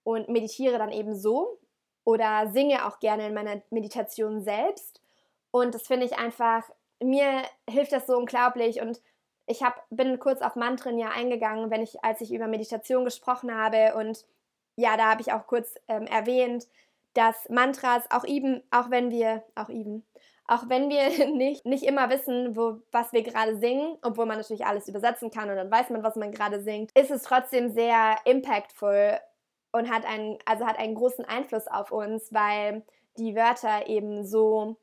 und 0.04 0.28
meditiere 0.28 0.78
dann 0.78 0.92
eben 0.92 1.14
so 1.14 1.58
oder 2.04 2.50
singe 2.50 2.86
auch 2.86 3.00
gerne 3.00 3.26
in 3.26 3.34
meiner 3.34 3.60
Meditation 3.70 4.40
selbst. 4.40 5.00
Und 5.50 5.74
das 5.74 5.86
finde 5.86 6.06
ich 6.06 6.18
einfach, 6.18 6.64
mir 7.02 7.42
hilft 7.68 7.92
das 7.92 8.06
so 8.06 8.16
unglaublich 8.16 8.80
und 8.80 9.00
ich 9.46 9.62
hab, 9.62 9.86
bin 9.90 10.18
kurz 10.18 10.42
auf 10.42 10.56
Mantren 10.56 10.98
ja 10.98 11.08
eingegangen, 11.08 11.70
wenn 11.70 11.82
ich, 11.82 12.04
als 12.04 12.20
ich 12.20 12.32
über 12.32 12.46
Meditation 12.46 13.04
gesprochen 13.04 13.54
habe 13.54 13.94
und 13.94 14.24
ja, 14.78 14.96
da 14.96 15.10
habe 15.10 15.20
ich 15.20 15.32
auch 15.32 15.46
kurz 15.46 15.74
ähm, 15.88 16.06
erwähnt, 16.06 16.68
dass 17.12 17.48
Mantras 17.48 18.04
auch 18.10 18.24
eben, 18.24 18.62
auch 18.70 18.90
wenn 18.90 19.10
wir, 19.10 19.42
auch 19.56 19.70
eben, 19.70 20.06
auch 20.46 20.68
wenn 20.68 20.88
wir 20.88 21.26
nicht, 21.34 21.66
nicht 21.66 21.82
immer 21.82 22.10
wissen, 22.10 22.56
wo, 22.56 22.80
was 22.92 23.12
wir 23.12 23.24
gerade 23.24 23.58
singen, 23.58 23.98
obwohl 24.02 24.26
man 24.26 24.38
natürlich 24.38 24.66
alles 24.66 24.86
übersetzen 24.86 25.32
kann 25.32 25.50
und 25.50 25.56
dann 25.56 25.70
weiß 25.70 25.90
man, 25.90 26.04
was 26.04 26.14
man 26.14 26.30
gerade 26.30 26.60
singt, 26.62 26.92
ist 26.96 27.10
es 27.10 27.24
trotzdem 27.24 27.70
sehr 27.70 28.18
impactful 28.24 29.18
und 29.72 29.90
hat 29.90 30.06
einen, 30.06 30.38
also 30.46 30.64
hat 30.64 30.78
einen 30.78 30.94
großen 30.94 31.24
Einfluss 31.24 31.66
auf 31.66 31.90
uns, 31.90 32.32
weil 32.32 32.84
die 33.16 33.34
Wörter 33.34 33.88
eben 33.88 34.24
so 34.24 34.76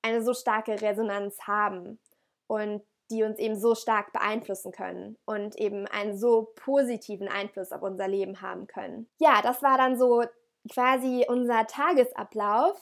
eine 0.00 0.22
so 0.22 0.32
starke 0.32 0.80
Resonanz 0.80 1.42
haben. 1.46 2.00
Und 2.46 2.82
die 3.10 3.22
uns 3.24 3.38
eben 3.38 3.58
so 3.58 3.74
stark 3.74 4.12
beeinflussen 4.12 4.72
können 4.72 5.18
und 5.26 5.56
eben 5.56 5.86
einen 5.86 6.16
so 6.16 6.52
positiven 6.54 7.28
Einfluss 7.28 7.72
auf 7.72 7.82
unser 7.82 8.08
Leben 8.08 8.40
haben 8.40 8.66
können. 8.66 9.08
Ja, 9.18 9.42
das 9.42 9.62
war 9.62 9.76
dann 9.76 9.98
so 9.98 10.24
quasi 10.72 11.26
unser 11.28 11.66
Tagesablauf. 11.66 12.78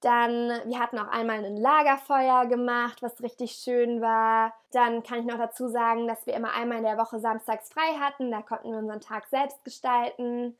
Dann, 0.00 0.48
wir 0.66 0.78
hatten 0.78 0.98
auch 0.98 1.08
einmal 1.08 1.42
ein 1.42 1.56
Lagerfeuer 1.56 2.44
gemacht, 2.46 3.02
was 3.02 3.22
richtig 3.22 3.52
schön 3.52 4.02
war. 4.02 4.52
Dann 4.70 5.02
kann 5.02 5.20
ich 5.20 5.24
noch 5.24 5.38
dazu 5.38 5.68
sagen, 5.68 6.06
dass 6.06 6.26
wir 6.26 6.34
immer 6.34 6.52
einmal 6.52 6.78
in 6.78 6.84
der 6.84 6.98
Woche 6.98 7.18
samstags 7.20 7.70
frei 7.72 7.94
hatten. 7.98 8.30
Da 8.30 8.42
konnten 8.42 8.70
wir 8.70 8.78
unseren 8.78 9.00
Tag 9.00 9.26
selbst 9.28 9.64
gestalten. 9.64 10.58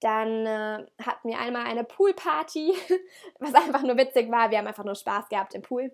Dann 0.00 0.46
äh, 0.46 0.86
hatten 1.04 1.28
wir 1.28 1.38
einmal 1.38 1.66
eine 1.66 1.84
Poolparty, 1.84 2.74
was 3.38 3.54
einfach 3.54 3.82
nur 3.82 3.98
witzig 3.98 4.30
war. 4.30 4.50
Wir 4.50 4.58
haben 4.58 4.66
einfach 4.66 4.84
nur 4.84 4.94
Spaß 4.94 5.28
gehabt 5.28 5.54
im 5.54 5.60
Pool. 5.60 5.92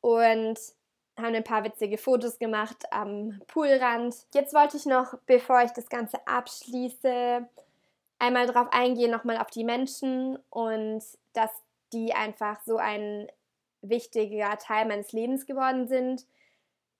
Und 0.00 0.58
haben 1.16 1.34
ein 1.34 1.44
paar 1.44 1.64
witzige 1.64 1.98
Fotos 1.98 2.38
gemacht 2.38 2.84
am 2.90 3.40
Poolrand. 3.46 4.14
Jetzt 4.34 4.54
wollte 4.54 4.76
ich 4.76 4.86
noch, 4.86 5.14
bevor 5.26 5.62
ich 5.62 5.70
das 5.72 5.88
Ganze 5.88 6.18
abschließe, 6.26 7.46
einmal 8.18 8.46
darauf 8.46 8.72
eingehen, 8.72 9.10
nochmal 9.10 9.38
auf 9.38 9.50
die 9.50 9.64
Menschen 9.64 10.38
und 10.50 11.02
dass 11.32 11.50
die 11.92 12.12
einfach 12.14 12.60
so 12.64 12.76
ein 12.76 13.28
wichtiger 13.82 14.56
Teil 14.58 14.86
meines 14.86 15.12
Lebens 15.12 15.46
geworden 15.46 15.86
sind. 15.86 16.26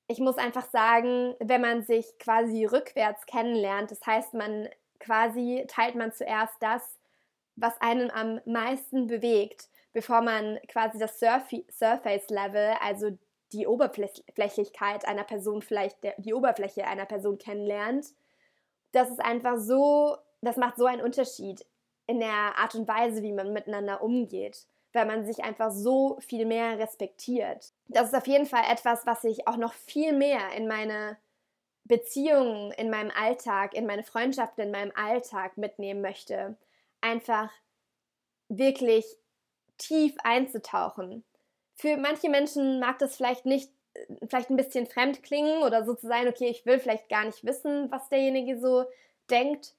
Ich 0.09 0.21
muss 0.21 0.39
einfach 0.39 0.69
sagen, 0.71 1.35
wenn 1.41 1.61
man 1.61 1.83
sich 1.83 2.07
quasi 2.19 2.65
rückwärts 2.65 3.27
kennenlernt, 3.27 3.91
das 3.91 4.01
heißt, 4.07 4.35
man 4.35 4.69
quasi 5.01 5.65
teilt 5.69 5.95
man 5.95 6.13
zuerst 6.13 6.55
das, 6.61 6.97
was 7.57 7.79
einen 7.81 8.11
am 8.11 8.41
meisten 8.45 9.09
bewegt, 9.09 9.69
bevor 9.93 10.21
man 10.21 10.59
quasi 10.69 10.99
das 10.99 11.19
Surface 11.19 12.29
Level, 12.29 12.77
also 12.81 13.19
die 13.53 13.67
Oberflächlichkeit 13.67 15.07
einer 15.07 15.25
Person, 15.25 15.63
vielleicht 15.63 15.99
die 16.19 16.35
Oberfläche 16.35 16.87
einer 16.87 17.07
Person 17.07 17.39
kennenlernt. 17.39 18.09
Das 18.93 19.11
ist 19.11 19.21
einfach 19.21 19.59
so, 19.59 20.17
das 20.41 20.57
macht 20.57 20.77
so 20.77 20.87
einen 20.87 21.03
Unterschied 21.03 21.65
in 22.07 22.21
der 22.21 22.59
Art 22.59 22.75
und 22.75 22.89
Weise, 22.89 23.23
wie 23.23 23.33
man 23.33 23.53
miteinander 23.53 24.03
umgeht, 24.03 24.67
weil 24.93 25.07
man 25.07 25.25
sich 25.25 25.45
einfach 25.45 25.71
so 25.71 26.19
viel 26.21 26.47
mehr 26.47 26.79
respektiert. 26.79 27.73
Das 27.89 28.09
ist 28.09 28.15
auf 28.15 28.27
jeden 28.27 28.47
Fall 28.47 28.65
etwas, 28.71 29.07
was 29.07 29.25
ich 29.25 29.47
auch 29.49 29.57
noch 29.57 29.73
viel 29.73 30.13
mehr 30.13 30.53
in 30.57 30.67
meine 30.67 31.17
Beziehungen, 31.85 32.73
in 32.73 32.91
meinem 32.91 33.13
Alltag, 33.17 33.75
in 33.75 33.87
meine 33.87 34.03
Freundschaften, 34.03 34.65
in 34.65 34.71
meinem 34.73 34.93
Alltag 34.95 35.57
mitnehmen 35.57 36.01
möchte. 36.01 36.57
Einfach 37.01 37.51
wirklich 38.49 39.05
tief 39.79 40.17
einzutauchen 40.25 41.25
für 41.77 41.97
manche 41.97 42.29
Menschen 42.29 42.81
mag 42.81 42.99
das 42.99 43.17
vielleicht 43.17 43.47
nicht, 43.47 43.71
äh, 43.95 44.27
vielleicht 44.29 44.51
ein 44.51 44.57
bisschen 44.57 44.87
fremd 44.87 45.23
klingen 45.23 45.63
oder 45.63 45.85
so 45.85 45.95
zu 45.95 46.07
sein, 46.07 46.29
okay, 46.29 46.49
ich 46.49 46.67
will 46.67 46.79
vielleicht 46.79 47.09
gar 47.09 47.25
nicht 47.25 47.45
wissen, 47.45 47.91
was 47.91 48.09
derjenige 48.09 48.59
so 48.59 48.85
denkt 49.31 49.75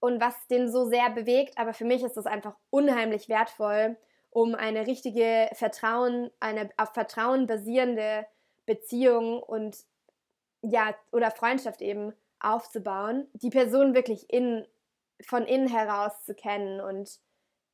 und 0.00 0.20
was 0.20 0.34
den 0.48 0.70
so 0.70 0.88
sehr 0.88 1.10
bewegt, 1.10 1.58
aber 1.58 1.72
für 1.72 1.84
mich 1.84 2.02
ist 2.02 2.16
das 2.16 2.26
einfach 2.26 2.54
unheimlich 2.70 3.28
wertvoll, 3.28 3.96
um 4.30 4.54
eine 4.54 4.86
richtige 4.86 5.48
Vertrauen, 5.54 6.30
eine 6.40 6.70
auf 6.76 6.92
Vertrauen 6.92 7.46
basierende 7.46 8.26
Beziehung 8.66 9.42
und 9.42 9.76
ja, 10.62 10.94
oder 11.12 11.30
Freundschaft 11.30 11.80
eben 11.80 12.12
aufzubauen, 12.40 13.26
die 13.32 13.50
Person 13.50 13.94
wirklich 13.94 14.30
in, 14.30 14.66
von 15.24 15.44
innen 15.46 15.68
heraus 15.68 16.24
zu 16.24 16.34
kennen 16.34 16.80
und 16.80 17.18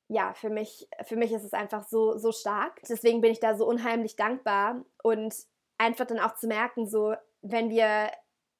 ja, 0.08 0.34
für 0.34 0.50
mich, 0.50 0.88
für 1.04 1.16
mich 1.16 1.32
ist 1.32 1.44
es 1.44 1.52
einfach 1.52 1.84
so, 1.84 2.18
so 2.18 2.32
stark. 2.32 2.80
Deswegen 2.88 3.20
bin 3.20 3.32
ich 3.32 3.40
da 3.40 3.56
so 3.56 3.66
unheimlich 3.66 4.16
dankbar 4.16 4.84
und 5.02 5.34
einfach 5.78 6.06
dann 6.06 6.20
auch 6.20 6.34
zu 6.34 6.46
merken, 6.46 6.86
so, 6.86 7.14
wenn 7.42 7.70
wir 7.70 8.10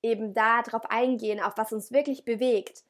eben 0.02 0.35
da 0.35 0.62
drauf 0.62 0.83
eingehen, 0.88 1.40
auf 1.40 1.54
was 1.57 1.72
uns 1.72 1.92
wirklich 1.92 2.24
bewegt, 2.24 2.85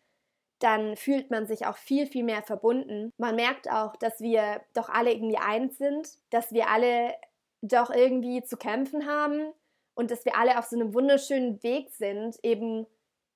dann 0.60 0.96
fühlt 0.96 1.30
man 1.30 1.46
sich 1.46 1.66
auch 1.66 1.76
viel, 1.76 2.06
viel 2.06 2.24
mehr 2.24 2.42
verbunden. 2.42 3.12
Man 3.18 3.36
merkt 3.36 3.70
auch, 3.70 3.96
dass 3.96 4.20
wir 4.20 4.62
doch 4.72 4.88
alle 4.88 5.12
irgendwie 5.12 5.38
eins 5.38 5.78
sind, 5.78 6.08
dass 6.30 6.52
wir 6.52 6.68
alle 6.70 7.14
doch 7.60 7.90
irgendwie 7.90 8.42
zu 8.42 8.56
kämpfen 8.56 9.06
haben 9.06 9.52
und 9.94 10.10
dass 10.10 10.24
wir 10.24 10.36
alle 10.36 10.58
auf 10.58 10.66
so 10.66 10.76
einem 10.76 10.94
wunderschönen 10.94 11.62
Weg 11.62 11.90
sind, 11.90 12.36
eben 12.42 12.86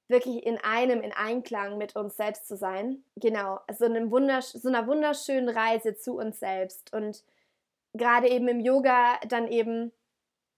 wirklich 0.08 0.44
in 0.44 0.58
einem, 0.58 1.02
in 1.02 1.12
Einklang 1.12 1.78
mit 1.78 1.94
uns 1.94 2.16
selbst 2.16 2.48
zu 2.48 2.56
sein. 2.56 3.04
Genau, 3.16 3.60
so, 3.76 3.84
einem 3.84 4.10
wundersch 4.10 4.46
so 4.46 4.68
einer 4.68 4.86
wunderschönen 4.86 5.48
Reise 5.48 5.96
zu 5.96 6.16
uns 6.18 6.40
selbst. 6.40 6.92
Und 6.92 7.24
gerade 7.94 8.28
eben 8.28 8.48
im 8.48 8.60
Yoga 8.60 9.18
dann 9.28 9.48
eben 9.48 9.92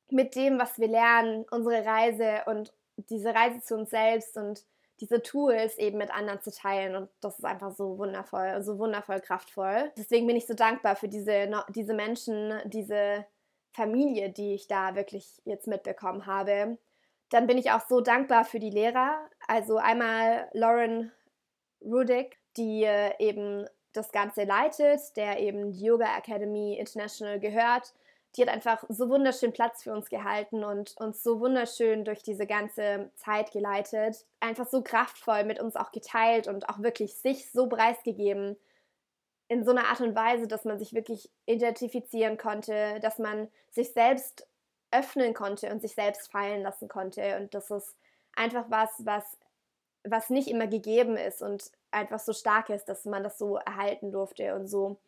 mit 0.08 0.34
dem, 0.34 0.58
was 0.58 0.78
wir 0.78 0.88
lernen, 0.88 1.44
unsere 1.50 1.84
Reise 1.84 2.42
und 2.46 2.72
diese 2.96 3.34
Reise 3.34 3.60
zu 3.60 3.76
uns 3.76 3.90
selbst 3.90 4.36
und 4.36 4.64
diese 5.00 5.22
Tools 5.22 5.78
eben 5.78 5.98
mit 5.98 6.10
anderen 6.10 6.42
zu 6.42 6.52
teilen. 6.52 6.94
Und 6.94 7.08
das 7.20 7.38
ist 7.38 7.44
einfach 7.44 7.72
so 7.72 7.98
wundervoll, 7.98 8.62
so 8.62 8.78
wundervoll 8.78 9.20
kraftvoll. 9.20 9.90
Deswegen 9.96 10.26
bin 10.26 10.36
ich 10.36 10.46
so 10.46 10.54
dankbar 10.54 10.94
für 10.94 11.08
diese, 11.08 11.50
diese 11.70 11.94
Menschen, 11.94 12.60
diese 12.66 13.24
Familie, 13.72 14.30
die 14.30 14.54
ich 14.54 14.66
da 14.66 14.94
wirklich 14.94 15.40
jetzt 15.44 15.66
mitbekommen 15.66 16.26
habe 16.26 16.76
dann 17.31 17.47
bin 17.47 17.59
ich 17.59 17.71
auch 17.71 17.87
so 17.88 18.01
dankbar 18.01 18.45
für 18.45 18.59
die 18.59 18.71
Lehrer. 18.71 19.19
Also 19.47 19.79
einmal 19.79 20.49
Lauren 20.53 21.12
Rudick, 21.81 22.38
die 22.57 22.85
äh, 22.85 23.12
eben 23.19 23.66
das 23.93 24.12
Ganze 24.12 24.45
leitet, 24.45 25.16
der 25.16 25.40
eben 25.40 25.73
die 25.73 25.85
Yoga 25.85 26.16
Academy 26.16 26.77
International 26.79 27.40
gehört. 27.40 27.95
Die 28.37 28.43
hat 28.43 28.49
einfach 28.49 28.85
so 28.88 29.09
wunderschön 29.09 29.53
Platz 29.53 29.83
für 29.83 29.93
uns 29.93 30.09
gehalten 30.09 30.62
und 30.62 30.95
uns 30.99 31.23
so 31.23 31.40
wunderschön 31.40 32.05
durch 32.05 32.23
diese 32.23 32.47
ganze 32.47 33.11
Zeit 33.16 33.51
geleitet. 33.51 34.25
Einfach 34.38 34.69
so 34.69 34.83
kraftvoll 34.83 35.45
mit 35.45 35.61
uns 35.61 35.75
auch 35.75 35.90
geteilt 35.90 36.47
und 36.47 36.69
auch 36.69 36.81
wirklich 36.81 37.16
sich 37.16 37.51
so 37.51 37.69
preisgegeben. 37.69 38.57
In 39.49 39.64
so 39.64 39.73
einer 39.73 39.87
Art 39.87 40.01
und 40.01 40.14
Weise, 40.14 40.47
dass 40.47 40.64
man 40.64 40.79
sich 40.79 40.93
wirklich 40.93 41.29
identifizieren 41.47 42.37
konnte, 42.37 43.01
dass 43.01 43.19
man 43.19 43.49
sich 43.71 43.93
selbst 43.93 44.47
öffnen 44.90 45.35
konnte 45.35 45.70
und 45.70 45.81
sich 45.81 45.94
selbst 45.94 46.31
fallen 46.31 46.62
lassen 46.62 46.88
konnte. 46.88 47.37
Und 47.38 47.55
das 47.55 47.70
ist 47.70 47.96
einfach 48.35 48.64
was, 48.68 48.90
was, 49.05 49.38
was 50.05 50.31
nicht 50.31 50.48
immer 50.48 50.66
gegeben 50.66 51.16
ist 51.16 51.42
und 51.42 51.70
einfach 51.90 52.18
so 52.18 52.33
stark 52.33 52.70
ist, 52.70 52.88
dass 52.88 53.05
man 53.05 53.22
das 53.22 53.38
so 53.38 53.57
erhalten 53.57 54.12
durfte 54.12 54.55
und 54.55 54.66
so, 54.66 54.98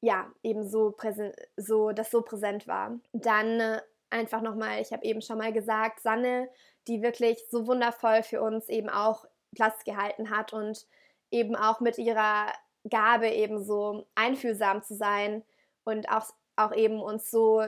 ja, 0.00 0.30
eben 0.42 0.68
so 0.68 0.90
präsent, 0.90 1.34
so, 1.56 1.92
das 1.92 2.10
so 2.10 2.22
präsent 2.22 2.66
war. 2.66 2.98
Dann 3.12 3.60
äh, 3.60 3.80
einfach 4.10 4.42
nochmal, 4.42 4.80
ich 4.80 4.92
habe 4.92 5.04
eben 5.04 5.22
schon 5.22 5.38
mal 5.38 5.52
gesagt, 5.52 6.00
Sanne, 6.00 6.48
die 6.88 7.02
wirklich 7.02 7.44
so 7.50 7.66
wundervoll 7.66 8.22
für 8.22 8.42
uns 8.42 8.68
eben 8.68 8.88
auch 8.88 9.26
Platz 9.54 9.84
gehalten 9.84 10.30
hat 10.30 10.52
und 10.52 10.86
eben 11.30 11.56
auch 11.56 11.80
mit 11.80 11.98
ihrer 11.98 12.52
Gabe 12.88 13.28
eben 13.28 13.62
so 13.64 14.06
einfühlsam 14.14 14.82
zu 14.82 14.94
sein 14.94 15.42
und 15.84 16.08
auch, 16.08 16.30
auch 16.56 16.72
eben 16.74 17.00
uns 17.00 17.30
so 17.30 17.64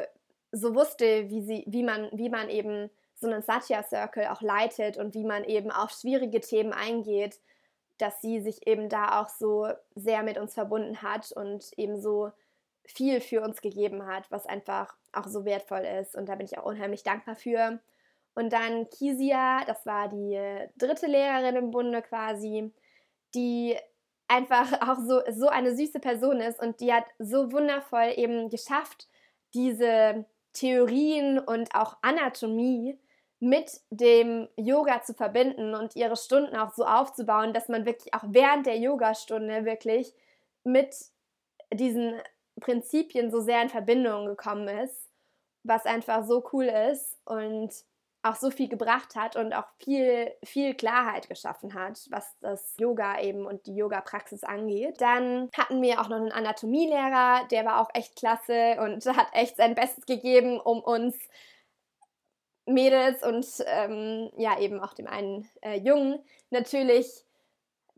so 0.52 0.74
wusste, 0.74 1.28
wie, 1.28 1.42
sie, 1.42 1.64
wie, 1.66 1.82
man, 1.82 2.08
wie 2.12 2.28
man 2.28 2.48
eben 2.48 2.90
so 3.14 3.26
einen 3.26 3.42
Satya 3.42 3.82
Circle 3.82 4.28
auch 4.28 4.42
leitet 4.42 4.96
und 4.96 5.14
wie 5.14 5.24
man 5.24 5.44
eben 5.44 5.70
auf 5.70 5.90
schwierige 5.90 6.40
Themen 6.40 6.72
eingeht, 6.72 7.40
dass 7.98 8.20
sie 8.20 8.40
sich 8.40 8.66
eben 8.66 8.88
da 8.88 9.20
auch 9.20 9.28
so 9.28 9.68
sehr 9.94 10.22
mit 10.22 10.38
uns 10.38 10.54
verbunden 10.54 11.02
hat 11.02 11.32
und 11.32 11.70
eben 11.76 12.00
so 12.00 12.30
viel 12.84 13.20
für 13.20 13.42
uns 13.42 13.60
gegeben 13.60 14.06
hat, 14.06 14.30
was 14.30 14.46
einfach 14.46 14.94
auch 15.12 15.26
so 15.26 15.44
wertvoll 15.44 15.84
ist. 16.00 16.14
Und 16.14 16.28
da 16.28 16.36
bin 16.36 16.46
ich 16.46 16.58
auch 16.58 16.64
unheimlich 16.64 17.02
dankbar 17.02 17.36
für. 17.36 17.80
Und 18.34 18.52
dann 18.52 18.88
Kisia, 18.88 19.64
das 19.66 19.84
war 19.84 20.08
die 20.08 20.40
dritte 20.76 21.06
Lehrerin 21.06 21.56
im 21.56 21.70
Bunde 21.70 22.02
quasi, 22.02 22.72
die 23.34 23.76
einfach 24.28 24.72
auch 24.88 24.98
so, 25.00 25.20
so 25.30 25.48
eine 25.48 25.74
süße 25.74 25.98
Person 26.00 26.40
ist 26.40 26.60
und 26.60 26.80
die 26.80 26.92
hat 26.92 27.04
so 27.18 27.50
wundervoll 27.52 28.12
eben 28.16 28.48
geschafft, 28.48 29.08
diese 29.54 30.24
Theorien 30.58 31.38
und 31.38 31.74
auch 31.74 31.96
Anatomie 32.02 32.98
mit 33.40 33.80
dem 33.90 34.48
Yoga 34.56 35.02
zu 35.02 35.14
verbinden 35.14 35.74
und 35.74 35.94
ihre 35.94 36.16
Stunden 36.16 36.56
auch 36.56 36.72
so 36.74 36.84
aufzubauen, 36.84 37.52
dass 37.52 37.68
man 37.68 37.86
wirklich 37.86 38.12
auch 38.12 38.24
während 38.26 38.66
der 38.66 38.78
Yogastunde 38.78 39.64
wirklich 39.64 40.12
mit 40.64 40.96
diesen 41.72 42.20
Prinzipien 42.60 43.30
so 43.30 43.40
sehr 43.40 43.62
in 43.62 43.68
Verbindung 43.68 44.26
gekommen 44.26 44.66
ist, 44.66 45.08
was 45.62 45.86
einfach 45.86 46.24
so 46.24 46.44
cool 46.52 46.64
ist. 46.64 47.16
Und 47.24 47.72
auch 48.22 48.34
so 48.34 48.50
viel 48.50 48.68
gebracht 48.68 49.14
hat 49.14 49.36
und 49.36 49.52
auch 49.52 49.66
viel, 49.78 50.32
viel 50.44 50.74
Klarheit 50.74 51.28
geschaffen 51.28 51.74
hat, 51.74 52.06
was 52.10 52.36
das 52.40 52.74
Yoga 52.78 53.20
eben 53.20 53.46
und 53.46 53.66
die 53.66 53.76
Yoga-Praxis 53.76 54.42
angeht. 54.42 55.00
Dann 55.00 55.50
hatten 55.56 55.80
wir 55.82 56.00
auch 56.00 56.08
noch 56.08 56.16
einen 56.16 56.32
Anatomielehrer, 56.32 57.46
der 57.50 57.64
war 57.64 57.80
auch 57.80 57.90
echt 57.94 58.16
klasse 58.16 58.78
und 58.80 59.04
hat 59.16 59.28
echt 59.32 59.56
sein 59.56 59.74
Bestes 59.74 60.06
gegeben, 60.06 60.60
um 60.60 60.80
uns 60.80 61.16
Mädels 62.66 63.22
und 63.22 63.46
ähm, 63.66 64.30
ja 64.36 64.58
eben 64.60 64.80
auch 64.80 64.92
dem 64.92 65.06
einen 65.06 65.48
äh, 65.62 65.78
Jungen 65.78 66.18
natürlich 66.50 67.24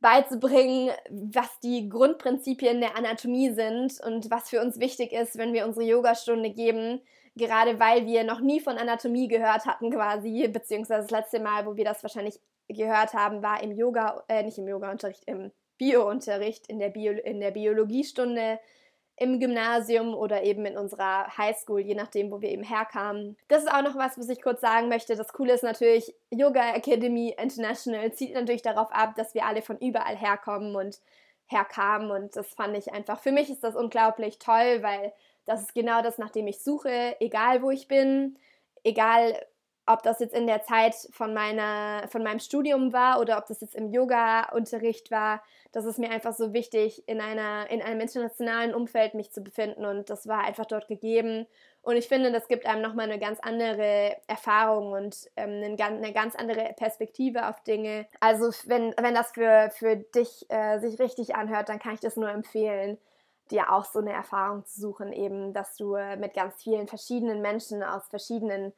beizubringen, 0.00 0.90
was 1.10 1.60
die 1.60 1.88
Grundprinzipien 1.88 2.80
der 2.80 2.96
Anatomie 2.96 3.50
sind 3.50 4.00
und 4.04 4.30
was 4.30 4.48
für 4.48 4.60
uns 4.60 4.80
wichtig 4.80 5.12
ist, 5.12 5.36
wenn 5.36 5.52
wir 5.52 5.66
unsere 5.66 5.84
Yogastunde 5.84 6.50
geben. 6.50 7.00
Gerade 7.36 7.78
weil 7.78 8.06
wir 8.06 8.24
noch 8.24 8.40
nie 8.40 8.60
von 8.60 8.76
Anatomie 8.76 9.28
gehört 9.28 9.66
hatten, 9.66 9.90
quasi, 9.90 10.48
beziehungsweise 10.48 11.02
das 11.02 11.10
letzte 11.10 11.40
Mal, 11.40 11.66
wo 11.66 11.76
wir 11.76 11.84
das 11.84 12.02
wahrscheinlich 12.02 12.40
gehört 12.68 13.14
haben, 13.14 13.42
war 13.42 13.62
im 13.62 13.72
Yoga, 13.72 14.24
äh, 14.28 14.42
nicht 14.42 14.58
im 14.58 14.66
Yoga-Unterricht, 14.66 15.24
im 15.26 15.52
Bio-Unterricht, 15.78 16.66
in 16.66 16.78
der, 16.78 16.90
Bio, 16.90 17.12
in 17.12 17.40
der 17.40 17.50
Biologiestunde 17.50 18.58
im 19.20 19.38
Gymnasium 19.38 20.14
oder 20.14 20.42
eben 20.42 20.64
in 20.64 20.78
unserer 20.78 21.36
Highschool, 21.36 21.80
je 21.80 21.94
nachdem, 21.94 22.30
wo 22.30 22.40
wir 22.40 22.48
eben 22.48 22.62
herkamen. 22.62 23.36
Das 23.48 23.62
ist 23.62 23.70
auch 23.70 23.82
noch 23.82 23.94
was, 23.94 24.18
was 24.18 24.30
ich 24.30 24.40
kurz 24.40 24.62
sagen 24.62 24.88
möchte. 24.88 25.14
Das 25.14 25.34
Coole 25.34 25.52
ist 25.52 25.62
natürlich, 25.62 26.14
Yoga 26.30 26.74
Academy 26.74 27.34
International 27.38 28.10
zieht 28.14 28.32
natürlich 28.32 28.62
darauf 28.62 28.90
ab, 28.90 29.14
dass 29.16 29.34
wir 29.34 29.44
alle 29.44 29.60
von 29.60 29.76
überall 29.76 30.16
herkommen 30.16 30.74
und 30.74 31.00
herkamen 31.46 32.10
und 32.10 32.34
das 32.34 32.54
fand 32.54 32.76
ich 32.76 32.92
einfach, 32.92 33.20
für 33.20 33.32
mich 33.32 33.50
ist 33.50 33.62
das 33.62 33.76
unglaublich 33.76 34.38
toll, 34.38 34.82
weil 34.82 35.12
das 35.44 35.60
ist 35.60 35.74
genau 35.74 36.00
das, 36.00 36.16
nach 36.16 36.30
dem 36.30 36.46
ich 36.46 36.62
suche, 36.62 37.16
egal 37.20 37.60
wo 37.60 37.70
ich 37.70 37.88
bin, 37.88 38.38
egal 38.84 39.34
ob 39.92 40.02
das 40.02 40.20
jetzt 40.20 40.34
in 40.34 40.46
der 40.46 40.62
Zeit 40.62 40.94
von, 41.12 41.34
meiner, 41.34 42.06
von 42.08 42.22
meinem 42.22 42.38
Studium 42.38 42.92
war 42.92 43.20
oder 43.20 43.38
ob 43.38 43.46
das 43.46 43.60
jetzt 43.60 43.74
im 43.74 43.90
Yoga-Unterricht 43.90 45.10
war, 45.10 45.42
das 45.72 45.84
ist 45.84 45.98
mir 45.98 46.10
einfach 46.10 46.34
so 46.34 46.52
wichtig, 46.52 47.06
in, 47.06 47.20
einer, 47.20 47.70
in 47.70 47.80
einem 47.80 48.00
internationalen 48.00 48.74
Umfeld 48.74 49.14
mich 49.14 49.30
zu 49.30 49.42
befinden 49.42 49.84
und 49.84 50.10
das 50.10 50.26
war 50.26 50.44
einfach 50.44 50.66
dort 50.66 50.88
gegeben. 50.88 51.46
Und 51.82 51.96
ich 51.96 52.08
finde, 52.08 52.30
das 52.30 52.48
gibt 52.48 52.66
einem 52.66 52.82
nochmal 52.82 53.06
eine 53.06 53.18
ganz 53.18 53.40
andere 53.40 54.16
Erfahrung 54.26 54.92
und 54.92 55.30
ähm, 55.36 55.76
eine, 55.78 56.12
ganz 56.12 56.34
andere 56.34 56.74
Perspektive 56.76 57.48
auf 57.48 57.62
Dinge. 57.62 58.06
Also 58.20 58.50
wenn, 58.66 58.94
wenn 59.00 59.14
das 59.14 59.32
für, 59.32 59.70
für 59.70 59.96
dich 59.96 60.44
äh, 60.50 60.78
sich 60.78 60.98
richtig 60.98 61.36
anhört, 61.36 61.68
dann 61.68 61.78
kann 61.78 61.94
ich 61.94 62.00
das 62.00 62.16
nur 62.16 62.30
empfehlen 62.30 62.98
dir 63.50 63.72
auch 63.72 63.84
so 63.84 63.98
eine 63.98 64.12
Erfahrung 64.12 64.64
zu 64.64 64.80
suchen, 64.80 65.12
eben, 65.12 65.52
dass 65.52 65.76
du 65.76 65.94
äh, 65.94 66.16
mit 66.16 66.34
ganz 66.34 66.62
vielen 66.62 66.86
verschiedenen 66.86 67.40
Menschen 67.42 67.82
aus 67.82 68.06
verschiedenen 68.08 68.72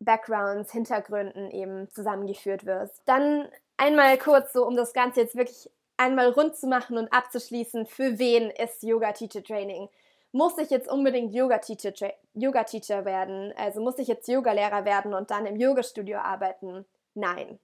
Backgrounds, 0.00 0.72
Hintergründen 0.72 1.50
eben 1.50 1.90
zusammengeführt 1.90 2.66
wirst. 2.66 3.02
Dann 3.06 3.48
einmal 3.76 4.16
kurz 4.18 4.52
so, 4.52 4.66
um 4.66 4.76
das 4.76 4.92
Ganze 4.92 5.20
jetzt 5.20 5.36
wirklich 5.36 5.70
einmal 5.96 6.30
rund 6.30 6.56
zu 6.56 6.66
machen 6.66 6.96
und 6.96 7.12
abzuschließen, 7.12 7.86
für 7.86 8.18
wen 8.18 8.50
ist 8.50 8.82
Yoga 8.82 9.12
Teacher 9.12 9.42
Training? 9.42 9.88
Muss 10.32 10.58
ich 10.58 10.70
jetzt 10.70 10.88
unbedingt 10.88 11.34
Yoga 11.34 11.58
Teacher, 11.58 12.12
Yoga 12.34 12.64
Teacher 12.64 13.04
werden? 13.04 13.52
Also 13.56 13.80
muss 13.80 13.98
ich 13.98 14.08
jetzt 14.08 14.28
Yogalehrer 14.28 14.84
werden 14.84 15.14
und 15.14 15.30
dann 15.30 15.46
im 15.46 15.56
Yoga-Studio 15.56 16.18
arbeiten? 16.18 16.84
Nein. 17.14 17.58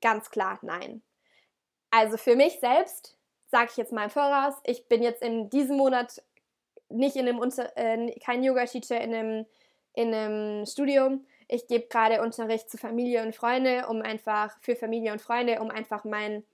Ganz 0.00 0.30
klar 0.30 0.58
nein. 0.62 1.02
Also 1.90 2.16
für 2.16 2.36
mich 2.36 2.60
selbst 2.60 3.18
sage 3.50 3.68
ich 3.70 3.76
jetzt 3.76 3.92
mal 3.92 4.04
im 4.04 4.10
Voraus, 4.10 4.54
ich 4.64 4.88
bin 4.88 5.02
jetzt 5.02 5.22
in 5.22 5.50
diesem 5.50 5.76
Monat 5.76 6.22
nicht 6.88 7.16
in 7.16 7.28
einem 7.28 7.38
Unter 7.38 7.76
äh, 7.76 8.18
kein 8.20 8.42
Yoga-Teacher 8.42 9.00
in 9.00 9.14
einem, 9.14 9.46
in 9.94 10.14
einem 10.14 10.66
Studium, 10.66 11.26
ich 11.48 11.66
gebe 11.66 11.88
gerade 11.88 12.22
Unterricht 12.22 12.70
zu 12.70 12.76
Familie 12.76 13.22
und 13.22 13.34
Freunde, 13.34 13.86
um 13.88 14.02
einfach 14.02 14.56
für 14.60 14.76
Familie 14.76 15.12
und 15.12 15.22
Freunde, 15.22 15.60
um 15.60 15.70
einfach 15.70 16.04
mein, 16.04 16.44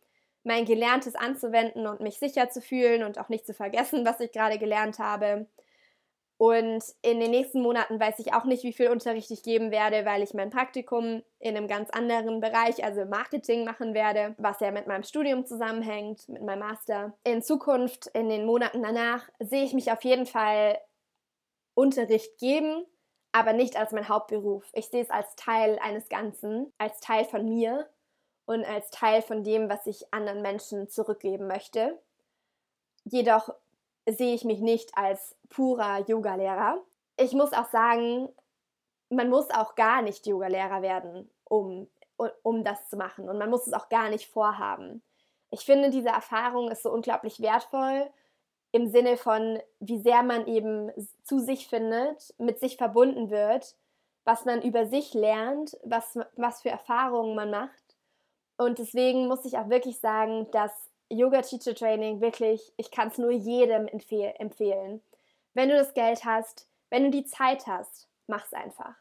mein 0.45 0.64
Gelerntes 0.64 1.16
anzuwenden 1.16 1.86
und 1.86 2.01
mich 2.01 2.18
sicher 2.18 2.49
zu 2.49 2.61
fühlen 2.61 3.03
und 3.03 3.18
auch 3.18 3.28
nicht 3.28 3.45
zu 3.45 3.55
vergessen, 3.55 4.07
was 4.07 4.20
ich 4.20 4.32
gerade 4.32 4.59
gelernt 4.59 5.01
habe. 5.01 5.47
Und 6.36 6.82
in 7.03 7.20
den 7.20 7.30
nächsten 7.30 7.61
Monaten 7.61 7.99
weiß 7.99 8.18
ich 8.18 8.32
auch 8.34 8.45
nicht, 8.45 8.64
wie 8.64 8.72
viel 8.72 8.88
Unterricht 8.88 9.30
ich 9.30 9.42
geben 9.42 9.70
werde, 9.70 10.05
weil 10.05 10.22
ich 10.22 10.34
mein 10.34 10.51
Praktikum 10.51 11.22
in 11.38 11.57
einem 11.57 11.68
ganz 11.68 11.90
anderen 11.90 12.40
Bereich, 12.40 12.84
also 12.84 13.05
Marketing, 13.05 13.64
machen 13.64 13.95
werde, 13.95 14.34
was 14.38 14.61
ja 14.61 14.70
mit 14.70 14.86
meinem 14.86 15.05
Studium 15.05 15.47
zusammenhängt, 15.47 16.28
mit 16.28 16.42
meinem 16.42 16.61
Master. 16.61 17.16
In 17.24 17.42
Zukunft, 17.42 18.09
in 18.14 18.28
den 18.28 18.47
Monaten 18.47 18.82
danach, 18.82 19.28
sehe 19.38 19.64
ich 19.64 19.74
mich 19.74 19.92
auf 19.92 20.03
jeden 20.03 20.26
Fall 20.26 20.78
Unterricht 21.74 22.38
geben, 22.38 22.84
aber 23.35 23.53
nicht 23.53 23.76
als 23.76 23.91
mein 23.91 24.09
Hauptberuf. 24.09 24.64
Ich 24.74 24.87
sehe 24.87 25.03
es 25.03 25.11
als 25.11 25.35
Teil 25.35 25.76
eines 25.82 26.09
Ganzen, 26.09 26.72
als 26.78 27.01
Teil 27.01 27.24
von 27.24 27.49
mir 27.49 27.91
und 28.47 28.64
als 28.64 28.91
Teil 28.91 29.22
von 29.22 29.43
dem, 29.43 29.68
was 29.68 29.87
ich 29.87 30.14
anderen 30.14 30.41
Menschen 30.41 30.89
zurückgeben 30.89 31.49
möchte. 31.49 31.99
Jedoch 33.03 33.53
sehe 34.09 34.37
ich 34.37 34.45
mich 34.45 34.61
nicht 34.61 34.97
als 34.97 35.35
purer 35.49 36.07
Yogalehrer. 36.07 36.80
Ich 37.16 37.32
muss 37.32 37.53
auch 37.53 37.68
sagen, 37.70 38.28
man 39.09 39.30
muss 39.30 39.51
auch 39.51 39.74
gar 39.74 40.01
nicht 40.01 40.28
Yogalehrer 40.28 40.80
werden, 40.80 41.28
um, 41.43 41.89
um 42.45 42.62
das 42.62 42.89
zu 42.89 42.97
machen. 42.97 43.28
Und 43.28 43.39
man 43.39 43.51
muss 43.51 43.66
es 43.66 43.72
auch 43.72 43.89
gar 43.89 44.11
nicht 44.11 44.28
vorhaben. 44.28 45.03
Ich 45.51 45.64
finde, 45.64 45.91
diese 45.91 46.11
Erfahrung 46.11 46.70
ist 46.70 46.85
so 46.85 46.93
unglaublich 46.93 47.41
wertvoll 47.41 48.09
im 48.75 48.89
Sinne 48.89 49.16
von, 49.16 49.61
wie 49.79 50.01
sehr 50.01 50.25
man 50.25 50.49
eben 50.49 50.91
zu 51.22 51.39
sich 51.39 51.68
findet, 51.68 52.35
mit 52.39 52.59
sich 52.59 52.77
verbunden 52.77 53.31
wird, 53.31 53.77
was 54.25 54.47
man 54.47 54.62
über 54.62 54.87
sich 54.87 55.14
lernt, 55.14 55.79
was, 55.85 56.18
was 56.35 56.62
für 56.62 56.70
Erfahrungen 56.70 57.37
man 57.37 57.53
macht. 57.53 57.97
Und 58.57 58.81
deswegen 58.81 59.29
muss 59.29 59.45
ich 59.45 59.59
auch 59.59 59.68
wirklich 59.70 60.01
sagen, 60.01 60.51
dass 60.51 60.72
Yoga 61.09 61.43
Teacher 61.43 61.77
Training 61.77 62.20
wirklich, 62.20 62.72
ich 62.77 62.91
kann 62.91 63.09
es 63.09 63.18
nur 63.18 63.31
jedem 63.31 63.87
empfehl 63.87 64.35
empfehlen. 64.41 65.01
Wenn 65.53 65.68
du 65.68 65.77
das 65.77 65.95
Geld 65.95 66.25
hast, 66.25 66.68
wenn 66.91 67.05
du 67.05 67.11
die 67.11 67.27
Zeit 67.27 67.68
hast, 67.68 68.09
mach 68.27 68.45
es 68.45 68.55
einfach. 68.55 68.97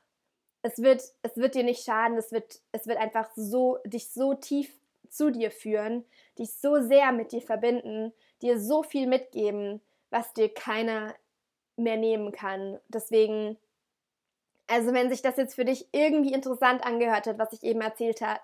Es 0.61 0.83
wird, 0.83 1.01
es 1.23 1.35
wird 1.35 1.55
dir 1.55 1.63
nicht 1.63 1.83
schaden, 1.83 2.15
es 2.15 2.31
wird, 2.31 2.61
es 2.73 2.85
wird 2.85 2.99
einfach 2.99 3.27
so, 3.35 3.79
dich 3.87 4.11
so 4.11 4.35
tief 4.35 4.71
zu 5.09 5.31
dir 5.31 5.49
führen, 5.49 6.05
dich 6.37 6.53
so 6.53 6.79
sehr 6.79 7.11
mit 7.11 7.31
dir 7.31 7.41
verbinden, 7.41 8.13
dir 8.43 8.59
so 8.59 8.83
viel 8.83 9.07
mitgeben, 9.07 9.81
was 10.09 10.33
dir 10.33 10.53
keiner 10.53 11.15
mehr 11.75 11.97
nehmen 11.97 12.31
kann. 12.31 12.79
Deswegen, 12.87 13.57
also 14.67 14.93
wenn 14.93 15.09
sich 15.09 15.21
das 15.21 15.37
jetzt 15.37 15.55
für 15.55 15.65
dich 15.65 15.87
irgendwie 15.91 16.33
interessant 16.33 16.85
angehört 16.85 17.25
hat, 17.25 17.39
was 17.39 17.53
ich 17.53 17.63
eben 17.63 17.81
erzählt 17.81 18.21
ha 18.21 18.39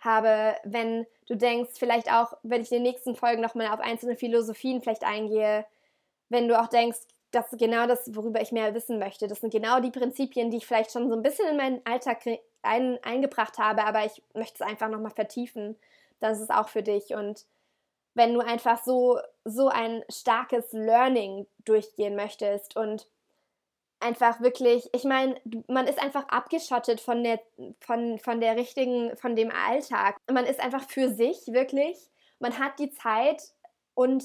habe, 0.00 0.56
wenn 0.64 1.06
du 1.26 1.36
denkst, 1.36 1.72
vielleicht 1.78 2.10
auch, 2.10 2.32
wenn 2.42 2.62
ich 2.62 2.72
in 2.72 2.78
den 2.78 2.84
nächsten 2.84 3.14
Folgen 3.14 3.42
nochmal 3.42 3.68
auf 3.68 3.80
einzelne 3.80 4.16
Philosophien 4.16 4.80
vielleicht 4.80 5.04
eingehe, 5.04 5.66
wenn 6.30 6.48
du 6.48 6.58
auch 6.58 6.68
denkst, 6.68 7.00
das 7.32 7.52
ist 7.52 7.58
genau 7.58 7.86
das, 7.86 8.14
worüber 8.14 8.40
ich 8.40 8.50
mehr 8.50 8.74
wissen 8.74 8.98
möchte. 8.98 9.28
Das 9.28 9.40
sind 9.40 9.52
genau 9.52 9.80
die 9.80 9.90
Prinzipien, 9.90 10.50
die 10.50 10.56
ich 10.56 10.66
vielleicht 10.66 10.92
schon 10.92 11.08
so 11.08 11.14
ein 11.14 11.22
bisschen 11.22 11.46
in 11.48 11.56
meinen 11.56 11.80
Alltag 11.84 12.22
ein, 12.62 12.98
eingebracht 13.02 13.58
habe, 13.58 13.84
aber 13.84 14.04
ich 14.04 14.22
möchte 14.34 14.62
es 14.62 14.68
einfach 14.68 14.88
nochmal 14.88 15.12
vertiefen. 15.12 15.76
Das 16.18 16.40
ist 16.40 16.50
auch 16.50 16.68
für 16.68 16.82
dich. 16.82 17.14
Und 17.14 17.44
wenn 18.14 18.34
du 18.34 18.40
einfach 18.40 18.82
so, 18.82 19.18
so 19.44 19.68
ein 19.68 20.04
starkes 20.10 20.72
Learning 20.72 21.46
durchgehen 21.64 22.16
möchtest 22.16 22.76
und 22.76 23.06
einfach 24.00 24.40
wirklich, 24.40 24.88
ich 24.92 25.04
meine, 25.04 25.36
man 25.68 25.86
ist 25.86 26.02
einfach 26.02 26.26
abgeschottet 26.28 27.00
von 27.00 27.22
der, 27.22 27.40
von, 27.80 28.18
von 28.18 28.40
der 28.40 28.56
richtigen, 28.56 29.16
von 29.16 29.36
dem 29.36 29.50
Alltag. 29.50 30.16
Man 30.30 30.46
ist 30.46 30.60
einfach 30.60 30.82
für 30.82 31.10
sich 31.10 31.48
wirklich. 31.48 32.10
Man 32.38 32.58
hat 32.58 32.78
die 32.78 32.90
Zeit 32.90 33.42
und 33.94 34.24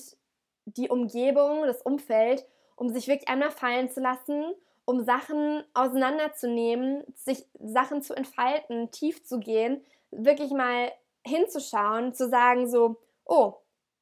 die 0.65 0.89
Umgebung, 0.89 1.63
das 1.65 1.81
Umfeld, 1.81 2.45
um 2.75 2.89
sich 2.89 3.07
wirklich 3.07 3.29
einmal 3.29 3.51
fallen 3.51 3.89
zu 3.89 3.99
lassen, 3.99 4.53
um 4.85 5.03
Sachen 5.03 5.63
auseinanderzunehmen, 5.73 7.03
sich 7.15 7.45
Sachen 7.59 8.01
zu 8.01 8.13
entfalten, 8.13 8.91
tief 8.91 9.23
zu 9.25 9.39
gehen, 9.39 9.83
wirklich 10.11 10.51
mal 10.51 10.91
hinzuschauen, 11.25 12.13
zu 12.13 12.29
sagen 12.29 12.69
so, 12.69 12.97
oh, 13.25 13.55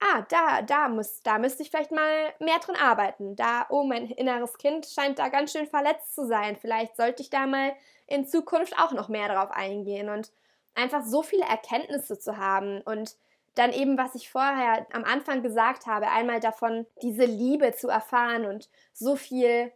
ah, 0.04 0.26
da, 0.30 0.62
da 0.62 0.89
muss, 0.89 1.22
da 1.22 1.38
müsste 1.38 1.64
ich 1.64 1.70
vielleicht 1.70 1.91
mal 1.91 2.34
mehr 2.39 2.60
dran 2.60 2.76
arbeiten. 2.76 3.36
Da, 3.36 3.66
oh, 3.70 3.84
mein 3.84 4.08
inneres 4.08 4.58
Kind 4.58 4.86
scheint 4.86 5.20
da 5.20 5.30
ganz 5.30 5.51
schön 5.51 5.68
verletzt 5.68 6.14
zu 6.14 6.28
sein. 6.28 6.56
Vielleicht 6.56 6.95
sollte 6.95 7.22
ich 7.22 7.30
da 7.30 7.47
mal 7.47 7.74
in 8.08 8.28
Zukunft 8.28 8.78
auch 8.78 8.91
noch 8.91 9.10
mehr 9.10 9.30
drauf 9.30 9.51
eingehen 9.51 10.10
und 10.10 10.32
einfach 10.76 11.04
so 11.04 11.24
viele 11.24 11.45
Erkenntnisse 11.45 12.20
zu 12.20 12.38
haben 12.38 12.82
und 12.82 13.16
dann 13.56 13.72
eben, 13.72 13.97
was 13.97 14.16
ich 14.16 14.32
vorher 14.32 14.88
am 14.93 15.04
Anfang 15.04 15.43
gesagt 15.43 15.86
habe, 15.86 16.10
einmal 16.10 16.39
davon, 16.39 16.88
diese 17.01 17.26
Liebe 17.26 17.72
zu 17.74 17.88
erfahren 17.88 18.45
und 18.45 18.68
so 18.93 19.16
viel, 19.16 19.72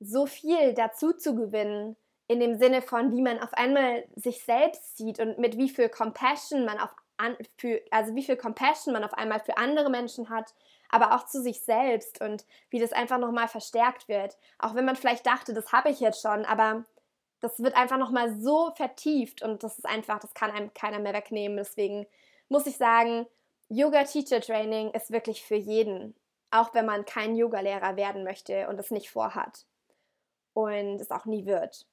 so 0.00 0.26
viel 0.26 0.72
dazu 0.72 1.12
zu 1.12 1.34
gewinnen, 1.34 1.96
in 2.26 2.40
dem 2.40 2.58
Sinne 2.58 2.80
von, 2.80 3.12
wie 3.12 3.22
man 3.22 3.38
auf 3.38 3.52
einmal 3.52 4.04
sich 4.16 4.44
selbst 4.44 4.96
sieht 4.96 5.18
und 5.18 5.38
mit 5.38 5.58
wie 5.58 5.68
viel 5.68 5.88
Compassion 5.88 6.64
man 6.64 6.78
auf 6.78 6.94
an, 7.18 7.36
für, 7.56 7.80
also 7.90 8.14
wie 8.14 8.22
viel 8.22 8.36
Compassion 8.36 8.92
man 8.92 9.04
auf 9.04 9.14
einmal 9.14 9.40
für 9.40 9.56
andere 9.58 9.90
Menschen 9.90 10.30
hat, 10.30 10.54
aber 10.88 11.14
auch 11.14 11.26
zu 11.26 11.42
sich 11.42 11.60
selbst 11.60 12.20
und 12.20 12.46
wie 12.70 12.78
das 12.78 12.92
einfach 12.92 13.18
nochmal 13.18 13.48
verstärkt 13.48 14.08
wird. 14.08 14.38
Auch 14.58 14.74
wenn 14.74 14.84
man 14.84 14.96
vielleicht 14.96 15.26
dachte, 15.26 15.52
das 15.52 15.72
habe 15.72 15.90
ich 15.90 16.00
jetzt 16.00 16.22
schon, 16.22 16.44
aber 16.44 16.84
das 17.40 17.62
wird 17.62 17.76
einfach 17.76 17.98
nochmal 17.98 18.34
so 18.40 18.72
vertieft 18.74 19.42
und 19.42 19.62
das 19.62 19.78
ist 19.78 19.84
einfach, 19.84 20.18
das 20.18 20.34
kann 20.34 20.50
einem 20.50 20.72
keiner 20.74 20.98
mehr 20.98 21.14
wegnehmen. 21.14 21.56
Deswegen 21.56 22.06
muss 22.48 22.66
ich 22.66 22.76
sagen, 22.76 23.26
Yoga 23.68 24.04
Teacher 24.04 24.40
Training 24.40 24.90
ist 24.92 25.10
wirklich 25.10 25.44
für 25.44 25.54
jeden, 25.54 26.14
auch 26.50 26.72
wenn 26.74 26.86
man 26.86 27.04
kein 27.04 27.36
Yogalehrer 27.36 27.96
werden 27.96 28.24
möchte 28.24 28.68
und 28.68 28.80
es 28.80 28.90
nicht 28.90 29.10
vorhat 29.10 29.66
und 30.54 31.00
es 31.00 31.10
auch 31.10 31.26
nie 31.26 31.46
wird. 31.46 31.86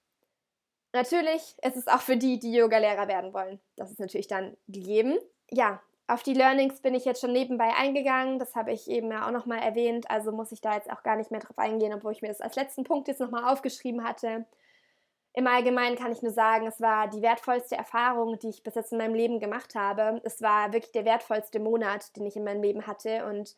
Natürlich 0.95 1.57
ist 1.61 1.75
es 1.75 1.89
auch 1.89 1.99
für 1.99 2.15
die, 2.15 2.39
die 2.39 2.53
Yoga-Lehrer 2.53 3.09
werden 3.09 3.33
wollen. 3.33 3.59
Das 3.75 3.91
ist 3.91 3.99
natürlich 3.99 4.29
dann 4.29 4.55
gegeben. 4.69 5.19
Ja, 5.51 5.81
Auf 6.07 6.23
die 6.23 6.33
Learnings 6.33 6.79
bin 6.79 6.95
ich 6.95 7.03
jetzt 7.03 7.19
schon 7.19 7.33
nebenbei 7.33 7.73
eingegangen. 7.75 8.39
Das 8.39 8.55
habe 8.55 8.71
ich 8.71 8.89
eben 8.89 9.11
ja 9.11 9.27
auch 9.27 9.31
nochmal 9.31 9.59
erwähnt. 9.59 10.09
Also 10.09 10.31
muss 10.31 10.53
ich 10.53 10.61
da 10.61 10.73
jetzt 10.73 10.89
auch 10.89 11.03
gar 11.03 11.17
nicht 11.17 11.31
mehr 11.31 11.41
drauf 11.41 11.57
eingehen, 11.57 11.93
obwohl 11.93 12.13
ich 12.13 12.21
mir 12.21 12.29
das 12.29 12.39
als 12.39 12.55
letzten 12.55 12.85
Punkt 12.85 13.09
jetzt 13.09 13.19
nochmal 13.19 13.51
aufgeschrieben 13.51 14.05
hatte. 14.05 14.45
Im 15.33 15.47
Allgemeinen 15.47 15.97
kann 15.97 16.13
ich 16.13 16.21
nur 16.21 16.31
sagen, 16.31 16.65
es 16.65 16.79
war 16.79 17.09
die 17.09 17.21
wertvollste 17.21 17.75
Erfahrung, 17.75 18.39
die 18.39 18.47
ich 18.47 18.63
bis 18.63 18.75
jetzt 18.75 18.93
in 18.93 18.97
meinem 18.97 19.15
Leben 19.15 19.41
gemacht 19.41 19.75
habe. 19.75 20.21
Es 20.23 20.41
war 20.41 20.71
wirklich 20.71 20.93
der 20.93 21.03
wertvollste 21.03 21.59
Monat, 21.59 22.15
den 22.15 22.25
ich 22.25 22.37
in 22.37 22.45
meinem 22.45 22.63
Leben 22.63 22.87
hatte. 22.87 23.25
Und 23.25 23.57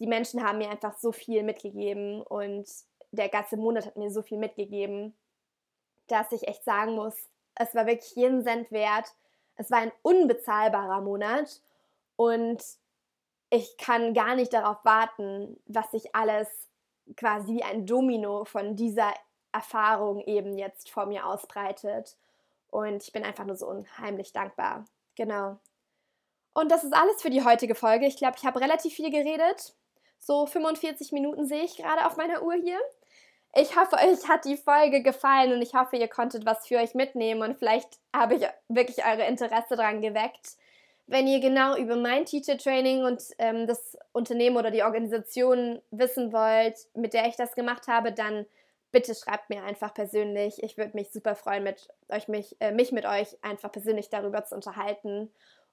die 0.00 0.08
Menschen 0.08 0.42
haben 0.42 0.58
mir 0.58 0.70
einfach 0.70 0.98
so 0.98 1.12
viel 1.12 1.44
mitgegeben. 1.44 2.22
Und 2.22 2.68
der 3.12 3.28
ganze 3.28 3.56
Monat 3.56 3.86
hat 3.86 3.96
mir 3.96 4.10
so 4.10 4.22
viel 4.22 4.38
mitgegeben, 4.38 5.14
dass 6.12 6.32
ich 6.32 6.46
echt 6.46 6.64
sagen 6.64 6.94
muss, 6.94 7.14
es 7.54 7.74
war 7.74 7.86
wirklich 7.86 8.14
jeden 8.14 8.42
Cent 8.42 8.70
wert. 8.70 9.12
Es 9.56 9.70
war 9.70 9.78
ein 9.78 9.92
unbezahlbarer 10.02 11.00
Monat. 11.00 11.60
Und 12.16 12.62
ich 13.50 13.76
kann 13.76 14.14
gar 14.14 14.34
nicht 14.34 14.52
darauf 14.52 14.84
warten, 14.84 15.60
was 15.66 15.90
sich 15.90 16.14
alles 16.14 16.48
quasi 17.16 17.56
wie 17.56 17.62
ein 17.62 17.86
Domino 17.86 18.44
von 18.44 18.76
dieser 18.76 19.12
Erfahrung 19.52 20.20
eben 20.20 20.56
jetzt 20.56 20.90
vor 20.90 21.06
mir 21.06 21.26
ausbreitet. 21.26 22.16
Und 22.70 23.02
ich 23.02 23.12
bin 23.12 23.24
einfach 23.24 23.44
nur 23.44 23.56
so 23.56 23.66
unheimlich 23.66 24.32
dankbar. 24.32 24.84
Genau. 25.16 25.58
Und 26.54 26.70
das 26.70 26.84
ist 26.84 26.94
alles 26.94 27.20
für 27.20 27.30
die 27.30 27.44
heutige 27.44 27.74
Folge. 27.74 28.06
Ich 28.06 28.16
glaube, 28.16 28.36
ich 28.38 28.44
habe 28.44 28.60
relativ 28.60 28.94
viel 28.94 29.10
geredet. 29.10 29.74
So 30.18 30.46
45 30.46 31.12
Minuten 31.12 31.46
sehe 31.46 31.64
ich 31.64 31.76
gerade 31.76 32.06
auf 32.06 32.16
meiner 32.16 32.42
Uhr 32.42 32.54
hier. 32.54 32.78
Ich 33.54 33.76
hoffe, 33.76 33.96
euch 33.96 34.28
hat 34.28 34.46
die 34.46 34.56
Folge 34.56 35.02
gefallen 35.02 35.52
und 35.52 35.60
ich 35.60 35.74
hoffe, 35.74 35.96
ihr 35.96 36.08
konntet 36.08 36.46
was 36.46 36.66
für 36.66 36.78
euch 36.78 36.94
mitnehmen 36.94 37.42
und 37.42 37.58
vielleicht 37.58 37.98
habe 38.14 38.36
ich 38.36 38.46
wirklich 38.68 39.04
eure 39.04 39.26
Interesse 39.26 39.76
daran 39.76 40.00
geweckt. 40.00 40.56
Wenn 41.06 41.26
ihr 41.26 41.40
genau 41.40 41.76
über 41.76 41.96
mein 41.96 42.24
Teacher 42.24 42.56
Training 42.56 43.04
und 43.04 43.22
ähm, 43.38 43.66
das 43.66 43.98
Unternehmen 44.12 44.56
oder 44.56 44.70
die 44.70 44.82
Organisation 44.82 45.82
wissen 45.90 46.32
wollt, 46.32 46.78
mit 46.94 47.12
der 47.12 47.26
ich 47.26 47.36
das 47.36 47.54
gemacht 47.54 47.88
habe, 47.88 48.12
dann 48.12 48.46
bitte 48.90 49.14
schreibt 49.14 49.50
mir 49.50 49.64
einfach 49.64 49.92
persönlich. 49.92 50.62
Ich 50.62 50.78
würde 50.78 50.96
mich 50.96 51.10
super 51.10 51.34
freuen, 51.34 51.64
mit 51.64 51.88
euch, 52.08 52.28
mich, 52.28 52.56
äh, 52.60 52.72
mich 52.72 52.90
mit 52.90 53.04
euch 53.04 53.36
einfach 53.42 53.70
persönlich 53.70 54.08
darüber 54.08 54.44
zu 54.44 54.54
unterhalten 54.54 55.30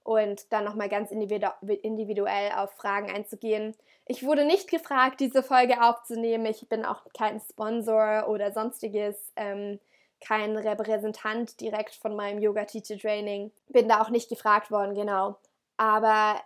und 0.09 0.51
dann 0.51 0.63
nochmal 0.63 0.89
ganz 0.89 1.11
individuell 1.11 2.51
auf 2.55 2.71
Fragen 2.71 3.11
einzugehen. 3.11 3.75
Ich 4.07 4.25
wurde 4.25 4.43
nicht 4.43 4.67
gefragt, 4.67 5.19
diese 5.19 5.43
Folge 5.43 5.83
aufzunehmen. 5.83 6.47
Ich 6.47 6.67
bin 6.67 6.83
auch 6.83 7.03
kein 7.15 7.39
Sponsor 7.39 8.27
oder 8.27 8.51
sonstiges. 8.51 9.31
Ähm, 9.35 9.79
kein 10.19 10.57
Repräsentant 10.57 11.61
direkt 11.61 11.93
von 11.93 12.15
meinem 12.15 12.39
Yoga 12.39 12.65
Teacher 12.65 12.97
Training. 12.97 13.51
Bin 13.67 13.87
da 13.87 14.01
auch 14.01 14.09
nicht 14.09 14.29
gefragt 14.29 14.71
worden, 14.71 14.95
genau. 14.95 15.37
Aber 15.77 16.41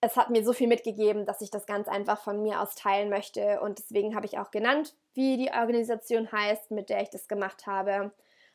es 0.00 0.16
hat 0.16 0.30
mir 0.30 0.44
so 0.44 0.52
viel 0.52 0.68
mitgegeben, 0.68 1.26
dass 1.26 1.40
ich 1.40 1.50
das 1.50 1.66
ganz 1.66 1.88
einfach 1.88 2.22
von 2.22 2.40
mir 2.40 2.60
aus 2.60 2.76
teilen 2.76 3.10
möchte. 3.10 3.60
Und 3.62 3.80
deswegen 3.80 4.14
habe 4.14 4.26
ich 4.26 4.38
auch 4.38 4.52
genannt, 4.52 4.94
wie 5.14 5.36
die 5.36 5.50
Organisation 5.50 6.30
heißt, 6.30 6.70
mit 6.70 6.88
der 6.88 7.02
ich 7.02 7.10
das 7.10 7.26
gemacht 7.26 7.66
habe. 7.66 8.12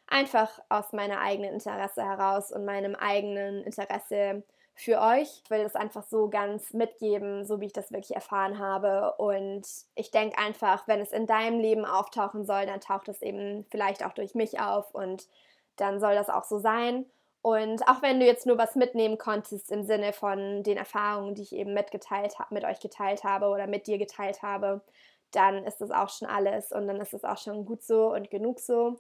Einfach 0.08 0.60
aus 0.70 0.94
meiner 0.94 1.20
eigenen 1.20 1.54
Interesse 1.54 2.04
heraus 2.04 2.52
und 2.52 2.66
meinem 2.66 2.96
eigenen 2.96 3.64
Interesse 3.64 4.44
für 4.74 5.02
euch. 5.02 5.42
Ich 5.44 5.50
will 5.50 5.64
das 5.64 5.76
einfach 5.76 6.04
so 6.04 6.30
ganz 6.30 6.72
mitgeben, 6.74 7.46
so 7.46 7.60
wie 7.60 7.66
ich 7.66 7.74
das 7.74 7.92
wirklich 7.92 8.16
erfahren 8.16 8.60
habe. 8.60 9.16
Und 9.18 9.66
ich 9.96 10.12
denke 10.12 10.38
einfach, 10.38 10.88
wenn 10.88 11.02
es 11.02 11.12
in 11.12 11.26
deinem 11.28 11.60
Leben 11.60 11.84
auftauchen 11.84 12.46
soll, 12.46 12.66
dann 12.68 12.80
taucht 12.80 13.10
es 13.10 13.22
eben 13.22 13.66
vielleicht 13.72 14.06
auch 14.06 14.14
durch 14.14 14.36
mich 14.36 14.60
auf 14.60 14.94
und 14.94 15.28
dann 15.78 16.00
soll 16.00 16.16
das 16.16 16.30
auch 16.30 16.44
so 16.44 16.60
sein. 16.60 17.06
Und 17.42 17.88
auch 17.88 18.02
wenn 18.02 18.20
du 18.20 18.26
jetzt 18.26 18.46
nur 18.46 18.58
was 18.58 18.76
mitnehmen 18.76 19.18
konntest 19.18 19.72
im 19.72 19.84
Sinne 19.84 20.14
von 20.14 20.64
den 20.64 20.78
Erfahrungen, 20.78 21.34
die 21.36 21.44
ich 21.44 21.54
eben 21.54 21.74
mitgeteilt 21.74 22.40
habe, 22.40 22.54
mit 22.54 22.64
euch 22.66 22.80
geteilt 22.80 23.24
habe 23.24 23.48
oder 23.48 23.68
mit 23.68 23.88
dir 23.88 23.98
geteilt 23.98 24.42
habe, 24.44 24.82
dann 25.32 25.66
ist 25.66 25.82
das 25.82 25.92
auch 25.92 26.10
schon 26.10 26.28
alles 26.28 26.72
und 26.72 26.88
dann 26.88 27.00
ist 27.02 27.14
es 27.14 27.24
auch 27.24 27.38
schon 27.38 27.66
gut 27.66 27.84
so 27.84 28.14
und 28.14 28.30
genug 28.30 28.60
so. 28.60 29.00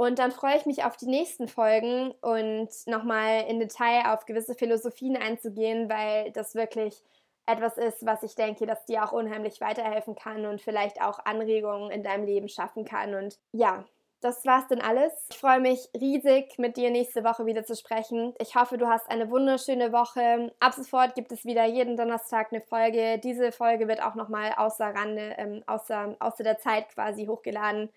Und 0.00 0.18
dann 0.18 0.32
freue 0.32 0.56
ich 0.56 0.64
mich 0.64 0.82
auf 0.82 0.96
die 0.96 1.08
nächsten 1.08 1.46
Folgen 1.46 2.14
und 2.22 2.70
nochmal 2.86 3.44
in 3.50 3.60
Detail 3.60 4.14
auf 4.14 4.24
gewisse 4.24 4.54
Philosophien 4.54 5.14
einzugehen, 5.14 5.90
weil 5.90 6.32
das 6.32 6.54
wirklich 6.54 7.02
etwas 7.44 7.76
ist, 7.76 8.06
was 8.06 8.22
ich 8.22 8.34
denke, 8.34 8.64
dass 8.64 8.86
dir 8.86 9.04
auch 9.04 9.12
unheimlich 9.12 9.60
weiterhelfen 9.60 10.14
kann 10.14 10.46
und 10.46 10.62
vielleicht 10.62 11.02
auch 11.02 11.18
Anregungen 11.26 11.90
in 11.90 12.02
deinem 12.02 12.24
Leben 12.24 12.48
schaffen 12.48 12.86
kann. 12.86 13.12
Und 13.12 13.38
ja, 13.52 13.84
das 14.22 14.46
war's 14.46 14.66
dann 14.68 14.80
alles. 14.80 15.12
Ich 15.32 15.36
freue 15.36 15.60
mich 15.60 15.90
riesig, 15.94 16.58
mit 16.58 16.78
dir 16.78 16.90
nächste 16.90 17.22
Woche 17.22 17.44
wieder 17.44 17.66
zu 17.66 17.76
sprechen. 17.76 18.32
Ich 18.38 18.56
hoffe, 18.56 18.78
du 18.78 18.86
hast 18.86 19.10
eine 19.10 19.30
wunderschöne 19.30 19.92
Woche. 19.92 20.50
Ab 20.60 20.72
sofort 20.72 21.14
gibt 21.14 21.30
es 21.30 21.44
wieder 21.44 21.66
jeden 21.66 21.98
Donnerstag 21.98 22.54
eine 22.54 22.62
Folge. 22.62 23.18
Diese 23.18 23.52
Folge 23.52 23.86
wird 23.86 24.02
auch 24.02 24.14
nochmal 24.14 24.54
außer 24.56 24.86
Rande, 24.86 25.34
ähm, 25.36 25.62
außer, 25.66 26.16
außer 26.20 26.42
der 26.42 26.56
Zeit 26.56 26.88
quasi 26.88 27.26
hochgeladen 27.26 27.90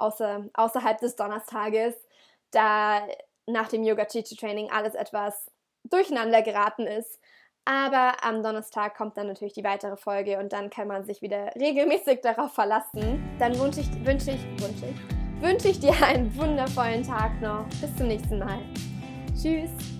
außer, 0.00 0.46
außerhalb 0.54 0.98
des 0.98 1.16
Donnerstages, 1.16 1.94
da 2.50 3.06
nach 3.46 3.68
dem 3.68 3.84
Yoga 3.84 4.06
Chichi 4.06 4.36
Training 4.36 4.70
alles 4.70 4.94
etwas 4.94 5.50
durcheinander 5.84 6.42
geraten 6.42 6.86
ist. 6.86 7.20
Aber 7.64 8.24
am 8.24 8.42
Donnerstag 8.42 8.96
kommt 8.96 9.16
dann 9.16 9.26
natürlich 9.26 9.52
die 9.52 9.64
weitere 9.64 9.96
Folge 9.96 10.38
und 10.38 10.52
dann 10.52 10.70
kann 10.70 10.88
man 10.88 11.04
sich 11.04 11.22
wieder 11.22 11.54
regelmäßig 11.54 12.20
darauf 12.22 12.52
verlassen. 12.52 13.22
Dann 13.38 13.58
wünsche 13.58 13.80
ich, 13.80 14.04
wünsche 14.04 14.32
ich, 14.32 14.42
wünsche 14.60 14.86
ich, 14.86 15.42
wünsche 15.42 15.68
ich 15.68 15.80
dir 15.80 15.94
einen 16.02 16.34
wundervollen 16.36 17.02
Tag 17.02 17.40
noch. 17.40 17.66
Bis 17.80 17.94
zum 17.96 18.08
nächsten 18.08 18.38
Mal. 18.38 18.58
Tschüss. 19.40 19.99